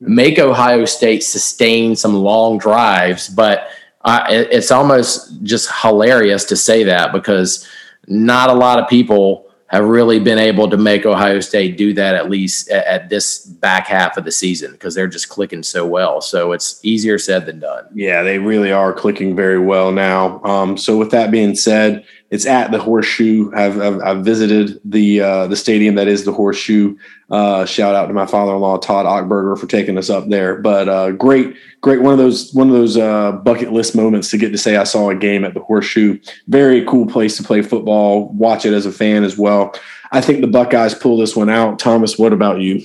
make 0.00 0.40
Ohio 0.40 0.84
State 0.86 1.22
sustain 1.22 1.94
some 1.94 2.14
long 2.14 2.58
drives. 2.58 3.28
But 3.28 3.68
I, 4.02 4.32
it's 4.32 4.72
almost 4.72 5.40
just 5.44 5.70
hilarious 5.82 6.44
to 6.46 6.56
say 6.56 6.82
that 6.82 7.12
because 7.12 7.68
not 8.08 8.50
a 8.50 8.54
lot 8.54 8.80
of 8.80 8.88
people 8.88 9.49
have 9.70 9.84
really 9.84 10.18
been 10.18 10.38
able 10.38 10.68
to 10.68 10.76
make 10.76 11.06
Ohio 11.06 11.38
State 11.38 11.78
do 11.78 11.94
that 11.94 12.16
at 12.16 12.28
least 12.28 12.68
at, 12.70 12.84
at 12.86 13.08
this 13.08 13.46
back 13.46 13.86
half 13.86 14.16
of 14.16 14.24
the 14.24 14.32
season 14.32 14.72
because 14.72 14.96
they're 14.96 15.06
just 15.06 15.28
clicking 15.28 15.62
so 15.62 15.86
well. 15.86 16.20
So 16.20 16.50
it's 16.50 16.80
easier 16.84 17.18
said 17.18 17.46
than 17.46 17.60
done. 17.60 17.86
Yeah, 17.94 18.24
they 18.24 18.38
really 18.38 18.72
are 18.72 18.92
clicking 18.92 19.36
very 19.36 19.60
well 19.60 19.92
now. 19.92 20.42
Um, 20.42 20.76
so 20.76 20.98
with 20.98 21.12
that 21.12 21.30
being 21.30 21.54
said, 21.54 22.04
it's 22.30 22.46
at 22.46 22.70
the 22.70 22.78
Horseshoe. 22.78 23.50
I've, 23.54 23.80
I've, 23.80 24.00
I've 24.00 24.24
visited 24.24 24.80
the 24.84 25.20
uh, 25.20 25.46
the 25.48 25.56
stadium 25.56 25.96
that 25.96 26.06
is 26.06 26.24
the 26.24 26.32
Horseshoe. 26.32 26.96
Uh, 27.28 27.64
shout 27.64 27.94
out 27.94 28.06
to 28.06 28.12
my 28.12 28.26
father-in-law 28.26 28.78
Todd 28.78 29.04
Ockberger 29.04 29.58
for 29.58 29.66
taking 29.66 29.98
us 29.98 30.10
up 30.10 30.28
there. 30.28 30.56
But 30.56 30.88
uh, 30.88 31.10
great, 31.12 31.56
great 31.80 32.00
one 32.00 32.12
of 32.12 32.18
those 32.18 32.52
one 32.52 32.68
of 32.68 32.74
those 32.74 32.96
uh, 32.96 33.32
bucket 33.32 33.72
list 33.72 33.96
moments 33.96 34.30
to 34.30 34.38
get 34.38 34.50
to 34.52 34.58
say 34.58 34.76
I 34.76 34.84
saw 34.84 35.10
a 35.10 35.16
game 35.16 35.44
at 35.44 35.54
the 35.54 35.60
Horseshoe. 35.60 36.20
Very 36.46 36.84
cool 36.86 37.06
place 37.06 37.36
to 37.36 37.42
play 37.42 37.62
football. 37.62 38.28
Watch 38.28 38.64
it 38.64 38.74
as 38.74 38.86
a 38.86 38.92
fan 38.92 39.24
as 39.24 39.36
well. 39.36 39.74
I 40.12 40.20
think 40.20 40.40
the 40.40 40.46
Buckeyes 40.46 40.94
pull 40.94 41.16
this 41.16 41.34
one 41.34 41.50
out. 41.50 41.78
Thomas, 41.78 42.16
what 42.16 42.32
about 42.32 42.60
you? 42.60 42.84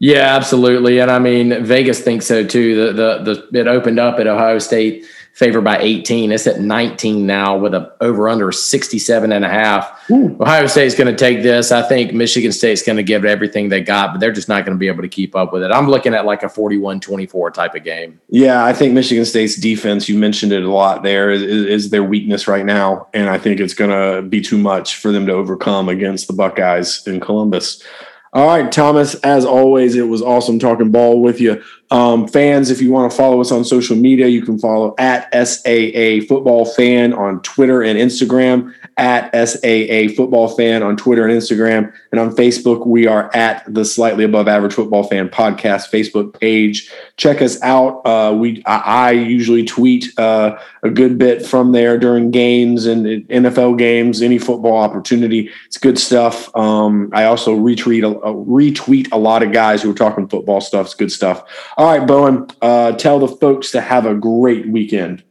Yeah, 0.00 0.36
absolutely. 0.36 1.00
And 1.00 1.10
I 1.10 1.18
mean, 1.18 1.64
Vegas 1.64 2.00
thinks 2.00 2.26
so 2.26 2.46
too. 2.46 2.76
The 2.76 2.92
the 2.92 3.48
the 3.50 3.60
it 3.60 3.66
opened 3.66 3.98
up 3.98 4.20
at 4.20 4.28
Ohio 4.28 4.60
State 4.60 5.04
favored 5.38 5.60
by 5.60 5.78
18. 5.78 6.32
It's 6.32 6.48
at 6.48 6.60
19 6.60 7.24
now 7.24 7.56
with 7.56 7.72
a 7.72 7.94
over 8.00 8.28
under 8.28 8.50
67 8.50 9.30
and 9.30 9.44
a 9.44 9.48
half. 9.48 10.10
Ooh. 10.10 10.36
Ohio 10.40 10.66
State's 10.66 10.96
going 10.96 11.06
to 11.06 11.16
take 11.16 11.44
this. 11.44 11.70
I 11.70 11.80
think 11.80 12.12
Michigan 12.12 12.50
State's 12.50 12.82
going 12.82 12.96
to 12.96 13.04
give 13.04 13.24
it 13.24 13.28
everything 13.28 13.68
they 13.68 13.80
got, 13.80 14.12
but 14.12 14.18
they're 14.18 14.32
just 14.32 14.48
not 14.48 14.64
going 14.64 14.76
to 14.76 14.80
be 14.80 14.88
able 14.88 15.02
to 15.02 15.08
keep 15.08 15.36
up 15.36 15.52
with 15.52 15.62
it. 15.62 15.70
I'm 15.70 15.88
looking 15.88 16.12
at 16.12 16.26
like 16.26 16.42
a 16.42 16.46
41-24 16.46 17.54
type 17.54 17.76
of 17.76 17.84
game. 17.84 18.20
Yeah, 18.28 18.64
I 18.64 18.72
think 18.72 18.94
Michigan 18.94 19.24
State's 19.24 19.54
defense, 19.54 20.08
you 20.08 20.18
mentioned 20.18 20.50
it 20.50 20.64
a 20.64 20.72
lot 20.72 21.04
there, 21.04 21.30
is, 21.30 21.42
is 21.42 21.90
their 21.90 22.02
weakness 22.02 22.48
right 22.48 22.64
now. 22.64 23.06
And 23.14 23.30
I 23.30 23.38
think 23.38 23.60
it's 23.60 23.74
going 23.74 23.90
to 23.90 24.28
be 24.28 24.40
too 24.40 24.58
much 24.58 24.96
for 24.96 25.12
them 25.12 25.24
to 25.26 25.32
overcome 25.32 25.88
against 25.88 26.26
the 26.26 26.32
Buckeyes 26.32 27.06
in 27.06 27.20
Columbus. 27.20 27.80
All 28.32 28.46
right, 28.46 28.70
Thomas, 28.70 29.14
as 29.16 29.44
always, 29.44 29.94
it 29.94 30.02
was 30.02 30.20
awesome 30.20 30.58
talking 30.58 30.90
ball 30.90 31.22
with 31.22 31.40
you. 31.40 31.62
Um, 31.90 32.28
fans, 32.28 32.70
if 32.70 32.82
you 32.82 32.90
want 32.90 33.10
to 33.10 33.16
follow 33.16 33.40
us 33.40 33.50
on 33.50 33.64
social 33.64 33.96
media, 33.96 34.26
you 34.26 34.42
can 34.42 34.58
follow 34.58 34.94
at 34.98 35.32
SAA 35.32 36.26
Football 36.28 36.66
Fan 36.66 37.14
on 37.14 37.40
Twitter 37.42 37.82
and 37.82 37.98
Instagram, 37.98 38.74
at 38.98 39.30
SAA 39.32 40.14
Football 40.14 40.48
Fan 40.48 40.82
on 40.82 40.96
Twitter 40.96 41.26
and 41.26 41.32
Instagram. 41.32 41.92
And 42.12 42.20
on 42.20 42.34
Facebook, 42.34 42.86
we 42.86 43.06
are 43.06 43.34
at 43.34 43.62
the 43.72 43.84
Slightly 43.84 44.24
Above 44.24 44.48
Average 44.48 44.74
Football 44.74 45.04
Fan 45.04 45.28
Podcast 45.28 45.90
Facebook 45.90 46.38
page. 46.38 46.90
Check 47.16 47.40
us 47.40 47.60
out. 47.62 48.02
Uh, 48.04 48.34
we 48.34 48.62
I, 48.66 48.78
I, 48.78 49.10
usually 49.12 49.64
tweet 49.64 50.18
uh, 50.18 50.58
a 50.82 50.90
good 50.90 51.18
bit 51.18 51.46
from 51.46 51.72
there 51.72 51.98
during 51.98 52.30
games 52.30 52.86
and 52.86 53.06
NFL 53.28 53.78
games, 53.78 54.20
any 54.20 54.38
football 54.38 54.76
opportunity. 54.76 55.50
It's 55.66 55.78
good 55.78 55.98
stuff. 55.98 56.54
Um, 56.56 57.10
I 57.12 57.24
also 57.24 57.56
retweet 57.56 58.02
a, 58.02 58.18
a, 58.20 58.34
retweet 58.34 59.08
a 59.12 59.18
lot 59.18 59.42
of 59.42 59.52
guys 59.52 59.82
who 59.82 59.90
are 59.90 59.94
talking 59.94 60.28
football 60.28 60.60
stuff. 60.60 60.86
It's 60.86 60.94
good 60.94 61.12
stuff. 61.12 61.44
All 61.78 61.86
right, 61.86 62.04
Bowen, 62.04 62.48
uh, 62.60 62.90
tell 62.92 63.20
the 63.20 63.28
folks 63.28 63.70
to 63.70 63.80
have 63.80 64.04
a 64.04 64.12
great 64.12 64.68
weekend. 64.68 65.22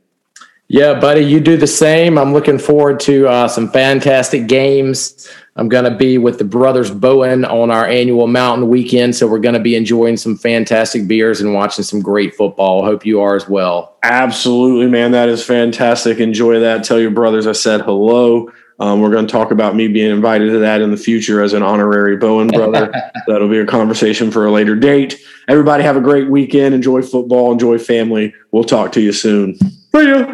Yeah, 0.69 0.97
buddy, 0.97 1.19
you 1.19 1.41
do 1.41 1.57
the 1.57 1.67
same. 1.67 2.17
I'm 2.17 2.31
looking 2.31 2.57
forward 2.57 3.01
to 3.01 3.27
uh, 3.27 3.47
some 3.49 3.69
fantastic 3.69 4.47
games. 4.47 5.27
I'm 5.57 5.67
going 5.67 5.83
to 5.83 5.97
be 5.97 6.17
with 6.17 6.37
the 6.37 6.45
brothers 6.45 6.89
Bowen 6.89 7.43
on 7.43 7.69
our 7.69 7.85
annual 7.85 8.27
mountain 8.27 8.69
weekend. 8.69 9.13
So 9.13 9.27
we're 9.27 9.39
going 9.39 9.55
to 9.55 9.59
be 9.59 9.75
enjoying 9.75 10.15
some 10.15 10.37
fantastic 10.37 11.05
beers 11.05 11.41
and 11.41 11.53
watching 11.53 11.83
some 11.83 12.01
great 12.01 12.33
football. 12.33 12.85
Hope 12.85 13.05
you 13.05 13.19
are 13.19 13.35
as 13.35 13.49
well. 13.49 13.97
Absolutely, 14.03 14.87
man. 14.87 15.11
That 15.11 15.27
is 15.27 15.43
fantastic. 15.43 16.19
Enjoy 16.19 16.61
that. 16.61 16.85
Tell 16.85 16.99
your 16.99 17.11
brothers 17.11 17.45
I 17.45 17.51
said 17.51 17.81
hello. 17.81 18.49
Um, 18.79 19.01
we're 19.01 19.09
going 19.09 19.25
to 19.25 19.31
talk 19.31 19.51
about 19.51 19.75
me 19.75 19.87
being 19.87 20.11
invited 20.11 20.51
to 20.51 20.59
that 20.59 20.81
in 20.81 20.91
the 20.91 20.97
future 20.97 21.41
as 21.41 21.53
an 21.53 21.63
honorary 21.63 22.15
Bowen 22.17 22.47
brother. 22.47 22.91
That'll 23.27 23.49
be 23.49 23.59
a 23.59 23.65
conversation 23.65 24.29
for 24.29 24.45
a 24.45 24.51
later 24.51 24.75
date. 24.75 25.19
Everybody 25.47 25.83
have 25.83 25.97
a 25.97 26.01
great 26.01 26.29
weekend. 26.29 26.75
Enjoy 26.75 27.01
football. 27.01 27.51
Enjoy 27.51 27.79
family. 27.79 28.33
We'll 28.51 28.63
talk 28.63 28.91
to 28.93 29.01
you 29.01 29.11
soon. 29.11 29.55
See 29.55 30.09
ya. 30.09 30.33